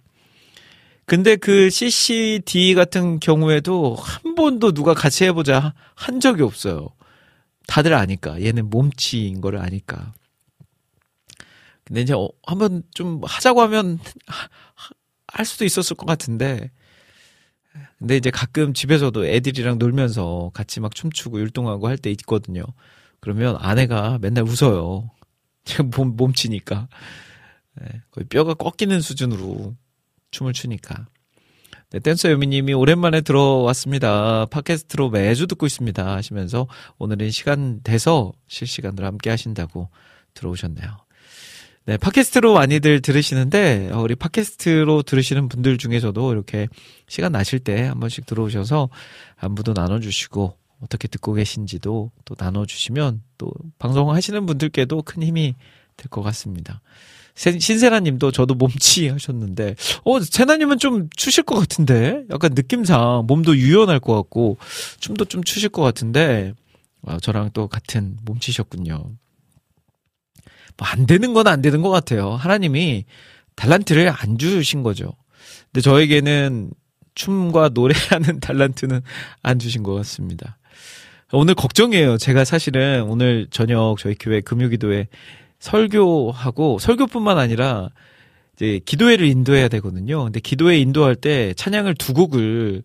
[1.07, 6.89] 근데 그 CCD 같은 경우에도 한 번도 누가 같이 해보자 한 적이 없어요.
[7.67, 8.41] 다들 아니까.
[8.43, 10.15] 얘는 몸치인 거를 아니까.
[11.85, 13.99] 근데 이제 어, 한번 좀 하자고 하면
[15.35, 16.71] 할 수도 있었을 것 같은데.
[17.99, 22.63] 근데 이제 가끔 집에서도 애들이랑 놀면서 같이 막 춤추고 율동하고 할 때 있거든요.
[23.21, 25.11] 그러면 아내가 맨날 웃어요.
[25.65, 26.89] 제가 몸, 몸치니까.
[27.81, 29.75] 네, 거의 뼈가 꺾이는 수준으로
[30.31, 31.07] 춤을 추니까.
[31.91, 34.47] 네, 댄서 여미님이 오랜만에 들어왔습니다.
[34.47, 36.15] 팟캐스트로 매주 듣고 있습니다.
[36.15, 39.89] 하시면서 오늘은 시간 돼서 실시간으로 함께 하신다고
[40.35, 41.04] 들어오셨네요.
[41.87, 46.67] 네, 팟캐스트로 많이들 들으시는데, 어, 우리 팟캐스트로 들으시는 분들 중에서도 이렇게
[47.09, 48.89] 시간 나실 때 한 번씩 들어오셔서
[49.37, 55.55] 안부도 나눠주시고, 어떻게 듣고 계신지도 또 나눠주시면 또 방송하시는 분들께도 큰 힘이
[55.97, 56.81] 될 것 같습니다.
[57.35, 62.23] 세- 신세라님도 저도 몸치 하셨는데, 어, 세나님은 좀 추실 것 같은데?
[62.31, 64.57] 약간 느낌상 몸도 유연할 것 같고,
[65.01, 66.55] 춤도 좀 추실 것 같은데,
[67.07, 69.11] 아, 저랑 또 같은 몸치셨군요.
[70.77, 72.31] 뭐 안 되는 건 안 되는 것 같아요.
[72.33, 73.05] 하나님이
[73.57, 75.13] 달란트를 안 주신 거죠.
[75.73, 76.71] 근데 저에게는
[77.15, 79.01] 춤과 노래하는 달란트는
[79.43, 80.59] 안 주신 것 같습니다.
[81.33, 82.19] 오늘 걱정이에요.
[82.19, 85.09] 제가 사실은 오늘 저녁 저희 교회 금요기도에
[85.59, 87.89] 설교하고 설교뿐만 아니라
[88.57, 90.25] 이제 기도회를 인도해야 되거든요.
[90.25, 92.83] 근데 기도회 인도할 때 찬양을 두 곡을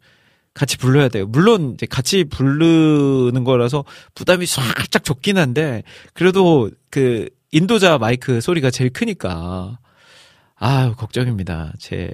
[0.53, 1.27] 같이 불러야 돼요.
[1.27, 3.85] 물론 이제 같이 부르는 거라서
[4.15, 5.83] 부담이 살짝 적긴 한데
[6.13, 9.79] 그래도 그 인도자 마이크 소리가 제일 크니까
[10.55, 11.73] 아 걱정입니다.
[11.79, 12.11] 제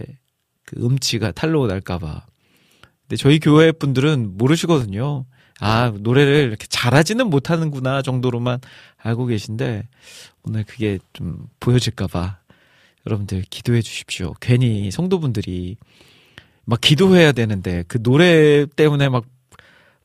[0.66, 2.26] 그 음치가 탈로 날까봐.
[3.04, 5.26] 근데 저희 교회 분들은 모르시거든요.
[5.60, 8.60] 아 노래를 이렇게 잘하지는 못하는구나 정도로만
[8.98, 9.88] 알고 계신데
[10.44, 12.40] 오늘 그게 좀 보여질까봐
[13.06, 14.34] 여러분들 기도해 주십시오.
[14.42, 15.78] 괜히 성도분들이
[16.66, 19.24] 막 기도해야 되는데 그 노래 때문에 막,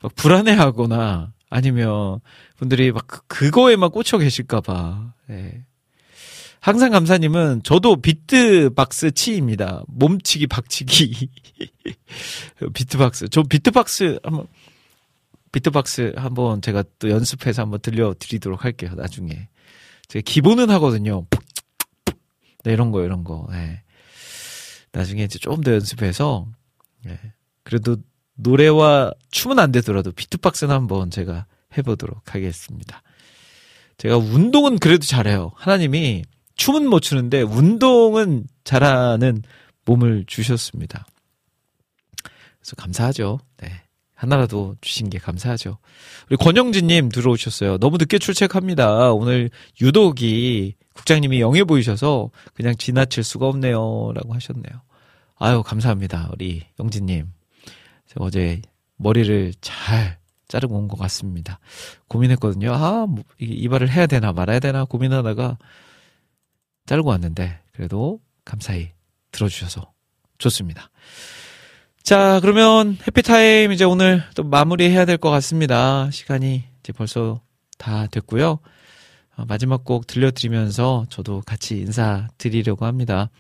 [0.03, 2.21] 막 불안해하거나 아니면
[2.57, 5.15] 분들이 막 그- 그거에만 꽂혀 계실까봐.
[5.31, 5.65] 예.
[6.61, 9.83] 항상 감사님은 저도 비트박스 치입니다.
[9.89, 11.29] 몸치기 박치기.
[12.75, 13.29] 비트박스.
[13.31, 14.47] 저 비트박스 한번
[15.53, 18.93] 비트박스 한번 제가 또 연습해서 한번 들려드리도록 할게요.
[18.95, 19.49] 나중에.
[20.09, 21.27] 제가 기본은 하거든요.
[22.63, 23.49] 네, 이런 거, 이런 거.
[23.53, 23.83] 예.
[24.93, 26.47] 나중에 이제 좀더 연습해서,
[27.07, 27.19] 예.
[27.65, 27.97] 그래도
[28.43, 31.47] 노래와 춤은 안 되더라도 비트박스는 한번 제가
[31.77, 33.03] 해보도록 하겠습니다.
[33.99, 35.53] 제가 운동은 그래도 잘해요.
[35.57, 36.25] 하나님이
[36.57, 39.43] 춤은 못 추는데 운동은 잘하는
[39.85, 41.07] 몸을 주셨습니다.
[42.59, 43.41] 그래서 감사하죠.
[43.59, 43.83] 네.
[44.15, 45.79] 하나라도 주신 게 감사하죠.
[46.29, 47.79] 우리 권영진님 들어오셨어요.
[47.79, 49.13] 너무 늦게 출첵합니다.
[49.13, 49.49] 오늘
[49.81, 54.13] 유독이 국장님이 영해 보이셔서 그냥 지나칠 수가 없네요.
[54.15, 54.83] 라고 하셨네요.
[55.37, 56.29] 아유, 감사합니다.
[56.35, 57.29] 우리 영진님.
[58.19, 58.61] 어제
[58.97, 60.19] 머리를 잘
[60.49, 61.61] 자르고 온 것 같습니다.
[62.09, 62.73] 고민했거든요.
[62.75, 65.59] 아, 뭐, 이발을 해야 되나 말아야 되나 고민하다가
[66.87, 68.91] 자르고 왔는데, 그래도 감사히
[69.33, 69.93] 들어주셔서
[70.39, 70.91] 좋습니다.
[72.03, 76.11] 자, 그러면 해피타임 이제 오늘 또 마무리해야 될 것 같습니다.
[76.11, 77.41] 시간이 이제 벌써
[77.79, 78.59] 다 됐고요.
[79.37, 83.31] 어, 마지막 곡 들려드리면서 저도 같이 인사드리려고 합니다.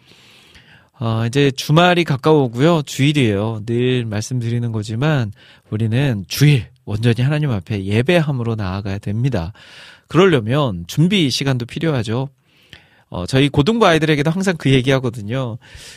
[1.00, 2.82] 어, 이제 주말이 가까우고요.
[2.82, 3.62] 주일이에요.
[3.64, 5.32] 늘 말씀드리는 거지만
[5.70, 9.54] 우리는 주일 온전히 하나님 앞에 예배함으로 나아가야 됩니다.
[10.08, 12.28] 그러려면 준비 시간도 필요하죠.
[13.08, 15.56] 어, 저희 고등부 아이들에게도 항상 그 얘기 하거든요.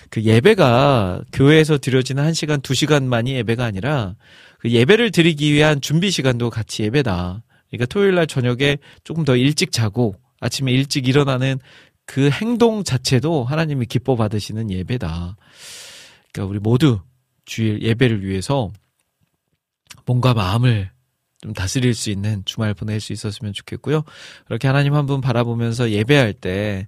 [0.10, 4.16] 그 예배가 교회에서 드려지는 한 시간, 두 시간만이 예배가 아니라
[4.58, 7.44] 그 예배를 드리기 위한 준비 시간도 같이 예배다.
[7.70, 11.60] 그러니까 토요일 날 저녁에 조금 더 일찍 자고 아침에 일찍 일어나는
[12.06, 15.36] 그 행동 자체도 하나님이 기뻐 받으시는 예배다.
[16.32, 17.00] 그러니까 우리 모두
[17.46, 18.72] 주일 예배를 위해서
[20.06, 20.92] 몸과 마음을
[21.42, 24.04] 좀 다스릴 수 있는 주말 보낼 수 있었으면 좋겠고요.
[24.46, 26.88] 그렇게 하나님 한 분 바라보면서 예배할 때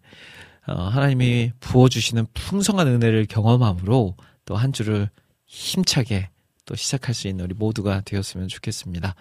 [0.68, 4.16] 어, 하나님이 부어주시는 풍성한 은혜를 경험함으로
[4.46, 5.10] 또 한 주를
[5.46, 6.30] 힘차게
[6.66, 9.14] 또 시작할 수 있는 우리 모두가 되었으면 좋겠습니다.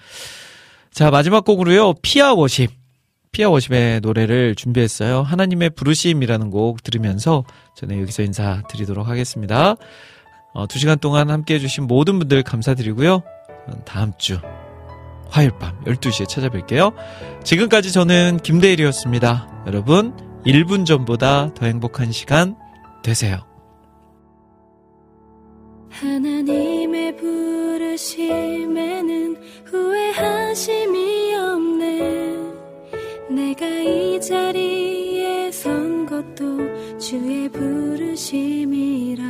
[0.90, 1.94] 자, 마지막 곡으로요.
[2.02, 2.70] 피아 워십.
[3.34, 5.22] 피아 워십의 노래를 준비했어요.
[5.22, 7.42] 하나님의 부르심이라는 곡 들으면서
[7.74, 9.74] 저는 여기서 인사드리도록 하겠습니다.
[10.52, 13.14] 어, 두 시간 동안 함께 해주신 모든 분들 감사드리고요.
[13.14, 14.38] 어, 다음 주
[15.30, 16.94] 화요일 밤 12시에 찾아뵐게요.
[17.42, 19.64] 지금까지 저는 김대일이었습니다.
[19.66, 20.16] 여러분,
[20.46, 22.54] 1분 전보다 더 행복한 시간
[23.02, 23.40] 되세요.
[25.90, 28.16] 하나님의 부르심에는
[29.64, 31.23] 후회하심이
[33.34, 39.24] 내가 이 자리에 선 것도 주의 부르심이라.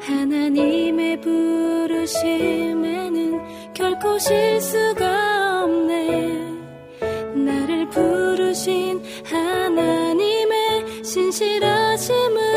[0.00, 2.14] 하나님의 부르심에는
[3.74, 6.54] 결코 실수가 없네.
[7.34, 12.53] 나를 부르신 하나님의 신실하심을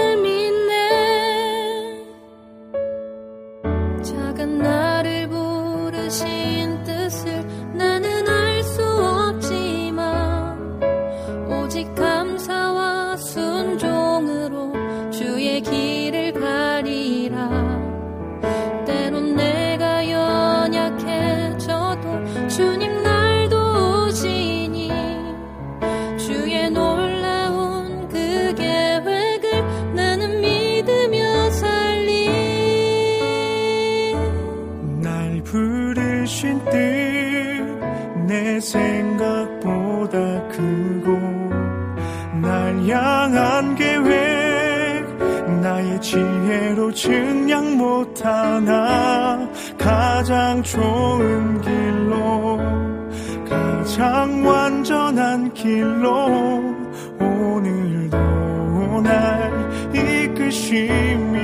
[46.08, 49.46] 지혜로 증량 못하나
[49.78, 52.58] 가장 좋은 길로
[53.50, 56.64] 가장 완전한 길로
[57.20, 59.52] 오늘도 날
[59.94, 61.37] 이끄심이